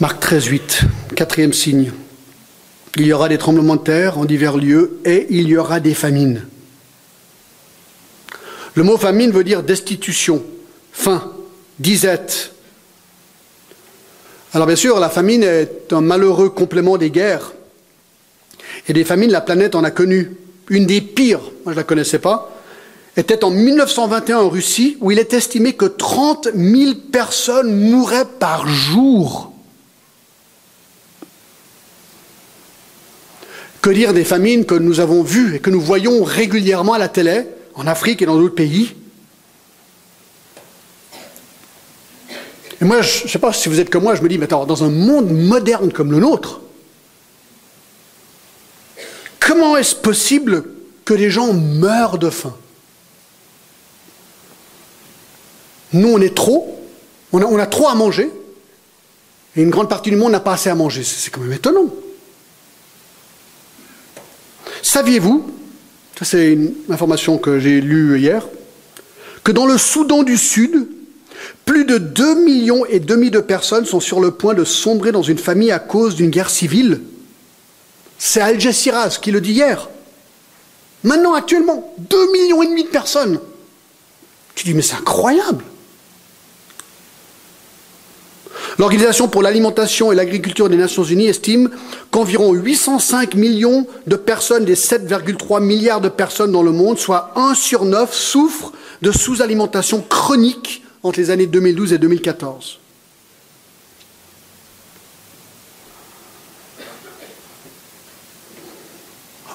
Marc 0.00 0.18
13, 0.20 0.46
8. 0.46 0.80
Quatrième 1.14 1.52
signe. 1.52 1.92
Il 2.96 3.06
y 3.06 3.12
aura 3.12 3.28
des 3.28 3.38
tremblements 3.38 3.76
de 3.76 3.82
terre 3.82 4.18
en 4.18 4.24
divers 4.24 4.56
lieux 4.56 5.00
et 5.04 5.26
il 5.30 5.48
y 5.48 5.56
aura 5.56 5.80
des 5.80 5.94
famines. 5.94 6.46
Le 8.74 8.82
mot 8.82 8.96
famine 8.96 9.30
veut 9.30 9.44
dire 9.44 9.62
destitution, 9.62 10.42
faim, 10.92 11.32
disette, 11.78 12.52
alors 14.52 14.66
bien 14.66 14.76
sûr, 14.76 14.98
la 14.98 15.08
famine 15.08 15.44
est 15.44 15.92
un 15.92 16.00
malheureux 16.00 16.48
complément 16.48 16.98
des 16.98 17.10
guerres. 17.10 17.52
Et 18.88 18.92
des 18.92 19.04
famines, 19.04 19.30
la 19.30 19.40
planète 19.40 19.74
en 19.74 19.84
a 19.84 19.90
connu. 19.90 20.36
Une 20.68 20.86
des 20.86 21.00
pires, 21.00 21.40
moi 21.40 21.66
je 21.66 21.70
ne 21.70 21.76
la 21.76 21.84
connaissais 21.84 22.18
pas, 22.18 22.50
était 23.16 23.44
en 23.44 23.50
1921 23.50 24.38
en 24.38 24.48
Russie, 24.48 24.96
où 25.00 25.10
il 25.10 25.18
est 25.18 25.34
estimé 25.34 25.74
que 25.74 25.84
30 25.84 26.48
000 26.54 26.94
personnes 27.12 27.90
mouraient 27.90 28.26
par 28.38 28.66
jour. 28.66 29.49
Que 33.82 33.90
dire 33.90 34.12
des 34.12 34.24
famines 34.24 34.66
que 34.66 34.74
nous 34.74 35.00
avons 35.00 35.22
vues 35.22 35.56
et 35.56 35.58
que 35.58 35.70
nous 35.70 35.80
voyons 35.80 36.22
régulièrement 36.22 36.92
à 36.92 36.98
la 36.98 37.08
télé, 37.08 37.44
en 37.74 37.86
Afrique 37.86 38.20
et 38.20 38.26
dans 38.26 38.36
d'autres 38.36 38.54
pays 38.54 38.94
Et 42.80 42.84
moi, 42.84 43.02
je 43.02 43.24
ne 43.24 43.28
sais 43.28 43.38
pas 43.38 43.52
si 43.52 43.68
vous 43.68 43.78
êtes 43.78 43.90
comme 43.90 44.04
moi, 44.04 44.14
je 44.14 44.22
me 44.22 44.28
dis, 44.28 44.38
mais 44.38 44.44
attends, 44.44 44.64
dans 44.64 44.84
un 44.84 44.90
monde 44.90 45.30
moderne 45.30 45.92
comme 45.92 46.10
le 46.10 46.18
nôtre, 46.18 46.60
comment 49.38 49.76
est-ce 49.76 49.94
possible 49.94 50.64
que 51.04 51.12
les 51.12 51.30
gens 51.30 51.52
meurent 51.52 52.18
de 52.18 52.30
faim? 52.30 52.56
Nous, 55.92 56.08
on 56.08 56.20
est 56.20 56.34
trop, 56.34 56.80
on 57.32 57.42
a, 57.42 57.44
on 57.44 57.58
a 57.58 57.66
trop 57.66 57.88
à 57.88 57.94
manger, 57.94 58.30
et 59.56 59.62
une 59.62 59.70
grande 59.70 59.88
partie 59.88 60.10
du 60.10 60.16
monde 60.16 60.32
n'a 60.32 60.40
pas 60.40 60.52
assez 60.52 60.70
à 60.70 60.74
manger. 60.74 61.02
C'est 61.02 61.30
quand 61.30 61.40
même 61.40 61.52
étonnant. 61.52 61.86
Saviez-vous, 64.90 65.46
ça 66.18 66.24
c'est 66.24 66.52
une 66.52 66.74
information 66.88 67.38
que 67.38 67.60
j'ai 67.60 67.80
lue 67.80 68.18
hier, 68.18 68.44
que 69.44 69.52
dans 69.52 69.64
le 69.64 69.78
Soudan 69.78 70.24
du 70.24 70.36
Sud, 70.36 70.88
plus 71.64 71.84
de 71.84 71.96
2 71.96 72.44
millions 72.44 72.84
et 72.86 72.98
demi 72.98 73.30
de 73.30 73.38
personnes 73.38 73.84
sont 73.84 74.00
sur 74.00 74.18
le 74.18 74.32
point 74.32 74.52
de 74.52 74.64
sombrer 74.64 75.12
dans 75.12 75.22
une 75.22 75.38
famille 75.38 75.70
à 75.70 75.78
cause 75.78 76.16
d'une 76.16 76.30
guerre 76.30 76.50
civile? 76.50 77.02
C'est 78.18 78.40
Al 78.40 78.58
Jazeera 78.58 79.10
qui 79.10 79.30
le 79.30 79.40
dit 79.40 79.52
hier. 79.52 79.88
Maintenant, 81.04 81.34
actuellement, 81.34 81.94
2 81.98 82.32
millions 82.32 82.60
et 82.64 82.66
demi 82.66 82.82
de 82.82 82.88
personnes. 82.88 83.38
Tu 84.56 84.64
dis, 84.64 84.74
mais 84.74 84.82
c'est 84.82 84.96
incroyable. 84.96 85.64
L'Organisation 88.80 89.28
pour 89.28 89.42
l'alimentation 89.42 90.10
et 90.10 90.14
l'agriculture 90.14 90.70
des 90.70 90.78
Nations 90.78 91.04
Unies 91.04 91.26
estime 91.26 91.68
qu'environ 92.10 92.54
805 92.54 93.34
millions 93.34 93.86
de 94.06 94.16
personnes 94.16 94.64
des 94.64 94.74
7,3 94.74 95.62
milliards 95.62 96.00
de 96.00 96.08
personnes 96.08 96.50
dans 96.50 96.62
le 96.62 96.72
monde, 96.72 96.98
soit 96.98 97.30
1 97.36 97.52
sur 97.54 97.84
9, 97.84 98.10
souffrent 98.14 98.72
de 99.02 99.12
sous-alimentation 99.12 100.00
chronique 100.00 100.82
entre 101.02 101.18
les 101.18 101.28
années 101.28 101.44
2012 101.46 101.92
et 101.92 101.98
2014. 101.98 102.78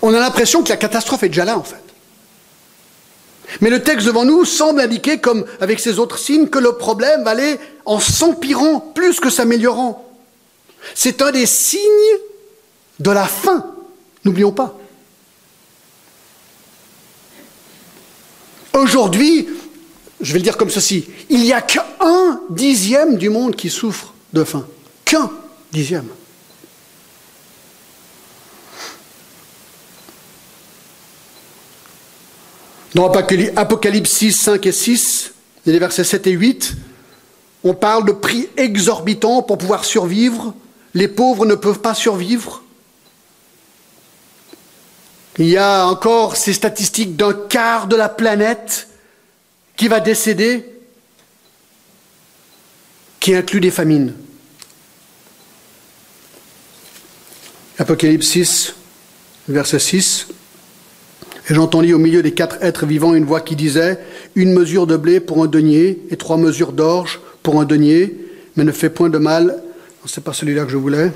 On 0.04 0.14
a 0.14 0.20
l'impression 0.20 0.62
que 0.62 0.70
la 0.70 0.78
catastrophe 0.78 1.24
est 1.24 1.30
déjà 1.30 1.46
là, 1.46 1.58
en 1.58 1.64
fait. 1.64 1.85
Mais 3.62 3.70
le 3.70 3.82
texte 3.84 4.08
devant 4.08 4.26
nous 4.26 4.46
semble 4.46 4.82
indiquer, 4.82 5.20
comme 5.20 5.46
avec 5.60 5.80
ces 5.80 6.00
autres 6.00 6.18
signes, 6.18 6.48
que 6.48 6.60
le 6.60 6.74
problème 6.74 7.28
aller 7.28 7.60
en 7.86 8.00
s'empirant 8.00 8.80
plus 8.80 9.20
que 9.20 9.30
s'améliorant. 9.30 10.06
C'est 10.94 11.22
un 11.22 11.32
des 11.32 11.46
signes 11.46 12.20
de 13.00 13.12
la 13.12 13.26
fin. 13.26 13.66
N'oublions 14.24 14.52
pas. 14.52 14.78
Aujourd'hui, 18.74 19.48
je 20.22 20.34
vais 20.34 20.40
le 20.40 20.44
dire 20.44 20.58
comme 20.58 20.70
ceci, 20.70 21.06
il 21.30 21.42
n'y 21.42 21.54
a 21.54 21.62
qu'un 21.62 22.42
dixième 22.50 23.18
du 23.18 23.30
monde 23.30 23.56
qui 23.56 23.70
souffre 23.70 24.14
de 24.34 24.44
faim. 24.44 24.66
Qu'un 25.06 25.32
dixième. 25.72 26.08
Dans 32.96 33.12
Apocalypse 33.12 34.10
6, 34.10 34.32
5 34.32 34.66
et 34.68 34.72
6, 34.72 35.34
les 35.66 35.80
versets 35.80 36.06
7 36.06 36.28
et 36.28 36.32
8, 36.32 36.76
on 37.66 37.74
parle 37.74 38.06
de 38.06 38.14
prix 38.14 38.48
exorbitants 38.56 39.44
pour 39.44 39.58
pouvoir 39.58 39.84
survivre. 39.84 40.54
Les 40.94 41.10
pauvres 41.10 41.46
ne 41.46 41.56
peuvent 41.56 41.82
pas 41.82 41.94
survivre. 41.94 42.64
Il 45.38 45.48
y 45.48 45.58
a 45.58 45.86
encore 45.88 46.38
ces 46.38 46.54
statistiques 46.54 47.18
d'un 47.18 47.34
quart 47.34 47.88
de 47.88 47.98
la 47.98 48.08
planète 48.08 48.88
qui 49.76 49.90
va 49.90 50.00
décéder, 50.00 50.66
qui 53.20 53.36
inclut 53.36 53.60
des 53.60 53.72
famines. 53.72 54.14
Apocalypse 57.78 58.28
6, 58.28 58.74
verset 59.50 59.80
6. 59.80 60.28
Et 61.50 61.54
j'entendis 61.54 61.94
au 61.94 62.00
milieu 62.00 62.24
des 62.24 62.32
quatre 62.32 62.58
êtres 62.62 62.86
vivants 62.86 63.14
une 63.14 63.26
voix 63.26 63.42
qui 63.42 63.56
disait 63.56 64.00
Une 64.36 64.54
mesure 64.54 64.88
de 64.88 64.98
blé 64.98 65.20
pour 65.20 65.44
un 65.44 65.48
denier 65.48 66.02
et 66.10 66.18
trois 66.18 66.38
mesures 66.38 66.72
d'orge 66.72 67.20
pour 67.44 67.62
un 67.62 67.66
denier, 67.66 68.18
mais 68.56 68.64
ne 68.64 68.72
fais 68.72 68.90
point 68.90 69.10
de 69.10 69.20
mal. 69.20 69.62
Ce 70.06 70.20
n'est 70.20 70.24
pas 70.24 70.34
celui-là 70.34 70.66
que 70.66 70.72
je 70.72 70.78
voulais. 70.78 71.12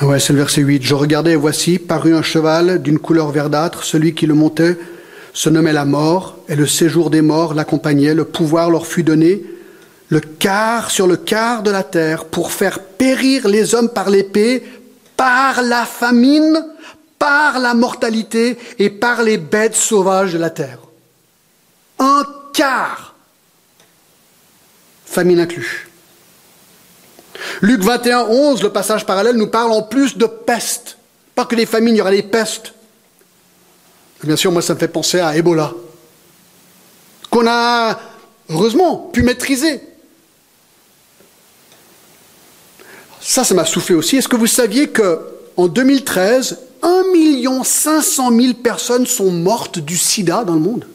Ah 0.00 0.06
ouais, 0.06 0.18
c'est 0.18 0.32
le 0.32 0.38
verset 0.38 0.62
8. 0.62 0.82
Je 0.82 0.94
regardais 0.94 1.32
et 1.32 1.36
voici, 1.36 1.78
parut 1.78 2.14
un 2.14 2.22
cheval 2.22 2.82
d'une 2.82 2.98
couleur 2.98 3.30
verdâtre, 3.30 3.84
celui 3.84 4.14
qui 4.14 4.26
le 4.26 4.34
montait 4.34 4.76
se 5.32 5.48
nommait 5.48 5.72
la 5.72 5.84
mort, 5.84 6.38
et 6.48 6.56
le 6.56 6.66
séjour 6.66 7.10
des 7.10 7.22
morts 7.22 7.54
l'accompagnait, 7.54 8.14
le 8.14 8.24
pouvoir 8.24 8.70
leur 8.70 8.86
fut 8.86 9.02
donné, 9.02 9.44
le 10.08 10.20
quart 10.20 10.90
sur 10.90 11.06
le 11.06 11.16
quart 11.16 11.62
de 11.62 11.70
la 11.70 11.84
terre, 11.84 12.24
pour 12.24 12.50
faire 12.50 12.80
périr 12.80 13.46
les 13.46 13.74
hommes 13.74 13.90
par 13.90 14.10
l'épée, 14.10 14.64
par 15.16 15.62
la 15.62 15.84
famine, 15.84 16.64
par 17.20 17.60
la 17.60 17.74
mortalité 17.74 18.58
et 18.78 18.88
par 18.88 19.22
les 19.22 19.36
bêtes 19.36 19.76
sauvages 19.76 20.32
de 20.32 20.38
la 20.38 20.48
terre. 20.48 20.78
Un 21.98 22.24
quart, 22.54 23.14
famine 25.04 25.38
inclus. 25.38 25.90
Luc 27.60 27.82
21, 27.82 28.22
11, 28.22 28.62
le 28.62 28.72
passage 28.72 29.04
parallèle, 29.04 29.36
nous 29.36 29.48
parle 29.48 29.70
en 29.72 29.82
plus 29.82 30.16
de 30.16 30.24
peste. 30.24 30.96
Pas 31.34 31.44
que 31.44 31.54
des 31.54 31.66
famines, 31.66 31.94
il 31.94 31.98
y 31.98 32.00
aura 32.00 32.10
des 32.10 32.22
pestes. 32.22 32.72
Bien 34.24 34.36
sûr, 34.36 34.50
moi, 34.50 34.62
ça 34.62 34.74
me 34.74 34.78
fait 34.78 34.88
penser 34.88 35.20
à 35.20 35.36
Ebola, 35.36 35.74
qu'on 37.28 37.46
a, 37.46 38.00
heureusement, 38.48 39.10
pu 39.12 39.22
maîtriser. 39.22 39.82
Ça, 43.20 43.44
ça 43.44 43.54
m'a 43.54 43.66
soufflé 43.66 43.94
aussi. 43.94 44.16
Est-ce 44.16 44.28
que 44.28 44.36
vous 44.36 44.46
saviez 44.46 44.88
qu'en 44.88 45.68
2013, 45.68 46.69
1 46.82 47.64
500 47.64 48.30
000 48.36 48.54
personnes 48.54 49.06
sont 49.06 49.30
mortes 49.30 49.78
du 49.78 49.98
sida 49.98 50.44
dans 50.44 50.54
le 50.54 50.60
monde 50.60 50.86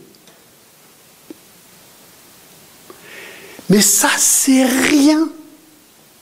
Mais 3.70 3.82
ça, 3.82 4.10
c'est 4.18 4.64
rien 4.64 5.28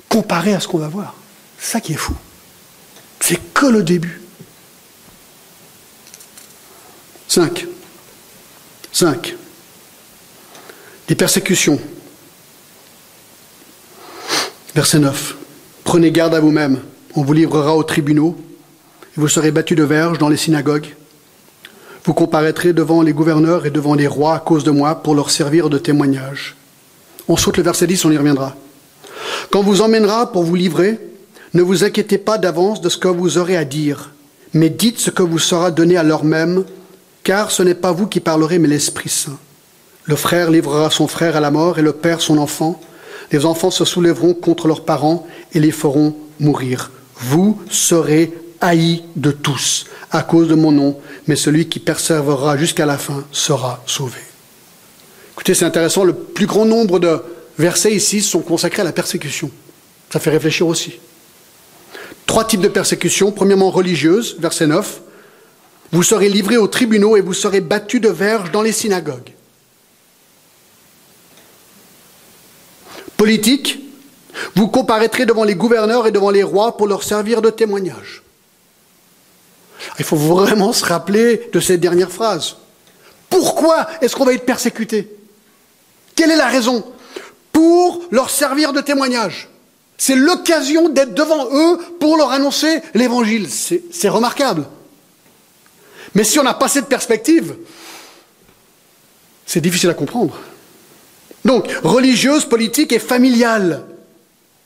comparé 0.10 0.54
à 0.54 0.60
ce 0.60 0.68
qu'on 0.68 0.78
va 0.78 0.88
voir. 0.88 1.16
Ça 1.60 1.82
qui 1.82 1.94
est 1.94 1.98
fou. 1.98 2.14
C'est 3.20 3.40
que 3.54 3.66
le 3.66 3.84
début. 3.84 4.22
5. 7.28 7.68
5. 8.92 9.36
Des 11.08 11.16
persécutions. 11.16 11.80
Verset 14.76 15.00
9. 15.00 15.36
Prenez 15.84 16.12
garde 16.12 16.34
à 16.36 16.40
vous-même, 16.40 16.82
on 17.16 17.24
vous 17.24 17.34
livrera 17.34 17.76
aux 17.76 17.84
tribunaux, 17.84 18.38
vous 19.16 19.28
serez 19.28 19.52
battus 19.52 19.78
de 19.78 19.84
verges 19.84 20.18
dans 20.18 20.30
les 20.30 20.38
synagogues. 20.38 20.96
Vous 22.06 22.14
comparaîtrez 22.14 22.74
devant 22.74 23.02
les 23.02 23.14
gouverneurs 23.14 23.66
et 23.66 23.70
devant 23.70 23.94
les 23.94 24.08
rois 24.08 24.36
à 24.36 24.40
cause 24.40 24.64
de 24.64 24.72
moi 24.72 24.96
pour 24.96 25.16
leur 25.16 25.30
servir 25.30 25.70
de 25.70 25.78
témoignage. 25.78 26.56
On 27.28 27.38
saute 27.38 27.58
le 27.58 27.64
verset 27.64 27.88
10, 27.88 28.06
on 28.06 28.12
y 28.12 28.18
reviendra. 28.18 28.56
Quand 29.52 29.62
vous 29.62 29.82
emmènera 29.82 30.32
pour 30.32 30.44
vous 30.44 30.56
livrer, 30.56 31.00
ne 31.54 31.62
vous 31.62 31.84
inquiétez 31.84 32.18
pas 32.18 32.38
d'avance 32.38 32.82
de 32.82 32.90
ce 32.90 32.98
que 32.98 33.08
vous 33.08 33.38
aurez 33.38 33.56
à 33.56 33.64
dire, 33.64 34.12
mais 34.54 34.70
dites 34.70 35.00
ce 35.00 35.12
que 35.12 35.24
vous 35.24 35.40
sera 35.40 35.72
donné 35.72 35.96
à 35.96 36.04
l'heure 36.04 36.26
même, 36.26 36.66
car 37.24 37.52
ce 37.52 37.64
n'est 37.64 37.76
pas 37.76 37.92
vous 37.92 38.08
qui 38.08 38.20
parlerez, 38.20 38.60
mais 38.60 38.68
l'Esprit 38.68 39.10
Saint. 39.10 39.38
Le 40.06 40.16
frère 40.16 40.52
livrera 40.52 40.90
son 40.90 41.08
frère 41.08 41.38
à 41.38 41.40
la 41.40 41.52
mort 41.52 41.80
et 41.80 41.84
le 41.84 41.94
père 41.94 42.20
son 42.20 42.38
enfant. 42.38 42.82
Les 43.32 43.46
enfants 43.46 43.72
se 43.72 43.86
soulèveront 43.86 44.34
contre 44.34 44.68
leurs 44.68 44.84
parents 44.84 45.26
et 45.54 45.60
les 45.60 45.72
feront 45.72 46.16
mourir. 46.40 46.92
Vous 47.16 47.62
serez 47.70 48.34
haïs 48.64 49.04
de 49.16 49.32
tous 49.32 49.86
à 50.12 50.24
cause 50.24 50.48
de 50.48 50.56
mon 50.56 50.72
nom, 50.72 51.00
mais 51.28 51.36
celui 51.36 51.68
qui 51.68 51.80
persévérera 51.80 52.58
jusqu'à 52.58 52.86
la 52.86 52.98
fin 52.98 53.26
sera 53.32 53.84
sauvé. 53.86 54.20
Écoutez, 55.34 55.54
c'est 55.54 55.66
intéressant, 55.66 56.04
le 56.04 56.14
plus 56.14 56.46
grand 56.46 56.66
nombre 56.66 57.00
de 57.00 57.22
versets 57.58 57.94
ici 57.94 58.22
sont 58.22 58.42
consacrés 58.42 58.82
à 58.82 58.86
la 58.86 58.94
persécution. 58.94 59.52
Ça 60.10 60.20
fait 60.20 60.30
réfléchir 60.30 60.68
aussi. 60.68 60.94
Trois 62.26 62.46
types 62.46 62.62
de 62.62 62.68
persécutions. 62.68 63.32
Premièrement, 63.32 63.70
religieuse, 63.70 64.38
verset 64.40 64.68
9. 64.68 65.02
Vous 65.92 66.04
serez 66.04 66.30
livrés 66.30 66.58
aux 66.58 66.68
tribunaux 66.68 67.18
et 67.18 67.22
vous 67.22 67.34
serez 67.34 67.62
battus 67.62 68.02
de 68.02 68.10
verges 68.10 68.52
dans 68.52 68.62
les 68.62 68.72
synagogues. 68.72 69.34
Politique, 73.18 73.80
vous 74.56 74.68
comparaîtrez 74.68 75.26
devant 75.26 75.44
les 75.44 75.56
gouverneurs 75.56 76.08
et 76.08 76.12
devant 76.12 76.32
les 76.32 76.44
rois 76.44 76.78
pour 76.78 76.88
leur 76.88 77.04
servir 77.04 77.42
de 77.42 77.50
témoignage. 77.50 78.23
Il 80.00 80.06
faut 80.06 80.16
vraiment 80.16 80.74
se 80.74 80.86
rappeler 80.86 81.50
de 81.52 81.60
cette 81.60 81.80
dernière 81.80 82.12
phrase. 82.12 82.56
Pourquoi 83.30 83.88
est-ce 84.02 84.16
qu'on 84.16 84.26
va 84.26 84.34
être 84.34 84.46
persécuté? 84.46 85.10
Quelle 86.16 86.32
est 86.32 86.36
la 86.36 86.48
raison? 86.48 86.86
Pour 87.52 88.02
leur 88.12 88.30
servir 88.30 88.74
de 88.74 88.82
témoignage. 88.82 89.50
C'est 89.98 90.16
l'occasion 90.16 90.90
d'être 90.90 91.14
devant 91.14 91.48
eux 91.52 91.80
pour 92.00 92.18
leur 92.18 92.32
annoncer 92.32 92.82
l'évangile. 92.94 93.48
C'est 93.50 94.10
remarquable. 94.10 94.66
Mais 96.16 96.24
si 96.24 96.40
on 96.40 96.44
n'a 96.44 96.54
pas 96.54 96.68
cette 96.68 96.88
perspective, 96.88 97.56
c'est 99.46 99.62
difficile 99.62 99.90
à 99.90 99.94
comprendre. 99.94 100.38
Donc, 101.46 101.68
religieuse, 101.84 102.46
politique 102.46 102.92
et 102.92 103.00
familiale. 103.00 103.84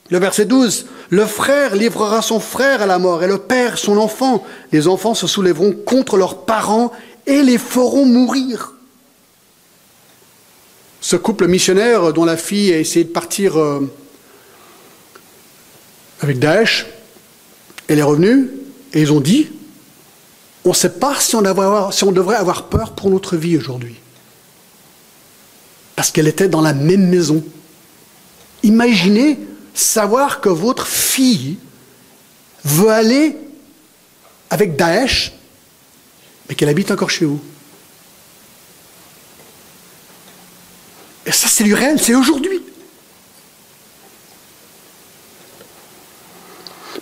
Le 0.09 0.19
verset 0.19 0.45
12, 0.45 0.85
le 1.09 1.25
frère 1.25 1.75
livrera 1.75 2.21
son 2.21 2.39
frère 2.39 2.81
à 2.81 2.85
la 2.85 2.99
mort 2.99 3.23
et 3.23 3.27
le 3.27 3.39
père 3.39 3.77
son 3.77 3.97
enfant. 3.97 4.45
Les 4.71 4.87
enfants 4.87 5.13
se 5.13 5.27
soulèveront 5.27 5.73
contre 5.73 6.17
leurs 6.17 6.45
parents 6.45 6.91
et 7.25 7.41
les 7.43 7.57
feront 7.57 8.05
mourir 8.05 8.73
ce 11.07 11.15
couple 11.15 11.47
missionnaire 11.47 12.11
dont 12.11 12.25
la 12.25 12.35
fille 12.35 12.73
a 12.73 12.79
essayé 12.79 13.05
de 13.05 13.09
partir 13.09 13.57
euh, 13.57 13.89
avec 16.19 16.37
Daesh, 16.37 16.85
elle 17.87 17.99
est 17.99 18.03
revenue 18.03 18.49
et 18.93 19.01
ils 19.01 19.13
ont 19.13 19.21
dit, 19.21 19.47
on 20.65 20.69
ne 20.69 20.73
sait 20.73 20.99
pas 20.99 21.15
si 21.19 21.35
on, 21.37 21.91
si 21.91 22.03
on 22.03 22.11
devrait 22.11 22.35
avoir 22.35 22.63
peur 22.63 22.93
pour 22.93 23.09
notre 23.09 23.37
vie 23.37 23.57
aujourd'hui. 23.57 23.95
Parce 25.95 26.11
qu'elle 26.11 26.27
était 26.27 26.49
dans 26.49 26.59
la 26.59 26.73
même 26.73 27.07
maison. 27.07 27.41
Imaginez 28.63 29.39
savoir 29.79 30.41
que 30.41 30.49
votre 30.49 30.87
fille 30.87 31.57
veut 32.63 32.89
aller 32.89 33.37
avec 34.49 34.75
Daesh, 34.75 35.33
mais 36.47 36.55
qu'elle 36.55 36.69
habite 36.69 36.91
encore 36.91 37.09
chez 37.09 37.25
vous. 37.25 37.41
Et 41.25 41.31
ça, 41.31 41.47
c'est 41.49 41.63
du 41.63 41.73
réel, 41.73 41.99
c'est 41.99 42.15
aujourd'hui. 42.15 42.61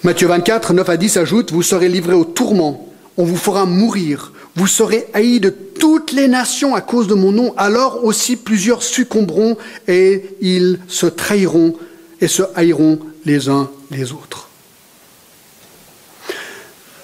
Matthieu 0.03 0.27
24, 0.27 0.73
9 0.73 0.89
à 0.89 0.97
10 0.97 1.17
ajoute, 1.17 1.51
Vous 1.51 1.63
serez 1.63 1.89
livrés 1.89 2.13
au 2.13 2.25
tourment, 2.25 2.93
on 3.17 3.23
vous 3.23 3.37
fera 3.37 3.65
mourir, 3.65 4.33
vous 4.55 4.67
serez 4.67 5.07
haïs 5.13 5.39
de 5.39 5.49
toutes 5.49 6.11
les 6.11 6.27
nations 6.27 6.75
à 6.75 6.81
cause 6.81 7.07
de 7.07 7.13
mon 7.13 7.31
nom, 7.31 7.53
alors 7.57 8.03
aussi 8.03 8.35
plusieurs 8.35 8.83
succomberont 8.83 9.57
et 9.87 10.37
ils 10.41 10.79
se 10.87 11.05
trahiront 11.05 11.75
et 12.21 12.27
se 12.27 12.43
haïront 12.55 12.99
les 13.25 13.49
uns 13.49 13.69
les 13.91 14.11
autres. 14.11 14.49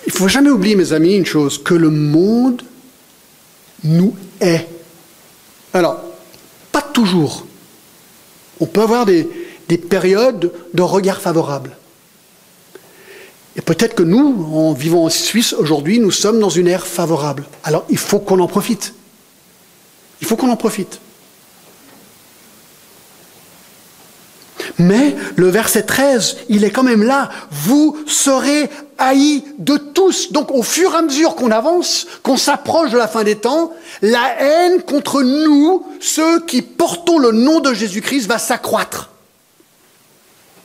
Il 0.06 0.14
ne 0.14 0.18
faut 0.18 0.28
jamais 0.28 0.50
oublier, 0.50 0.76
mes 0.76 0.94
amis, 0.94 1.16
une 1.16 1.26
chose, 1.26 1.62
que 1.62 1.74
le 1.74 1.90
monde 1.90 2.64
nous 3.84 4.16
est. 4.40 4.68
Alors, 5.74 6.02
pas 6.72 6.82
toujours. 6.82 7.46
On 8.60 8.66
peut 8.66 8.82
avoir 8.82 9.06
des, 9.06 9.28
périodes 9.90 10.52
de 10.74 10.82
regard 10.82 11.22
favorable. 11.22 11.78
Et 13.56 13.62
peut-être 13.62 13.96
que 13.96 14.04
nous, 14.04 14.46
en 14.54 14.74
vivant 14.74 15.06
en 15.06 15.10
Suisse 15.10 15.54
aujourd'hui, 15.54 16.00
nous 16.00 16.12
sommes 16.12 16.40
dans 16.40 16.50
une 16.50 16.68
ère 16.68 16.86
favorable. 16.86 17.46
Alors 17.64 17.86
il 17.90 17.98
faut 17.98 18.20
qu'on 18.20 18.40
en 18.40 18.48
profite. 18.48 18.94
Il 20.20 20.28
faut 20.28 20.36
qu'on 20.36 20.50
en 20.50 20.58
profite. 20.58 21.00
Mais 24.82 25.16
le 25.36 25.48
verset 25.48 25.84
13, 25.84 26.38
il 26.50 26.64
est 26.64 26.72
quand 26.72 26.84
même 26.84 27.04
là. 27.04 27.30
Vous 27.52 27.98
serez 28.08 28.70
haïs 28.98 29.44
de 29.60 29.78
tous. 29.78 30.32
Donc 30.32 30.52
au 30.52 30.64
fur 30.64 30.94
et 30.94 30.98
à 30.98 31.02
mesure 31.02 31.36
qu'on 31.36 31.52
avance, 31.52 32.08
qu'on 32.24 32.38
s'approche 32.38 32.90
de 32.90 32.98
la 32.98 33.08
fin 33.08 33.24
des 33.24 33.36
temps, 33.36 33.74
la 34.02 34.42
haine 34.42 34.82
contre 34.82 35.22
nous, 35.22 35.86
ceux 36.00 36.42
qui 36.46 36.62
portons 36.62 37.20
le 37.20 37.32
nom 37.32 37.60
de 37.60 37.74
Jésus-Christ, 37.74 38.28
va 38.28 38.40
s'accroître. 38.40 39.12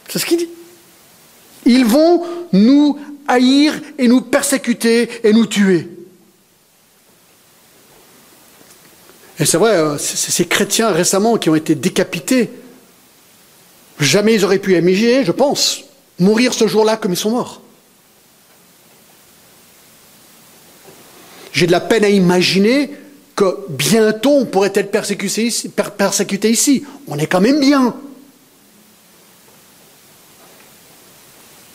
C'est 0.08 0.18
ce 0.18 0.26
qu'il 0.26 0.38
dit. 0.38 0.48
Ils 1.66 1.84
vont 1.84 2.22
nous 2.52 2.98
haïr 3.28 3.74
et 3.98 4.08
nous 4.08 4.22
persécuter 4.22 5.10
et 5.24 5.32
nous 5.32 5.46
tuer. 5.46 5.88
Et 9.38 9.44
c'est 9.44 9.58
vrai, 9.58 9.72
euh, 9.72 9.98
ces 9.98 10.46
chrétiens 10.46 10.90
récemment 10.90 11.36
qui 11.36 11.50
ont 11.50 11.54
été 11.54 11.74
décapités, 11.74 12.50
Jamais 13.98 14.34
ils 14.34 14.44
auraient 14.44 14.58
pu 14.58 14.76
imaginer, 14.76 15.24
je 15.24 15.32
pense, 15.32 15.84
mourir 16.18 16.52
ce 16.52 16.66
jour-là 16.66 16.96
comme 16.96 17.12
ils 17.12 17.16
sont 17.16 17.30
morts. 17.30 17.62
J'ai 21.52 21.66
de 21.66 21.72
la 21.72 21.80
peine 21.80 22.04
à 22.04 22.10
imaginer 22.10 22.90
que 23.34 23.58
bientôt 23.70 24.32
on 24.32 24.44
pourrait 24.44 24.72
être 24.74 24.90
persécuté 24.90 25.46
ici. 25.46 25.70
Persécuté 25.70 26.50
ici. 26.50 26.84
On 27.06 27.18
est 27.18 27.26
quand 27.26 27.40
même 27.40 27.60
bien. 27.60 27.96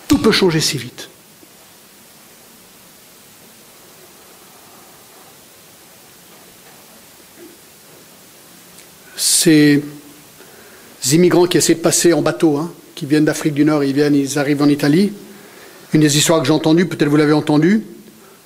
Tout 0.08 0.20
peut 0.20 0.32
changer 0.32 0.60
si 0.60 0.78
vite. 0.78 1.10
ces 9.22 9.84
immigrants 11.16 11.46
qui 11.46 11.58
essaient 11.58 11.76
de 11.76 11.80
passer 11.80 12.14
en 12.14 12.22
bateau, 12.22 12.58
hein, 12.58 12.72
qui 12.96 13.06
viennent 13.06 13.26
d'Afrique 13.26 13.54
du 13.54 13.66
Nord, 13.66 13.84
ils 13.84 13.94
viennent, 13.94 14.16
ils 14.16 14.38
arrivent 14.38 14.62
en 14.62 14.70
Italie. 14.70 15.12
Une 15.94 16.02
des 16.02 16.18
histoires 16.18 16.40
que 16.42 16.48
j'ai 16.48 16.54
entendues, 16.54 16.86
peut-être 16.86 17.10
vous 17.10 17.18
l'avez 17.18 17.34
entendu, 17.34 17.84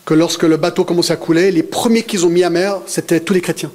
que 0.06 0.14
lorsque 0.14 0.44
le 0.44 0.58
bateau 0.58 0.84
commence 0.84 1.12
à 1.12 1.16
couler, 1.16 1.52
les 1.52 1.64
premiers 1.64 2.04
qu'ils 2.04 2.26
ont 2.26 2.30
mis 2.30 2.44
à 2.44 2.50
mer, 2.50 2.80
c'était 2.88 3.20
tous 3.20 3.34
les 3.34 3.42
chrétiens. 3.42 3.72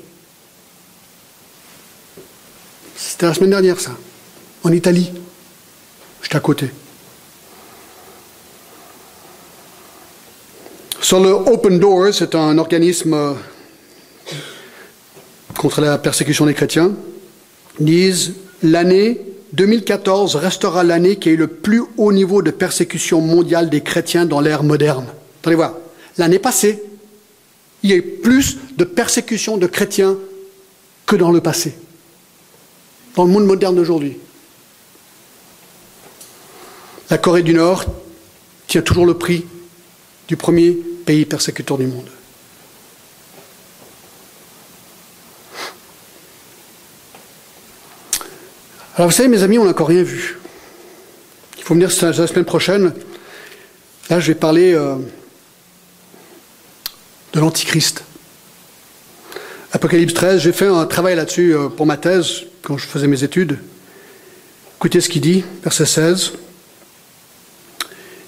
C'était 2.97 3.26
la 3.26 3.34
semaine 3.34 3.51
dernière, 3.51 3.80
ça, 3.80 3.93
en 4.62 4.72
Italie. 4.72 5.11
J'étais 6.22 6.36
à 6.36 6.41
côté. 6.41 6.70
Sur 11.01 11.20
le 11.20 11.30
Open 11.30 11.78
Doors, 11.78 12.12
c'est 12.12 12.34
un 12.34 12.59
organisme 12.59 13.14
euh, 13.14 13.32
contre 15.57 15.80
la 15.80 15.99
persécution 15.99 16.47
des 16.47 16.55
chrétiens, 16.55 16.93
disent 17.78 18.34
l'année 18.62 19.20
2014 19.52 20.36
restera 20.36 20.84
l'année 20.84 21.16
qui 21.16 21.28
a 21.28 21.32
eu 21.32 21.36
le 21.36 21.48
plus 21.48 21.82
haut 21.96 22.12
niveau 22.12 22.42
de 22.42 22.50
persécution 22.50 23.20
mondiale 23.20 23.68
des 23.68 23.80
chrétiens 23.80 24.26
dans 24.26 24.40
l'ère 24.40 24.62
moderne. 24.62 25.06
Attendez 25.40 25.56
voir, 25.56 25.74
l'année 26.18 26.38
passée, 26.38 26.82
il 27.82 27.90
y 27.90 27.92
a 27.92 27.96
eu 27.96 28.02
plus 28.02 28.58
de 28.76 28.84
persécution 28.84 29.56
de 29.56 29.66
chrétiens 29.66 30.16
que 31.06 31.16
dans 31.16 31.32
le 31.32 31.40
passé, 31.40 31.74
dans 33.16 33.24
le 33.24 33.30
monde 33.30 33.46
moderne 33.46 33.74
d'aujourd'hui. 33.74 34.18
La 37.08 37.18
Corée 37.18 37.42
du 37.42 37.54
Nord 37.54 37.84
tient 38.68 38.82
toujours 38.82 39.06
le 39.06 39.14
prix 39.14 39.44
du 40.28 40.36
premier 40.36 40.70
pays 41.04 41.24
persécuteur 41.24 41.76
du 41.76 41.86
monde. 41.86 42.08
Alors 49.01 49.09
vous 49.09 49.16
savez, 49.16 49.30
mes 49.30 49.42
amis, 49.42 49.57
on 49.57 49.64
n'a 49.64 49.70
encore 49.70 49.88
rien 49.88 50.03
vu. 50.03 50.36
Il 51.57 51.64
faut 51.64 51.72
venir 51.72 51.88
la 51.88 52.26
semaine 52.26 52.44
prochaine. 52.44 52.92
Là, 54.11 54.20
je 54.20 54.26
vais 54.26 54.34
parler 54.34 54.74
euh, 54.74 54.96
de 57.32 57.40
l'Antichrist. 57.40 58.05
Apocalypse 59.72 60.12
13, 60.12 60.42
j'ai 60.42 60.53
fait 60.53 60.66
un 60.66 60.84
travail 60.84 61.16
là-dessus 61.16 61.55
euh, 61.55 61.70
pour 61.70 61.86
ma 61.86 61.96
thèse 61.96 62.42
quand 62.61 62.76
je 62.76 62.86
faisais 62.86 63.07
mes 63.07 63.24
études. 63.24 63.59
Écoutez 64.76 65.01
ce 65.01 65.09
qu'il 65.09 65.22
dit, 65.22 65.44
verset 65.62 65.86
16. 65.86 66.32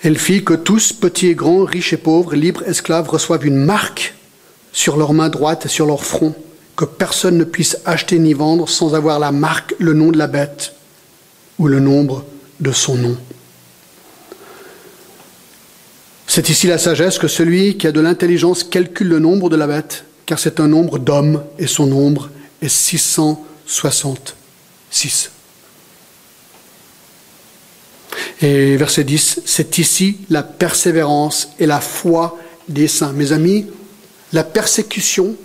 Elle 0.03 0.19
fit 0.19 0.43
que 0.43 0.55
tous, 0.55 0.95
petits 0.95 1.27
et 1.27 1.35
grands, 1.35 1.65
riches 1.65 1.93
et 1.93 1.99
pauvres, 1.99 2.35
libres, 2.35 2.63
esclaves, 2.67 3.11
reçoivent 3.11 3.45
une 3.45 3.63
marque 3.63 4.15
sur 4.73 4.97
leur 4.97 5.13
main 5.13 5.29
droite 5.29 5.67
et 5.67 5.69
sur 5.69 5.85
leur 5.85 6.03
front, 6.03 6.35
que 6.77 6.85
personne 6.85 7.39
ne 7.39 7.45
puisse 7.45 7.79
acheter 7.85 8.19
ni 8.19 8.33
vendre 8.33 8.69
sans 8.69 8.95
avoir 8.95 9.19
la 9.19 9.33
marque, 9.33 9.75
le 9.79 9.93
nom 9.93 10.11
de 10.11 10.19
la 10.19 10.27
bête 10.27 10.75
ou 11.59 11.69
le 11.69 11.81
nombre 11.81 12.25
de 12.61 12.73
son 12.73 12.97
nom. 12.97 13.17
C'est 16.27 16.49
ici 16.49 16.67
la 16.67 16.79
sagesse 16.79 17.19
que 17.19 17.29
celui 17.29 17.77
qui 17.77 17.87
a 17.87 17.93
de 17.93 18.01
l'intelligence 18.01 18.65
calcule 18.65 19.09
le 19.09 19.19
nombre 19.19 19.51
de 19.51 19.57
la 19.57 19.67
bête, 19.67 20.05
car 20.25 20.39
c'est 20.39 20.61
un 20.61 20.69
nombre 20.69 20.99
d'hommes 20.99 21.45
et 21.59 21.67
son 21.67 21.87
nombre 21.87 22.31
est 22.63 22.69
666. 22.69 25.31
Et 28.41 28.77
verset 28.77 29.05
10, 29.05 29.43
c'est 29.45 29.79
ici 29.79 30.17
la 30.31 30.43
persévérance 30.43 31.51
et 31.59 31.67
la 31.67 31.81
foi 31.81 32.39
des 32.69 32.89
saints. 32.89 33.13
Mes 33.13 33.33
amis, 33.33 33.67
la 34.33 34.43
persécution 34.43 35.37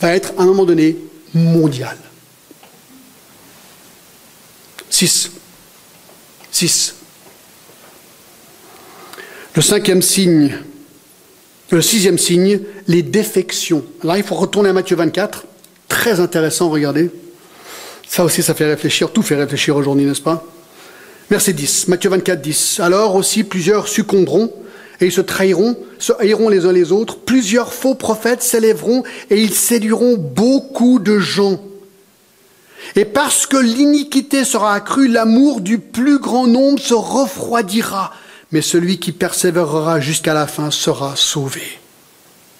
va 0.00 0.14
être 0.14 0.32
à 0.38 0.42
un 0.42 0.46
moment 0.46 0.64
donné 0.64 0.96
mondiale. 1.34 1.98
6. 4.90 5.30
6. 6.50 6.94
Le 9.54 9.62
cinquième 9.62 10.02
signe, 10.02 10.56
le 11.70 11.82
sixième 11.82 12.18
signe, 12.18 12.60
les 12.86 13.02
défections. 13.02 13.84
Là, 14.02 14.16
il 14.16 14.22
faut 14.22 14.34
retourner 14.34 14.70
à 14.70 14.72
Matthieu 14.72 14.96
24. 14.96 15.44
Très 15.88 16.20
intéressant, 16.20 16.70
regardez. 16.70 17.10
Ça 18.06 18.24
aussi, 18.24 18.42
ça 18.42 18.54
fait 18.54 18.66
réfléchir. 18.66 19.10
Tout 19.10 19.22
fait 19.22 19.34
réfléchir 19.36 19.76
aujourd'hui, 19.76 20.04
n'est-ce 20.04 20.22
pas? 20.22 20.44
Verset 21.30 21.52
10, 21.52 21.88
Matthieu 21.88 22.08
24, 22.10 22.40
10. 22.40 22.80
Alors 22.80 23.14
aussi 23.14 23.44
plusieurs 23.44 23.86
succomberont 23.86 24.52
et 25.00 25.06
ils 25.06 25.12
se 25.12 25.20
trahiront, 25.20 25.76
se 25.98 26.12
haïront 26.18 26.48
les 26.48 26.66
uns 26.66 26.72
les 26.72 26.92
autres. 26.92 27.18
Plusieurs 27.18 27.72
faux 27.72 27.94
prophètes 27.94 28.42
s'élèveront 28.42 29.04
et 29.30 29.40
ils 29.40 29.54
séduiront 29.54 30.16
beaucoup 30.16 30.98
de 30.98 31.18
gens. 31.18 31.60
Et 32.96 33.04
parce 33.04 33.46
que 33.46 33.56
l'iniquité 33.56 34.44
sera 34.44 34.74
accrue, 34.74 35.08
l'amour 35.08 35.60
du 35.60 35.78
plus 35.78 36.18
grand 36.18 36.46
nombre 36.46 36.80
se 36.80 36.94
refroidira. 36.94 38.12
Mais 38.50 38.62
celui 38.62 38.98
qui 38.98 39.12
persévérera 39.12 40.00
jusqu'à 40.00 40.34
la 40.34 40.46
fin 40.46 40.70
sera 40.70 41.14
sauvé. 41.16 41.62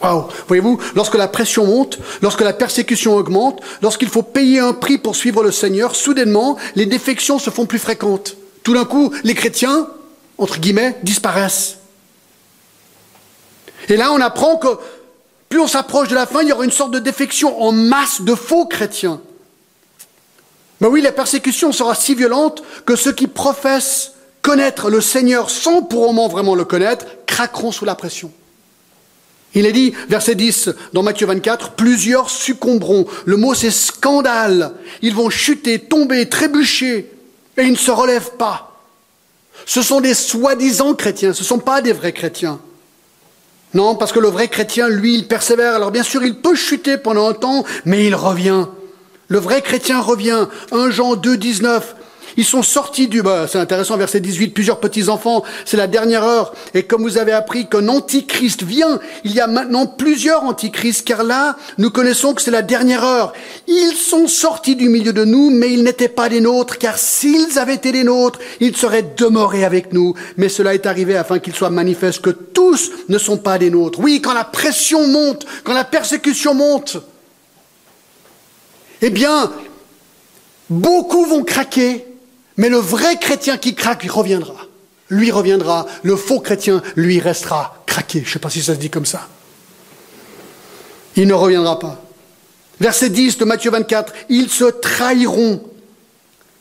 Wow. 0.02 0.28
Voyez-vous, 0.46 0.78
lorsque 0.94 1.16
la 1.16 1.26
pression 1.26 1.66
monte, 1.66 1.98
lorsque 2.22 2.42
la 2.42 2.52
persécution 2.52 3.16
augmente, 3.16 3.60
lorsqu'il 3.82 4.08
faut 4.08 4.22
payer 4.22 4.60
un 4.60 4.72
prix 4.72 4.98
pour 4.98 5.16
suivre 5.16 5.42
le 5.42 5.50
Seigneur, 5.50 5.96
soudainement, 5.96 6.56
les 6.76 6.86
défections 6.86 7.38
se 7.38 7.50
font 7.50 7.66
plus 7.66 7.80
fréquentes. 7.80 8.36
Tout 8.62 8.74
d'un 8.74 8.84
coup, 8.84 9.12
les 9.24 9.34
chrétiens, 9.34 9.88
entre 10.36 10.60
guillemets, 10.60 10.96
disparaissent. 11.02 11.77
Et 13.88 13.96
là, 13.96 14.12
on 14.12 14.20
apprend 14.20 14.56
que 14.56 14.68
plus 15.48 15.60
on 15.60 15.66
s'approche 15.66 16.08
de 16.08 16.14
la 16.14 16.26
fin, 16.26 16.42
il 16.42 16.48
y 16.48 16.52
aura 16.52 16.64
une 16.64 16.70
sorte 16.70 16.90
de 16.90 16.98
défection 16.98 17.62
en 17.62 17.72
masse 17.72 18.20
de 18.20 18.34
faux 18.34 18.66
chrétiens. 18.66 19.20
Mais 20.80 20.88
oui, 20.88 21.00
la 21.00 21.12
persécution 21.12 21.72
sera 21.72 21.94
si 21.94 22.14
violente 22.14 22.62
que 22.84 22.96
ceux 22.96 23.12
qui 23.12 23.26
professent 23.26 24.12
connaître 24.42 24.90
le 24.90 25.00
Seigneur 25.00 25.50
sans 25.50 25.82
pour 25.82 26.06
moment 26.06 26.28
vraiment 26.28 26.54
le 26.54 26.64
connaître, 26.64 27.06
craqueront 27.26 27.72
sous 27.72 27.84
la 27.84 27.94
pression. 27.94 28.30
Il 29.54 29.66
est 29.66 29.72
dit, 29.72 29.94
verset 30.08 30.34
10 30.34 30.70
dans 30.92 31.02
Matthieu 31.02 31.26
24, 31.26 31.72
plusieurs 31.72 32.30
succomberont. 32.30 33.06
Le 33.24 33.36
mot 33.36 33.54
c'est 33.54 33.70
scandale. 33.70 34.72
Ils 35.02 35.14
vont 35.14 35.30
chuter, 35.30 35.78
tomber, 35.78 36.28
trébucher 36.28 37.10
et 37.56 37.62
ils 37.62 37.72
ne 37.72 37.76
se 37.76 37.90
relèvent 37.90 38.36
pas. 38.36 38.80
Ce 39.66 39.82
sont 39.82 40.00
des 40.00 40.14
soi-disant 40.14 40.94
chrétiens, 40.94 41.32
ce 41.32 41.42
ne 41.42 41.46
sont 41.46 41.58
pas 41.58 41.80
des 41.80 41.92
vrais 41.92 42.12
chrétiens. 42.12 42.60
Non, 43.74 43.94
parce 43.94 44.12
que 44.12 44.18
le 44.18 44.28
vrai 44.28 44.48
chrétien, 44.48 44.88
lui, 44.88 45.14
il 45.14 45.26
persévère. 45.26 45.74
Alors 45.74 45.90
bien 45.90 46.02
sûr, 46.02 46.22
il 46.22 46.36
peut 46.36 46.54
chuter 46.54 46.96
pendant 46.96 47.28
un 47.28 47.34
temps, 47.34 47.64
mais 47.84 48.06
il 48.06 48.14
revient. 48.14 48.66
Le 49.28 49.38
vrai 49.38 49.60
chrétien 49.60 50.00
revient. 50.00 50.46
1 50.72 50.90
Jean 50.90 51.16
2, 51.16 51.36
19. 51.36 51.94
Ils 52.38 52.44
sont 52.44 52.62
sortis 52.62 53.08
du... 53.08 53.20
Bah, 53.20 53.46
c'est 53.50 53.58
intéressant, 53.58 53.96
verset 53.96 54.20
18, 54.20 54.50
plusieurs 54.50 54.78
petits-enfants, 54.78 55.42
c'est 55.64 55.76
la 55.76 55.88
dernière 55.88 56.22
heure. 56.22 56.54
Et 56.72 56.84
comme 56.84 57.02
vous 57.02 57.18
avez 57.18 57.32
appris 57.32 57.68
qu'un 57.68 57.88
antichrist 57.88 58.62
vient, 58.62 59.00
il 59.24 59.34
y 59.34 59.40
a 59.40 59.48
maintenant 59.48 59.86
plusieurs 59.86 60.44
antichrists, 60.44 61.04
car 61.04 61.24
là, 61.24 61.56
nous 61.78 61.90
connaissons 61.90 62.34
que 62.34 62.40
c'est 62.40 62.52
la 62.52 62.62
dernière 62.62 63.02
heure. 63.02 63.32
Ils 63.66 63.96
sont 63.96 64.28
sortis 64.28 64.76
du 64.76 64.88
milieu 64.88 65.12
de 65.12 65.24
nous, 65.24 65.50
mais 65.50 65.72
ils 65.72 65.82
n'étaient 65.82 66.08
pas 66.08 66.28
des 66.28 66.40
nôtres, 66.40 66.78
car 66.78 66.96
s'ils 66.96 67.58
avaient 67.58 67.74
été 67.74 67.90
des 67.90 68.04
nôtres, 68.04 68.38
ils 68.60 68.76
seraient 68.76 69.14
demeurés 69.16 69.64
avec 69.64 69.92
nous. 69.92 70.14
Mais 70.36 70.48
cela 70.48 70.74
est 70.74 70.86
arrivé 70.86 71.16
afin 71.16 71.40
qu'il 71.40 71.56
soit 71.56 71.70
manifeste 71.70 72.20
que 72.20 72.30
tous 72.30 72.92
ne 73.08 73.18
sont 73.18 73.38
pas 73.38 73.58
des 73.58 73.70
nôtres. 73.70 73.98
Oui, 73.98 74.20
quand 74.22 74.32
la 74.32 74.44
pression 74.44 75.08
monte, 75.08 75.44
quand 75.64 75.74
la 75.74 75.82
persécution 75.82 76.54
monte, 76.54 76.98
eh 79.02 79.10
bien, 79.10 79.50
beaucoup 80.70 81.24
vont 81.24 81.42
craquer, 81.42 82.07
mais 82.58 82.68
le 82.68 82.76
vrai 82.76 83.16
chrétien 83.18 83.56
qui 83.56 83.74
craque, 83.74 84.02
il 84.04 84.10
reviendra. 84.10 84.56
Lui 85.08 85.30
reviendra. 85.30 85.86
Le 86.02 86.16
faux 86.16 86.40
chrétien, 86.40 86.82
lui, 86.96 87.20
restera 87.20 87.82
craqué. 87.86 88.20
Je 88.22 88.28
ne 88.28 88.32
sais 88.32 88.38
pas 88.40 88.50
si 88.50 88.62
ça 88.62 88.74
se 88.74 88.80
dit 88.80 88.90
comme 88.90 89.06
ça. 89.06 89.28
Il 91.16 91.28
ne 91.28 91.34
reviendra 91.34 91.78
pas. 91.78 92.02
Verset 92.80 93.10
10 93.10 93.38
de 93.38 93.44
Matthieu 93.44 93.70
24, 93.70 94.12
ils 94.28 94.50
se 94.50 94.64
trahiront. 94.64 95.62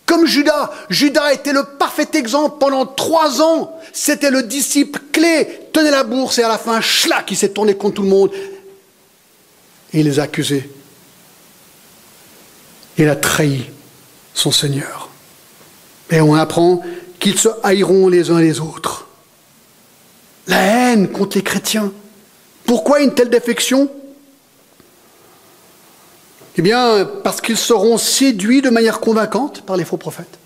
Comme 0.06 0.26
Judas. 0.26 0.72
Judas 0.90 1.34
était 1.34 1.52
le 1.52 1.64
parfait 1.64 2.08
exemple 2.14 2.58
pendant 2.60 2.86
trois 2.86 3.42
ans. 3.42 3.78
C'était 3.92 4.32
le 4.32 4.44
disciple 4.44 5.02
clé. 5.12 5.68
Tenait 5.74 5.92
la 5.92 6.04
bourse 6.04 6.38
et 6.38 6.44
à 6.44 6.48
la 6.48 6.60
fin, 6.60 6.80
schlac, 6.80 7.30
il 7.32 7.36
s'est 7.36 7.50
tourné 7.50 7.76
contre 7.76 7.96
tout 7.96 8.04
le 8.04 8.10
monde. 8.10 8.32
Et 9.94 10.00
il 10.00 10.06
les 10.06 10.20
a 10.20 10.24
accusés. 10.24 10.70
Il 13.00 13.10
a 13.10 13.16
trahi 13.16 13.66
son 14.34 14.52
Seigneur. 14.52 15.07
Et 16.10 16.22
on 16.22 16.36
apprend 16.36 16.84
qu'ils 17.20 17.40
se 17.40 17.50
haïront 17.64 18.08
les 18.08 18.32
uns 18.32 18.40
les 18.40 18.60
autres. 18.60 19.08
La 20.48 20.62
haine 20.62 21.10
contre 21.10 21.38
les 21.38 21.44
chrétiens. 21.44 21.92
Pourquoi 22.66 23.02
une 23.02 23.14
telle 23.14 23.30
défection? 23.30 23.90
Eh 26.58 26.62
bien, 26.62 27.08
parce 27.24 27.42
qu'ils 27.42 27.58
seront 27.58 27.98
séduits 27.98 28.62
de 28.62 28.70
manière 28.70 29.00
convaincante 29.00 29.62
par 29.62 29.78
les 29.78 29.86
faux 29.86 29.98
prophètes. 29.98 30.40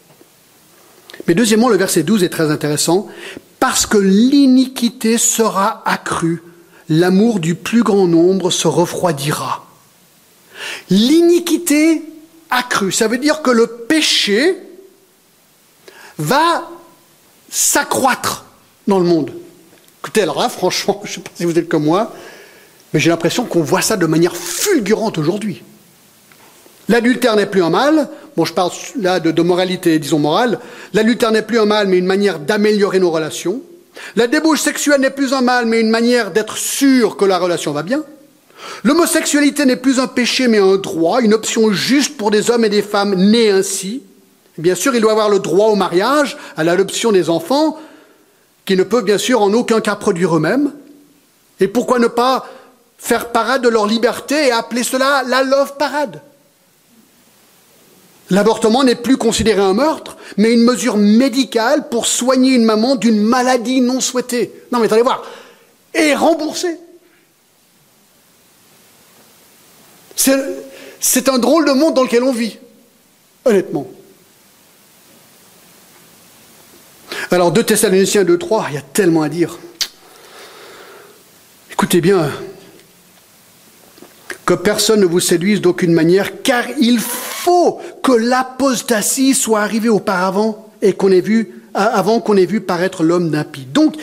Mais 1.28 1.36
deuxièmement, 1.36 1.70
le 1.70 1.78
verset 1.78 2.04
12 2.04 2.24
est 2.24 2.30
très 2.30 2.52
intéressant. 2.52 3.08
Parce 3.60 3.86
que 3.86 3.98
l'iniquité 3.98 5.18
sera 5.18 5.84
accrue, 5.86 6.42
l'amour 6.90 7.40
du 7.40 7.54
plus 7.54 7.84
grand 7.84 8.08
nombre 8.08 8.50
se 8.50 8.68
refroidira. 8.68 9.68
L'iniquité 10.90 12.04
accrue. 12.50 12.92
Ça 12.92 13.08
veut 13.08 13.20
dire 13.20 13.42
que 13.42 13.52
le 13.52 13.68
péché 13.68 14.58
va 16.22 16.70
s'accroître 17.50 18.46
dans 18.88 19.00
le 19.00 19.06
monde. 19.06 19.32
Écoutez, 20.02 20.22
alors 20.22 20.50
franchement, 20.50 21.02
je 21.04 21.10
ne 21.10 21.16
sais 21.16 21.22
pas 21.22 21.32
si 21.36 21.46
vous 21.46 21.58
êtes 21.58 21.70
comme 21.70 21.84
moi, 21.84 22.14
mais 22.94 23.00
j'ai 23.00 23.10
l'impression 23.10 23.46
qu'on 23.46 23.62
voit 23.62 23.82
ça 23.82 23.98
de 23.98 24.06
manière 24.06 24.36
fulgurante 24.36 25.18
aujourd'hui. 25.18 25.64
L'adultère 26.90 27.36
n'est 27.36 27.46
plus 27.46 27.64
un 27.64 27.70
mal, 27.70 28.10
bon 28.36 28.44
je 28.44 28.54
parle 28.54 28.72
là 29.00 29.20
de, 29.20 29.32
de 29.32 29.42
moralité, 29.42 30.00
disons 30.00 30.20
morale, 30.20 30.60
l'adultère 30.94 31.32
n'est 31.32 31.42
plus 31.42 31.60
un 31.60 31.66
mal 31.66 31.88
mais 31.88 31.98
une 31.98 32.06
manière 32.06 32.40
d'améliorer 32.40 33.00
nos 33.00 33.12
relations. 33.12 33.62
La 34.16 34.28
débauche 34.28 34.62
sexuelle 34.62 35.02
n'est 35.02 35.12
plus 35.12 35.34
un 35.34 35.42
mal 35.42 35.68
mais 35.68 35.80
une 35.80 35.90
manière 35.90 36.32
d'être 36.32 36.58
sûr 36.58 37.18
que 37.18 37.26
la 37.26 37.38
relation 37.38 37.72
va 37.72 37.84
bien. 37.84 38.04
L'homosexualité 38.84 39.66
n'est 39.66 39.76
plus 39.76 40.00
un 40.00 40.08
péché 40.08 40.48
mais 40.48 40.58
un 40.58 40.78
droit, 40.78 41.22
une 41.22 41.34
option 41.34 41.72
juste 41.72 42.18
pour 42.18 42.32
des 42.32 42.50
hommes 42.52 42.66
et 42.66 42.70
des 42.70 42.82
femmes 42.82 43.16
nés 43.16 43.52
ainsi. 43.52 44.04
Bien 44.58 44.76
sûr, 44.76 44.94
il 44.94 45.02
doit 45.02 45.12
avoir 45.12 45.30
le 45.30 45.40
droit 45.40 45.68
au 45.68 45.76
mariage, 45.76 46.38
à 46.58 46.64
l'adoption 46.64 47.12
des 47.12 47.30
enfants, 47.30 47.80
qui 48.66 48.76
ne 48.76 48.84
peuvent 48.84 49.06
bien 49.06 49.18
sûr 49.18 49.42
en 49.42 49.54
aucun 49.54 49.82
cas 49.82 49.96
produire 49.96 50.36
eux-mêmes. 50.36 50.72
Et 51.60 51.68
pourquoi 51.68 52.00
ne 52.00 52.08
pas 52.08 52.48
faire 52.98 53.32
parade 53.32 53.62
de 53.62 53.70
leur 53.70 53.88
liberté 53.88 54.48
et 54.48 54.52
appeler 54.52 54.84
cela 54.84 55.24
la 55.26 55.44
love 55.44 55.78
parade? 55.78 56.22
L'avortement 58.30 58.84
n'est 58.84 58.96
plus 58.96 59.18
considéré 59.18 59.62
un 59.62 59.74
meurtre, 59.74 60.16
mais 60.38 60.54
une 60.54 60.64
mesure 60.64 60.96
médicale 60.96 61.90
pour 61.90 62.06
soigner 62.06 62.54
une 62.54 62.64
maman 62.64 62.96
d'une 62.96 63.20
maladie 63.22 63.82
non 63.82 64.00
souhaitée. 64.00 64.54
Non 64.72 64.80
mais 64.80 64.92
allez 64.94 65.02
voir, 65.02 65.24
et 65.94 66.14
remboursé. 66.16 66.78
C'est 70.16 71.30
un 71.30 71.40
drôle 71.40 71.66
de 71.66 71.72
monde 71.72 71.96
dans 71.96 72.04
lequel 72.04 72.24
on 72.24 72.32
vit, 72.32 72.58
honnêtement. 73.44 73.88
Alors, 77.34 77.54
2 77.54 77.64
Thessaloniciens 77.64 78.26
2, 78.26 78.38
3, 78.38 78.66
il 78.70 78.76
y 78.76 78.78
a 78.78 78.82
tellement 78.82 79.22
à 79.22 79.30
dire. 79.30 79.58
Écoutez 81.72 82.02
bien, 82.02 82.30
que 84.46 84.54
personne 84.54 85.00
ne 85.00 85.06
vous 85.06 85.22
séduise 85.22 85.62
d'aucune 85.62 85.94
manière, 85.94 86.42
car 86.44 86.66
il 86.78 87.00
faut 87.00 87.80
que 88.04 88.12
l'apostasie 88.12 89.34
soit 89.34 89.62
arrivée 89.62 89.88
auparavant 89.88 90.70
et 90.82 90.92
qu'on 90.92 91.10
ait 91.10 91.22
vu, 91.22 91.62
avant 91.74 92.20
qu'on 92.20 92.36
ait 92.36 92.46
vu 92.46 92.60
paraître 92.60 93.02
l'homme 93.02 93.30
d'impie. 93.30 93.66
Donc, 93.66 93.96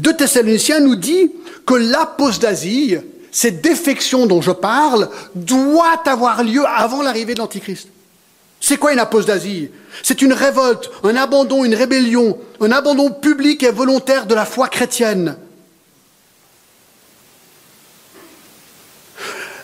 2 0.00 0.14
Thessaloniciens 0.14 0.80
nous 0.80 0.96
dit 0.96 1.32
que 1.64 1.74
l'apostasie, 1.74 2.98
cette 3.32 3.62
défection 3.62 4.26
dont 4.26 4.42
je 4.42 4.50
parle, 4.50 5.08
doit 5.34 6.02
avoir 6.04 6.44
lieu 6.44 6.66
avant 6.66 7.00
l'arrivée 7.00 7.32
de 7.32 7.38
l'Antichrist. 7.38 7.88
C'est 8.60 8.78
quoi 8.78 8.92
une 8.92 8.98
apostasie? 8.98 9.70
C'est 10.02 10.22
une 10.22 10.32
révolte, 10.32 10.90
un 11.04 11.16
abandon, 11.16 11.64
une 11.64 11.74
rébellion, 11.74 12.38
un 12.60 12.72
abandon 12.72 13.10
public 13.10 13.62
et 13.62 13.70
volontaire 13.70 14.26
de 14.26 14.34
la 14.34 14.44
foi 14.44 14.68
chrétienne. 14.68 15.36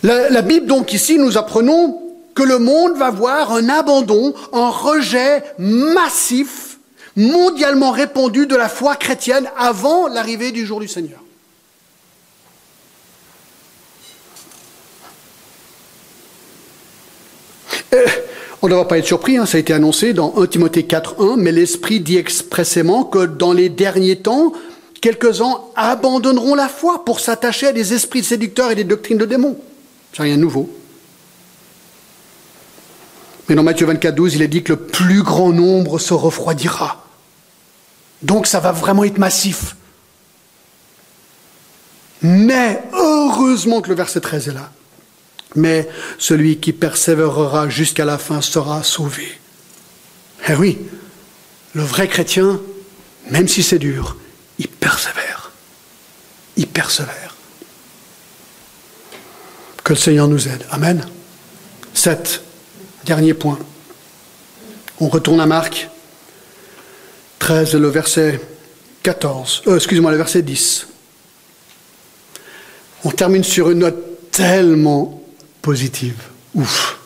La, 0.02 0.42
Bible, 0.42 0.66
donc, 0.66 0.92
ici, 0.92 1.16
nous 1.16 1.38
apprenons 1.38 2.00
que 2.34 2.42
le 2.42 2.58
monde 2.58 2.96
va 2.96 3.10
voir 3.10 3.52
un 3.52 3.68
abandon, 3.68 4.34
un 4.52 4.68
rejet 4.68 5.44
massif, 5.58 6.78
mondialement 7.14 7.92
répandu 7.92 8.46
de 8.46 8.56
la 8.56 8.68
foi 8.68 8.96
chrétienne 8.96 9.48
avant 9.56 10.08
l'arrivée 10.08 10.50
du 10.50 10.66
jour 10.66 10.80
du 10.80 10.88
Seigneur. 10.88 11.20
Euh, 17.94 18.06
on 18.62 18.68
ne 18.68 18.74
va 18.74 18.84
pas 18.84 18.98
être 18.98 19.06
surpris, 19.06 19.36
hein, 19.36 19.44
ça 19.44 19.56
a 19.56 19.60
été 19.60 19.72
annoncé 19.72 20.12
dans 20.12 20.34
1 20.36 20.46
Timothée 20.46 20.82
4.1, 20.82 21.36
mais 21.36 21.50
l'Esprit 21.50 21.98
dit 21.98 22.16
expressément 22.16 23.02
que 23.02 23.26
dans 23.26 23.52
les 23.52 23.68
derniers 23.68 24.16
temps, 24.16 24.52
quelques-uns 25.00 25.58
abandonneront 25.74 26.54
la 26.54 26.68
foi 26.68 27.04
pour 27.04 27.18
s'attacher 27.18 27.66
à 27.66 27.72
des 27.72 27.92
esprits 27.92 28.22
séducteurs 28.22 28.70
et 28.70 28.76
des 28.76 28.84
doctrines 28.84 29.18
de 29.18 29.26
démons. 29.26 29.58
C'est 30.12 30.22
rien 30.22 30.36
de 30.36 30.42
nouveau. 30.42 30.70
Mais 33.48 33.56
dans 33.56 33.64
Matthieu 33.64 33.84
24, 33.84 34.14
12, 34.14 34.36
il 34.36 34.42
est 34.42 34.48
dit 34.48 34.62
que 34.62 34.74
le 34.74 34.78
plus 34.78 35.24
grand 35.24 35.52
nombre 35.52 35.98
se 35.98 36.14
refroidira. 36.14 37.04
Donc 38.22 38.46
ça 38.46 38.60
va 38.60 38.70
vraiment 38.70 39.02
être 39.02 39.18
massif. 39.18 39.74
Mais 42.22 42.80
heureusement 42.92 43.80
que 43.80 43.88
le 43.88 43.96
verset 43.96 44.20
13 44.20 44.48
est 44.48 44.54
là 44.54 44.70
mais 45.54 45.88
celui 46.18 46.58
qui 46.58 46.72
persévérera 46.72 47.68
jusqu'à 47.68 48.04
la 48.04 48.18
fin 48.18 48.40
sera 48.40 48.82
sauvé. 48.82 49.26
Eh 50.48 50.54
oui, 50.54 50.78
le 51.74 51.82
vrai 51.82 52.08
chrétien, 52.08 52.60
même 53.30 53.48
si 53.48 53.62
c'est 53.62 53.78
dur, 53.78 54.16
il 54.58 54.68
persévère. 54.68 55.52
Il 56.56 56.66
persévère. 56.66 57.34
Que 59.84 59.94
le 59.94 59.98
Seigneur 59.98 60.28
nous 60.28 60.48
aide. 60.48 60.64
Amen. 60.70 61.04
Sept, 61.94 62.42
dernier 63.04 63.34
point. 63.34 63.58
On 65.00 65.08
retourne 65.08 65.40
à 65.40 65.46
Marc 65.46 65.88
13, 67.38 67.74
le 67.74 67.88
verset 67.88 68.40
14. 69.02 69.62
Euh, 69.66 69.76
excusez-moi, 69.76 70.12
le 70.12 70.16
verset 70.16 70.42
10. 70.42 70.86
On 73.04 73.10
termine 73.10 73.42
sur 73.42 73.70
une 73.70 73.80
note 73.80 74.30
tellement 74.30 75.21
positive. 75.62 76.16
Ouf. 76.54 76.98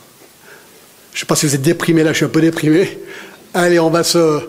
Je 1.12 1.18
ne 1.18 1.20
sais 1.20 1.26
pas 1.26 1.36
si 1.36 1.46
vous 1.46 1.54
êtes 1.54 1.62
déprimé 1.62 2.02
là, 2.02 2.12
je 2.12 2.16
suis 2.16 2.24
un 2.24 2.30
peu 2.30 2.40
déprimé. 2.40 2.98
Allez, 3.54 3.78
on 3.78 3.90
va 3.90 4.02
se, 4.02 4.40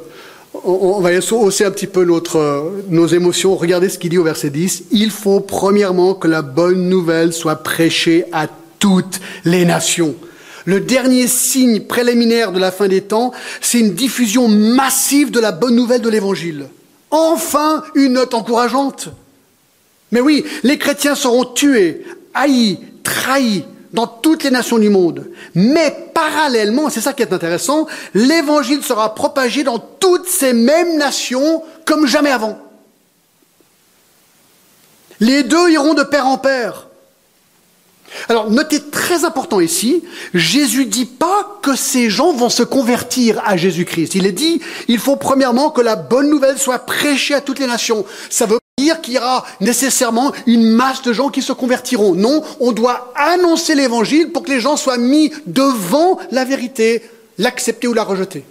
on, 0.65 0.99
va 0.99 1.11
hausser 1.31 1.65
un 1.65 1.71
petit 1.71 1.87
peu 1.87 2.03
notre, 2.03 2.73
nos 2.89 3.07
émotions. 3.07 3.55
Regardez 3.55 3.89
ce 3.89 3.97
qu'il 3.97 4.09
dit 4.09 4.17
au 4.17 4.23
verset 4.23 4.49
10. 4.49 4.85
Il 4.91 5.11
faut 5.11 5.39
premièrement 5.39 6.13
que 6.13 6.27
la 6.27 6.41
bonne 6.41 6.89
nouvelle 6.89 7.33
soit 7.33 7.57
prêchée 7.57 8.25
à 8.31 8.47
toutes 8.79 9.19
les 9.45 9.65
nations. 9.65 10.15
Le 10.65 10.81
dernier 10.81 11.27
signe 11.27 11.81
préliminaire 11.81 12.51
de 12.51 12.59
la 12.59 12.71
fin 12.71 12.89
des 12.89 13.01
temps, 13.01 13.31
c'est 13.61 13.79
une 13.79 13.93
diffusion 13.93 14.49
massive 14.49 15.31
de 15.31 15.39
la 15.39 15.53
bonne 15.53 15.75
nouvelle 15.75 16.01
de 16.01 16.09
l'Évangile. 16.09 16.67
Enfin, 17.11 17.83
une 17.95 18.13
note 18.13 18.33
encourageante. 18.33 19.09
Mais 20.11 20.19
oui, 20.19 20.43
les 20.63 20.77
chrétiens 20.77 21.15
seront 21.15 21.45
tués, 21.45 22.03
haïs, 22.33 22.79
trahis, 23.03 23.63
dans 23.97 24.05
toutes 24.05 24.43
les 24.43 24.51
nations 24.51 24.77
du 24.77 24.89
monde. 24.89 25.25
Mais 25.55 26.11
parallèlement, 26.13 26.91
c'est 26.91 27.01
ça 27.01 27.13
qui 27.13 27.23
est 27.23 27.33
intéressant, 27.33 27.87
l'évangile 28.13 28.83
sera 28.83 29.15
propagé 29.15 29.63
dans 29.63 29.79
toutes 29.79 30.27
ces 30.27 30.53
mêmes 30.53 30.97
nations 30.97 31.63
comme 31.83 32.05
jamais 32.05 32.29
avant. 32.29 32.59
Les 35.19 35.41
deux 35.41 35.71
iront 35.71 35.95
de 35.95 36.03
pair 36.03 36.27
en 36.27 36.37
pair. 36.37 36.89
Alors, 38.29 38.51
notez 38.51 38.83
très 38.83 39.25
important 39.25 39.59
ici, 39.61 40.03
Jésus 40.35 40.85
dit 40.85 41.05
pas 41.05 41.59
que 41.63 41.75
ces 41.75 42.11
gens 42.11 42.33
vont 42.33 42.49
se 42.49 42.61
convertir 42.61 43.41
à 43.45 43.57
Jésus-Christ. 43.57 44.13
Il 44.13 44.27
est 44.27 44.31
dit, 44.31 44.61
il 44.87 44.99
faut 44.99 45.15
premièrement 45.15 45.71
que 45.71 45.81
la 45.81 45.95
bonne 45.95 46.29
nouvelle 46.29 46.59
soit 46.59 46.85
prêchée 46.85 47.33
à 47.33 47.41
toutes 47.41 47.57
les 47.57 47.65
nations. 47.65 48.05
Ça 48.29 48.45
veut 48.45 48.59
dire 48.80 49.01
qu'il 49.01 49.15
y 49.15 49.17
aura 49.17 49.43
nécessairement 49.59 50.32
une 50.45 50.69
masse 50.69 51.01
de 51.01 51.11
gens 51.11 51.30
qui 51.30 51.41
se 51.41 51.51
convertiront. 51.51 52.13
Non, 52.13 52.43
on 52.59 52.71
doit 52.71 53.11
annoncer 53.15 53.73
l'évangile 53.73 54.32
pour 54.32 54.43
que 54.43 54.51
les 54.51 54.59
gens 54.59 54.78
soient 54.78 54.99
mis 54.99 55.34
devant 55.47 56.19
la 56.30 56.45
vérité, 56.45 57.01
l'accepter 57.39 57.88
ou 57.88 57.93
la 57.93 58.03
rejeter. 58.03 58.45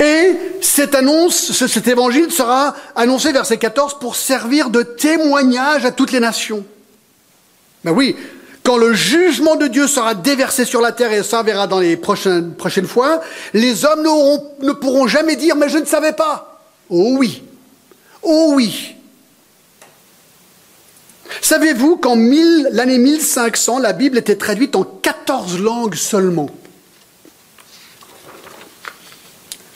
Et 0.00 0.32
cette 0.62 0.94
annonce, 0.94 1.52
cet 1.52 1.86
évangile 1.86 2.30
sera 2.30 2.74
annoncé, 2.94 3.32
verset 3.32 3.58
14, 3.58 3.98
pour 3.98 4.16
servir 4.16 4.70
de 4.70 4.82
témoignage 4.82 5.84
à 5.84 5.90
toutes 5.90 6.12
les 6.12 6.20
nations. 6.20 6.64
Ben 7.84 7.92
oui, 7.92 8.16
quand 8.66 8.78
le 8.78 8.94
jugement 8.94 9.54
de 9.54 9.68
Dieu 9.68 9.86
sera 9.86 10.16
déversé 10.16 10.64
sur 10.64 10.80
la 10.80 10.90
terre, 10.90 11.12
et 11.12 11.22
ça 11.22 11.44
verra 11.44 11.68
dans 11.68 11.78
les 11.78 11.96
prochaines, 11.96 12.52
prochaines 12.52 12.88
fois, 12.88 13.20
les 13.54 13.84
hommes 13.84 14.02
ne 14.60 14.72
pourront 14.72 15.06
jamais 15.06 15.36
dire, 15.36 15.54
mais 15.54 15.68
je 15.68 15.78
ne 15.78 15.84
savais 15.84 16.12
pas. 16.12 16.60
Oh 16.90 17.14
oui, 17.16 17.44
oh 18.24 18.54
oui. 18.56 18.96
Savez-vous 21.40 21.96
qu'en 21.98 22.16
l'année 22.16 22.98
1500, 22.98 23.78
la 23.78 23.92
Bible 23.92 24.18
était 24.18 24.34
traduite 24.34 24.74
en 24.74 24.82
14 24.82 25.60
langues 25.60 25.94
seulement? 25.94 26.50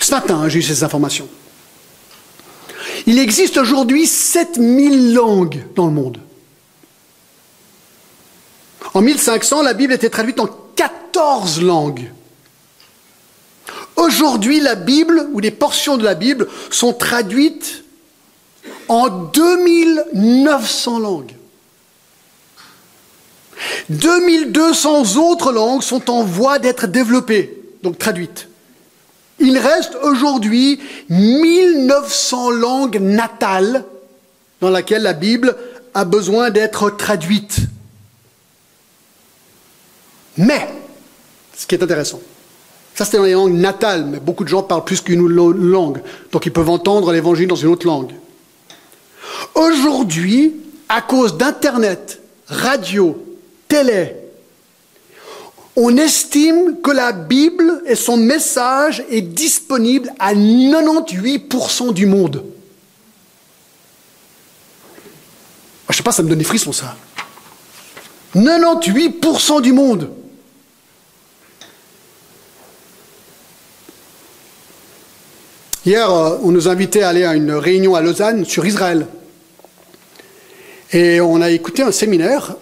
Ce 0.01 0.11
matin, 0.11 0.49
j'ai 0.49 0.59
eu 0.59 0.63
ces 0.63 0.83
informations. 0.83 1.29
Il 3.07 3.21
existe 3.21 3.57
aujourd'hui 3.57 4.09
7000 4.09 5.15
langues 5.15 5.65
dans 5.77 5.87
le 5.87 5.93
monde. 5.93 6.19
En 8.95 9.03
1500, 9.03 9.63
la 9.63 9.75
Bible 9.75 9.93
était 9.93 10.11
traduite 10.11 10.41
en 10.41 10.49
14 10.77 11.63
langues. 11.63 12.11
Aujourd'hui, 13.97 14.61
la 14.61 14.75
Bible, 14.75 15.29
ou 15.33 15.41
des 15.41 15.51
portions 15.51 15.97
de 15.97 16.05
la 16.05 16.15
Bible, 16.15 16.49
sont 16.71 16.93
traduites 16.93 17.85
en 18.89 19.09
2900 19.09 20.99
langues. 20.99 21.35
2200 23.91 25.17
autres 25.17 25.53
langues 25.53 25.83
sont 25.83 26.11
en 26.11 26.23
voie 26.23 26.59
d'être 26.59 26.87
développées, 26.87 27.59
donc 27.83 27.99
traduites. 27.99 28.49
Il 29.39 29.59
reste 29.59 29.97
aujourd'hui 30.03 30.81
1900 31.09 32.51
langues 32.51 33.01
natales 33.01 33.85
dans 34.61 34.71
lesquelles 34.71 35.03
la 35.03 35.13
Bible 35.13 35.57
a 35.95 36.05
besoin 36.05 36.51
d'être 36.51 36.91
traduite. 36.91 37.59
Mais, 40.41 40.69
ce 41.55 41.67
qui 41.67 41.75
est 41.75 41.83
intéressant, 41.83 42.21
ça 42.95 43.05
c'était 43.05 43.19
dans 43.19 43.25
les 43.25 43.35
langues 43.35 43.53
natales, 43.53 44.07
mais 44.07 44.21
beaucoup 44.21 44.43
de 44.43 44.49
gens 44.49 44.63
parlent 44.63 44.85
plus 44.85 45.03
qu'une 45.03 45.27
langue, 45.27 46.01
donc 46.33 46.47
ils 46.47 46.53
peuvent 46.53 46.71
entendre 46.71 47.13
l'évangile 47.13 47.47
dans 47.47 47.57
une 47.57 47.69
autre 47.69 47.87
langue. 47.87 48.13
Aujourd'hui, 49.55 50.55
à 50.89 51.03
cause 51.03 51.37
d'Internet, 51.37 52.23
radio, 52.47 53.23
télé, 53.69 54.17
on 55.77 55.95
estime 55.99 56.81
que 56.83 56.91
la 56.91 57.13
Bible 57.13 57.83
et 57.85 57.95
son 57.95 58.17
message 58.17 59.05
est 59.11 59.21
disponible 59.21 60.11
à 60.19 60.35
98% 60.35 61.93
du 61.93 62.07
monde. 62.07 62.45
Je 65.87 65.93
ne 65.93 65.97
sais 65.97 66.03
pas, 66.03 66.13
ça 66.13 66.23
me 66.23 66.31
donne 66.31 66.39
des 66.39 66.45
frissons 66.45 66.73
ça. 66.73 66.97
98% 68.35 69.61
du 69.61 69.73
monde. 69.75 70.11
Hier, 75.87 76.13
euh, 76.13 76.37
on 76.43 76.51
nous 76.51 76.69
invitait 76.69 77.01
à 77.01 77.09
aller 77.09 77.25
à 77.25 77.35
une 77.35 77.53
réunion 77.53 77.95
à 77.95 78.03
Lausanne 78.03 78.45
sur 78.45 78.67
Israël. 78.67 79.07
Et 80.93 81.23
on 81.23 81.41
a 81.41 81.51
écouté 81.51 81.83
un 81.83 81.91
séminaire 81.91 82.55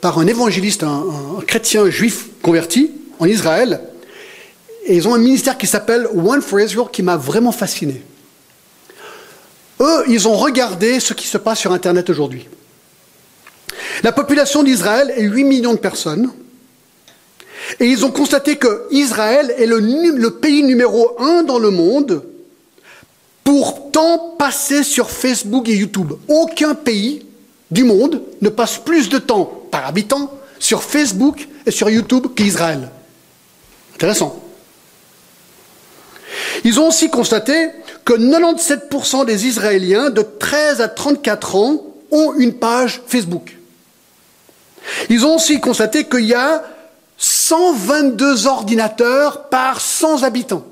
par 0.00 0.18
un 0.18 0.26
évangéliste, 0.26 0.82
un, 0.82 1.04
chrétien 1.46 1.88
juif 1.88 2.26
converti 2.42 2.90
en 3.20 3.26
Israël. 3.26 3.80
Et 4.86 4.96
ils 4.96 5.06
ont 5.06 5.14
un 5.14 5.18
ministère 5.18 5.56
qui 5.56 5.68
s'appelle 5.68 6.08
One 6.12 6.42
for 6.42 6.60
Israel 6.60 6.88
qui 6.92 7.04
m'a 7.04 7.16
vraiment 7.16 7.52
fasciné. 7.52 8.02
Eux, 9.80 10.04
ils 10.08 10.26
ont 10.26 10.36
regardé 10.36 10.98
ce 10.98 11.14
qui 11.14 11.28
se 11.28 11.38
passe 11.38 11.60
sur 11.60 11.70
Internet 11.70 12.10
aujourd'hui. 12.10 12.48
La 14.02 14.10
population 14.10 14.64
d'Israël 14.64 15.14
est 15.16 15.22
8 15.22 15.44
millions 15.44 15.74
de 15.74 15.78
personnes. 15.78 16.28
Et 17.78 17.86
ils 17.86 18.04
ont 18.04 18.10
constaté 18.10 18.56
que 18.56 18.88
Israël 18.90 19.54
est 19.58 19.66
le, 19.66 19.78
le 19.78 20.30
pays 20.32 20.64
numéro 20.64 21.14
un 21.20 21.44
dans 21.44 21.60
le 21.60 21.70
monde 21.70 22.24
pour 23.44 23.90
temps 23.92 24.34
passé 24.38 24.82
sur 24.82 25.10
Facebook 25.10 25.68
et 25.68 25.76
YouTube. 25.76 26.14
Aucun 26.28 26.74
pays 26.74 27.26
du 27.70 27.84
monde 27.84 28.22
ne 28.40 28.48
passe 28.48 28.78
plus 28.78 29.08
de 29.08 29.18
temps 29.18 29.62
par 29.70 29.86
habitant 29.86 30.32
sur 30.58 30.82
Facebook 30.82 31.46
et 31.66 31.70
sur 31.70 31.90
YouTube 31.90 32.28
qu'Israël. 32.34 32.88
Intéressant. 33.94 34.40
Ils 36.64 36.80
ont 36.80 36.88
aussi 36.88 37.10
constaté 37.10 37.70
que 38.04 38.14
97% 38.14 39.26
des 39.26 39.46
Israéliens 39.46 40.10
de 40.10 40.22
13 40.22 40.80
à 40.80 40.88
34 40.88 41.56
ans 41.56 41.82
ont 42.10 42.32
une 42.34 42.54
page 42.54 43.02
Facebook. 43.06 43.56
Ils 45.10 45.24
ont 45.24 45.36
aussi 45.36 45.60
constaté 45.60 46.04
qu'il 46.04 46.24
y 46.24 46.34
a 46.34 46.62
122 47.18 48.46
ordinateurs 48.46 49.48
par 49.48 49.80
100 49.80 50.22
habitants. 50.22 50.64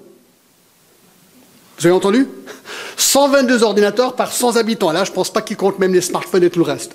Vous 1.83 1.89
avez 1.89 1.97
entendu? 1.97 2.29
122 2.97 3.65
ordinateurs 3.65 4.15
par 4.15 4.31
100 4.31 4.55
habitants. 4.55 4.93
Là, 4.93 5.03
je 5.03 5.11
ne 5.11 5.17
pense 5.17 5.33
pas 5.33 5.43
qu'ils 5.43 5.57
comptent 5.57 5.81
même 5.81 5.93
les 5.93 6.01
smartphones 6.01 6.45
et 6.45 6.51
tout 6.51 6.61
le 6.61 6.65
reste. 6.65 6.93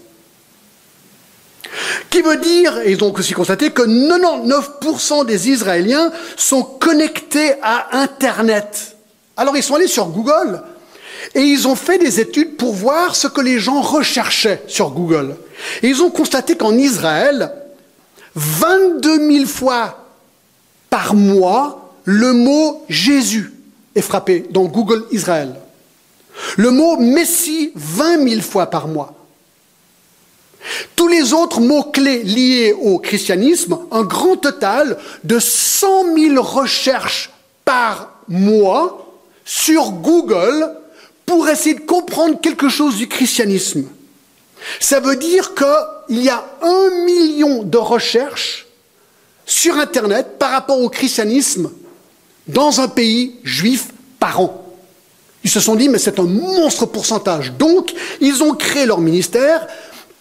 Qui 2.09 2.21
veut 2.21 2.37
dire, 2.37 2.77
et 2.85 2.93
ils 2.93 3.03
ont 3.03 3.13
aussi 3.13 3.33
constaté, 3.33 3.71
que 3.71 3.81
99% 3.81 5.25
des 5.25 5.49
Israéliens 5.49 6.09
sont 6.37 6.63
connectés 6.63 7.55
à 7.61 7.97
Internet. 7.97 8.95
Alors 9.35 9.57
ils 9.57 9.63
sont 9.63 9.75
allés 9.75 9.87
sur 9.87 10.07
Google 10.07 10.63
et 11.35 11.41
ils 11.41 11.67
ont 11.67 11.75
fait 11.75 11.97
des 11.97 12.21
études 12.21 12.55
pour 12.55 12.73
voir 12.73 13.13
ce 13.13 13.27
que 13.27 13.41
les 13.41 13.59
gens 13.59 13.81
recherchaient 13.81 14.63
sur 14.67 14.91
Google. 14.91 15.35
Et 15.83 15.89
ils 15.89 16.01
ont 16.01 16.09
constaté 16.09 16.55
qu'en 16.55 16.73
Israël, 16.77 17.51
22 18.35 19.31
000 19.31 19.45
fois 19.47 20.05
par 20.89 21.13
mois, 21.13 21.91
le 22.05 22.31
mot 22.31 22.85
Jésus 22.87 23.51
est 23.97 24.01
frappé 24.01 24.45
dans 24.49 24.65
Google 24.65 25.05
Israël. 25.11 25.55
Le 26.55 26.71
mot 26.71 26.97
Messie 26.97 27.71
20 27.75 28.29
000 28.29 28.41
fois 28.41 28.67
par 28.67 28.87
mois. 28.87 29.13
Tous 30.95 31.07
les 31.07 31.33
autres 31.33 31.61
mots-clés 31.61 32.23
liés 32.23 32.73
au 32.73 32.99
christianisme, 32.99 33.79
un 33.91 34.03
grand 34.03 34.37
total 34.37 34.97
de 35.23 35.39
100 35.39 36.15
000 36.15 36.41
recherches 36.41 37.31
par 37.65 38.11
mois 38.27 39.15
sur 39.45 39.91
Google 39.91 40.71
pour 41.25 41.47
essayer 41.47 41.75
de 41.75 41.81
comprendre 41.81 42.39
quelque 42.39 42.69
chose 42.69 42.97
du 42.97 43.07
christianisme. 43.07 43.85
Ça 44.79 44.99
veut 44.99 45.15
dire 45.15 45.53
qu'il 45.55 46.23
y 46.23 46.29
a 46.29 46.43
un 46.61 47.05
million 47.05 47.63
de 47.63 47.77
recherches 47.77 48.67
sur 49.45 49.77
Internet 49.77 50.37
par 50.37 50.51
rapport 50.51 50.79
au 50.79 50.89
christianisme 50.89 51.71
dans 52.47 52.81
un 52.81 52.87
pays 52.87 53.35
juif 53.43 53.87
par 54.19 54.41
an. 54.41 54.63
Ils 55.43 55.49
se 55.49 55.59
sont 55.59 55.75
dit, 55.75 55.89
mais 55.89 55.99
c'est 55.99 56.19
un 56.19 56.23
monstre 56.23 56.85
pourcentage. 56.85 57.53
Donc, 57.53 57.93
ils 58.19 58.43
ont 58.43 58.53
créé 58.53 58.85
leur 58.85 58.99
ministère 58.99 59.67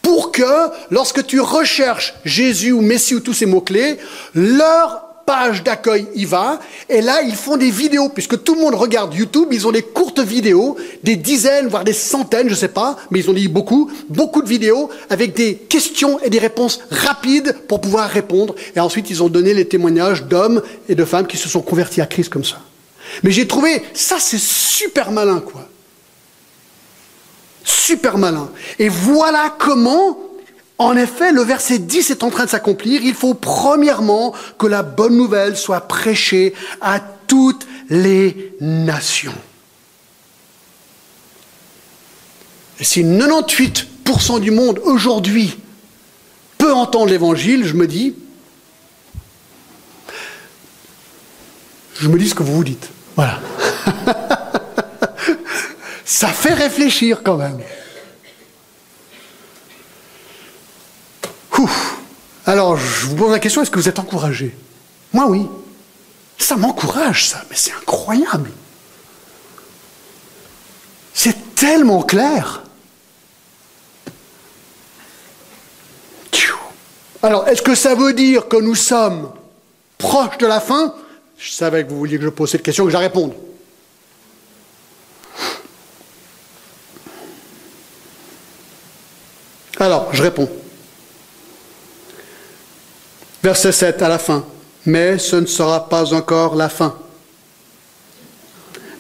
pour 0.03 0.31
que, 0.31 0.71
lorsque 0.91 1.27
tu 1.27 1.41
recherches 1.41 2.15
Jésus 2.25 2.73
ou 2.73 2.81
Messie 2.81 3.17
ou 3.17 3.21
tous 3.21 3.33
ces 3.33 3.47
mots-clés, 3.47 3.99
leur 4.35 5.06
page 5.27 5.65
d'accueil 5.65 6.07
y 6.15 6.25
va, 6.25 6.61
et 6.89 7.03
là, 7.03 7.21
ils 7.23 7.35
font 7.35 7.57
des 7.57 7.71
vidéos, 7.71 8.09
puisque 8.09 8.45
tout 8.45 8.55
le 8.55 8.61
monde 8.61 8.75
regarde 8.75 9.13
YouTube, 9.13 9.49
ils 9.51 9.67
ont 9.67 9.73
des 9.73 9.83
courtes 9.83 10.21
vidéos, 10.21 10.77
des 11.03 11.17
dizaines, 11.17 11.67
voire 11.67 11.85
des 11.85 11.93
centaines, 11.93 12.49
je 12.49 12.55
sais 12.55 12.69
pas, 12.69 12.97
mais 13.11 13.19
ils 13.19 13.29
ont 13.29 13.35
dit 13.35 13.49
beaucoup, 13.49 13.91
beaucoup 14.09 14.41
de 14.41 14.49
vidéos, 14.49 14.89
avec 15.11 15.35
des 15.35 15.57
questions 15.57 16.21
et 16.21 16.31
des 16.31 16.39
réponses 16.39 16.81
rapides 16.91 17.57
pour 17.67 17.81
pouvoir 17.81 18.09
répondre, 18.09 18.55
et 18.77 18.81
ensuite, 18.81 19.11
ils 19.11 19.23
ont 19.23 19.29
donné 19.29 19.53
les 19.53 19.67
témoignages 19.67 20.25
d'hommes 20.25 20.63
et 20.89 20.95
de 20.95 21.05
femmes 21.05 21.27
qui 21.27 21.37
se 21.37 21.49
sont 21.49 21.61
convertis 21.61 22.01
à 22.01 22.07
Christ 22.07 22.31
comme 22.31 22.45
ça. 22.45 22.61
Mais 23.23 23.33
j'ai 23.33 23.47
trouvé, 23.47 23.83
ça 23.95 24.17
c'est 24.21 24.41
super 24.41 25.11
malin, 25.11 25.41
quoi. 25.41 25.69
Super 27.65 28.17
malin. 28.17 28.49
Et 28.79 28.89
voilà 28.89 29.53
comment, 29.59 30.19
en 30.79 30.97
effet, 30.97 31.33
le 31.33 31.43
verset 31.43 31.79
10 31.79 32.11
est 32.11 32.23
en 32.23 32.31
train 32.31 32.45
de 32.45 32.51
s'accomplir. 32.51 33.01
Il 33.03 33.15
faut 33.15 33.35
premièrement 33.35 34.35
que 34.59 34.67
la 34.67 34.83
bonne 34.83 35.17
nouvelle 35.17 35.57
soit 35.57 35.81
prêchée 35.83 36.55
à 36.83 37.01
toutes 37.01 37.67
les 37.89 38.55
nations. 38.61 39.35
Et 42.79 42.85
si 42.85 43.03
98% 43.03 44.41
du 44.41 44.51
monde 44.51 44.81
aujourd'hui 44.85 45.59
peut 46.59 46.75
entendre 46.75 47.07
l'évangile, 47.07 47.65
je 47.65 47.73
me 47.73 47.87
dis, 47.87 48.15
je 51.99 52.09
me 52.09 52.19
dis 52.19 52.29
ce 52.29 52.35
que 52.35 52.43
vous 52.43 52.55
vous 52.55 52.65
dites. 52.65 52.91
Voilà. 53.17 53.41
Ça 56.05 56.29
fait 56.29 56.53
réfléchir 56.53 57.23
quand 57.25 57.37
même. 57.37 57.59
Alors, 62.47 62.77
je 62.77 63.07
vous 63.07 63.17
pose 63.17 63.33
la 63.33 63.39
question, 63.39 63.63
est-ce 63.63 63.71
que 63.71 63.79
vous 63.79 63.89
êtes 63.89 63.99
encouragé? 63.99 64.57
Moi, 65.13 65.27
oui. 65.27 65.47
Ça 66.39 66.57
m'encourage, 66.57 67.29
ça, 67.29 67.43
mais 67.51 67.57
c'est 67.57 67.73
incroyable. 67.73 68.51
C'est 71.15 71.55
tellement 71.55 72.03
clair. 72.03 72.63
Alors, 77.23 77.49
est-ce 77.49 77.63
que 77.63 77.75
ça 77.75 77.95
veut 77.97 78.13
dire 78.13 78.47
que 78.47 78.57
nous 78.57 78.77
sommes 78.77 79.33
proches 79.99 80.39
de 80.39 80.47
la 80.47 80.61
fin? 80.61 80.95
Je 81.39 81.51
savais 81.51 81.85
que 81.85 81.91
vous 81.91 81.99
vouliez 81.99 82.19
que 82.19 82.25
je 82.25 82.29
pose 82.29 82.51
cette 82.51 82.63
question, 82.63 82.85
que 82.85 82.91
je 82.93 82.97
réponde. 82.97 83.35
Alors, 89.81 90.15
je 90.15 90.23
réponds. 90.23 90.49
Verset 93.47 93.71
7 93.71 94.03
à 94.03 94.09
la 94.09 94.19
fin. 94.19 94.45
Mais 94.87 95.19
ce 95.19 95.37
ne 95.37 95.47
sera 95.47 95.89
pas 95.89 96.13
encore 96.13 96.57
la 96.57 96.69
fin. 96.69 96.97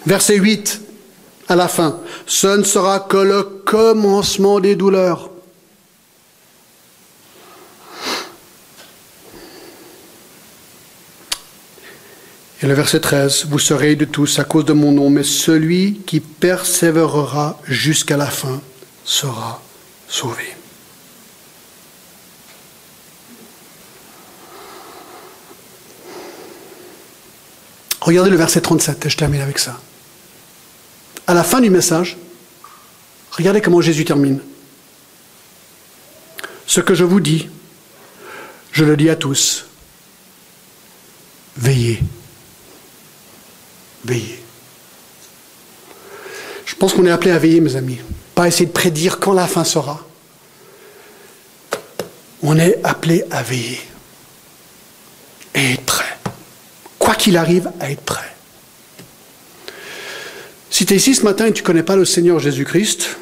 Verset 0.06 0.36
8 0.36 0.80
à 1.48 1.56
la 1.56 1.66
fin. 1.66 1.98
Ce 2.28 2.46
ne 2.46 2.62
sera 2.62 3.00
que 3.00 3.16
le 3.16 3.42
commencement 3.42 4.60
des 4.60 4.76
douleurs. 4.76 5.30
Et 12.62 12.66
le 12.68 12.74
verset 12.74 13.00
13, 13.00 13.46
vous 13.50 13.58
serez 13.58 13.96
de 13.96 14.04
tous 14.04 14.38
à 14.38 14.44
cause 14.44 14.64
de 14.64 14.72
mon 14.72 14.92
nom, 14.92 15.10
mais 15.10 15.24
celui 15.24 16.02
qui 16.06 16.20
persévérera 16.20 17.58
jusqu'à 17.64 18.16
la 18.16 18.26
fin 18.26 18.60
sera 19.04 19.60
sauvé. 20.06 20.55
Regardez 28.06 28.30
le 28.30 28.36
verset 28.36 28.60
37, 28.60 29.04
et 29.04 29.10
je 29.10 29.16
termine 29.16 29.40
avec 29.40 29.58
ça. 29.58 29.80
À 31.26 31.34
la 31.34 31.42
fin 31.42 31.60
du 31.60 31.70
message, 31.70 32.16
regardez 33.32 33.60
comment 33.60 33.80
Jésus 33.80 34.04
termine. 34.04 34.38
Ce 36.68 36.80
que 36.80 36.94
je 36.94 37.02
vous 37.02 37.18
dis, 37.18 37.48
je 38.70 38.84
le 38.84 38.96
dis 38.96 39.10
à 39.10 39.16
tous. 39.16 39.66
Veillez. 41.56 42.00
Veillez. 44.04 44.40
Je 46.64 46.76
pense 46.76 46.92
qu'on 46.92 47.06
est 47.06 47.10
appelé 47.10 47.32
à 47.32 47.38
veiller, 47.38 47.60
mes 47.60 47.74
amis. 47.74 47.98
Pas 48.36 48.46
essayer 48.46 48.66
de 48.66 48.72
prédire 48.72 49.18
quand 49.18 49.32
la 49.32 49.48
fin 49.48 49.64
sera. 49.64 50.06
On 52.40 52.56
est 52.56 52.78
appelé 52.84 53.24
à 53.32 53.42
veiller. 53.42 53.80
Et. 55.56 55.76
Quoi 57.06 57.14
qu'il 57.14 57.36
arrive, 57.36 57.70
à 57.78 57.88
être 57.88 58.00
prêt. 58.00 58.34
Si 60.68 60.84
tu 60.84 60.92
es 60.92 60.96
ici 60.96 61.14
ce 61.14 61.22
matin 61.22 61.46
et 61.46 61.52
tu 61.52 61.62
ne 61.62 61.66
connais 61.66 61.84
pas 61.84 61.94
le 61.94 62.04
Seigneur 62.04 62.40
Jésus-Christ, 62.40 63.16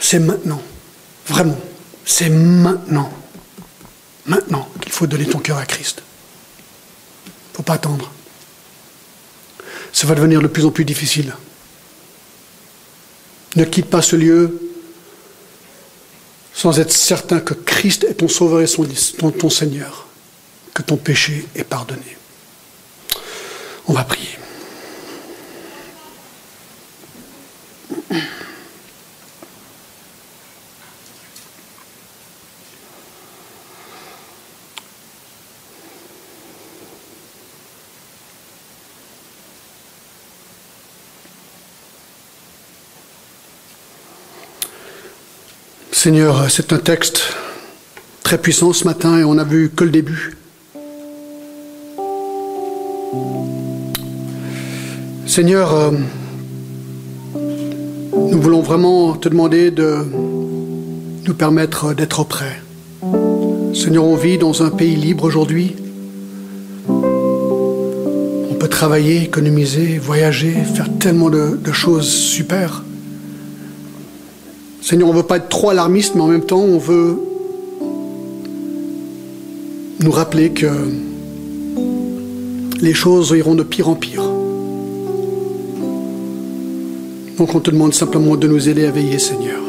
c'est 0.00 0.18
maintenant. 0.18 0.60
Vraiment. 1.28 1.56
C'est 2.04 2.30
maintenant. 2.30 3.12
Maintenant 4.26 4.68
qu'il 4.80 4.90
faut 4.90 5.06
donner 5.06 5.26
ton 5.26 5.38
cœur 5.38 5.58
à 5.58 5.66
Christ. 5.66 6.02
Il 7.26 7.30
ne 7.52 7.56
faut 7.58 7.62
pas 7.62 7.74
attendre. 7.74 8.10
Ça 9.92 10.08
va 10.08 10.16
devenir 10.16 10.42
de 10.42 10.48
plus 10.48 10.64
en 10.64 10.72
plus 10.72 10.84
difficile. 10.84 11.32
Ne 13.54 13.62
quitte 13.62 13.86
pas 13.86 14.02
ce 14.02 14.16
lieu 14.16 14.69
sans 16.60 16.78
être 16.78 16.92
certain 16.92 17.40
que 17.40 17.54
Christ 17.54 18.04
est 18.04 18.16
ton 18.16 18.28
Sauveur 18.28 18.60
et 18.60 18.66
ton, 19.16 19.30
ton 19.30 19.48
Seigneur, 19.48 20.06
que 20.74 20.82
ton 20.82 20.98
péché 20.98 21.46
est 21.54 21.64
pardonné. 21.64 22.18
On 23.86 23.94
va 23.94 24.04
prier. 24.04 24.28
Seigneur, 46.02 46.50
c'est 46.50 46.72
un 46.72 46.78
texte 46.78 47.34
très 48.22 48.38
puissant 48.38 48.72
ce 48.72 48.84
matin 48.84 49.18
et 49.18 49.24
on 49.24 49.34
n'a 49.34 49.44
vu 49.44 49.68
que 49.68 49.84
le 49.84 49.90
début. 49.90 50.38
Seigneur, 55.26 55.74
euh, 55.74 55.90
nous 58.14 58.40
voulons 58.40 58.62
vraiment 58.62 59.12
te 59.12 59.28
demander 59.28 59.70
de 59.70 59.98
nous 61.26 61.34
permettre 61.34 61.92
d'être 61.92 62.24
prêts. 62.24 62.62
Seigneur, 63.74 64.04
on 64.04 64.16
vit 64.16 64.38
dans 64.38 64.62
un 64.62 64.70
pays 64.70 64.96
libre 64.96 65.24
aujourd'hui. 65.24 65.76
On 66.88 68.54
peut 68.58 68.68
travailler, 68.68 69.24
économiser, 69.24 69.98
voyager, 69.98 70.52
faire 70.74 70.88
tellement 70.98 71.28
de, 71.28 71.58
de 71.62 71.72
choses 71.72 72.08
super. 72.08 72.84
Seigneur, 74.90 75.08
on 75.08 75.12
ne 75.12 75.18
veut 75.18 75.22
pas 75.22 75.36
être 75.36 75.48
trop 75.48 75.70
alarmiste, 75.70 76.16
mais 76.16 76.20
en 76.20 76.26
même 76.26 76.44
temps, 76.44 76.58
on 76.58 76.76
veut 76.76 77.16
nous 80.00 80.10
rappeler 80.10 80.50
que 80.50 80.66
les 82.80 82.92
choses 82.92 83.32
iront 83.38 83.54
de 83.54 83.62
pire 83.62 83.88
en 83.88 83.94
pire. 83.94 84.24
Donc 87.38 87.54
on 87.54 87.60
te 87.60 87.70
demande 87.70 87.94
simplement 87.94 88.34
de 88.34 88.48
nous 88.48 88.68
aider 88.68 88.84
à 88.84 88.90
veiller, 88.90 89.20
Seigneur. 89.20 89.60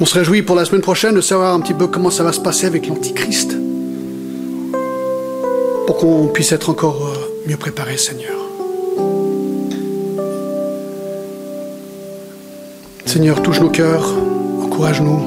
On 0.00 0.04
se 0.04 0.18
réjouit 0.18 0.42
pour 0.42 0.56
la 0.56 0.64
semaine 0.64 0.82
prochaine 0.82 1.14
de 1.14 1.20
savoir 1.20 1.54
un 1.54 1.60
petit 1.60 1.74
peu 1.74 1.86
comment 1.86 2.10
ça 2.10 2.24
va 2.24 2.32
se 2.32 2.40
passer 2.40 2.66
avec 2.66 2.88
l'Antichrist. 2.88 3.56
Pour 5.86 5.96
qu'on 5.96 6.26
puisse 6.26 6.50
être 6.50 6.70
encore 6.70 7.06
euh, 7.06 7.48
mieux 7.48 7.56
préparé, 7.56 7.96
Seigneur. 7.96 8.33
Seigneur, 13.14 13.40
touche 13.42 13.60
nos 13.60 13.70
cœurs, 13.70 14.12
encourage-nous. 14.60 15.20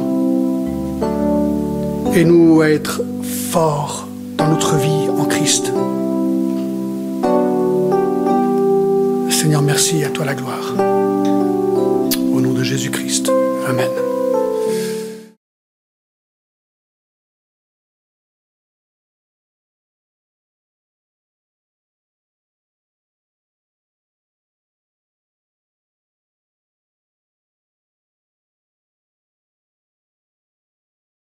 et 2.14 2.26
nous 2.26 2.60
à 2.60 2.70
être 2.70 3.02
forts 3.50 4.10
dans 4.36 4.50
notre 4.50 4.76
vie 4.76 5.08
en 5.18 5.24
Christ. 5.24 5.72
Seigneur, 9.30 9.62
merci 9.62 10.04
à 10.04 10.10
toi 10.10 10.26
la 10.26 10.36
gloire. 10.36 10.74
Au 10.78 12.42
nom 12.42 12.52
de 12.52 12.62
Jésus-Christ. 12.62 13.32
Amen. 13.70 14.07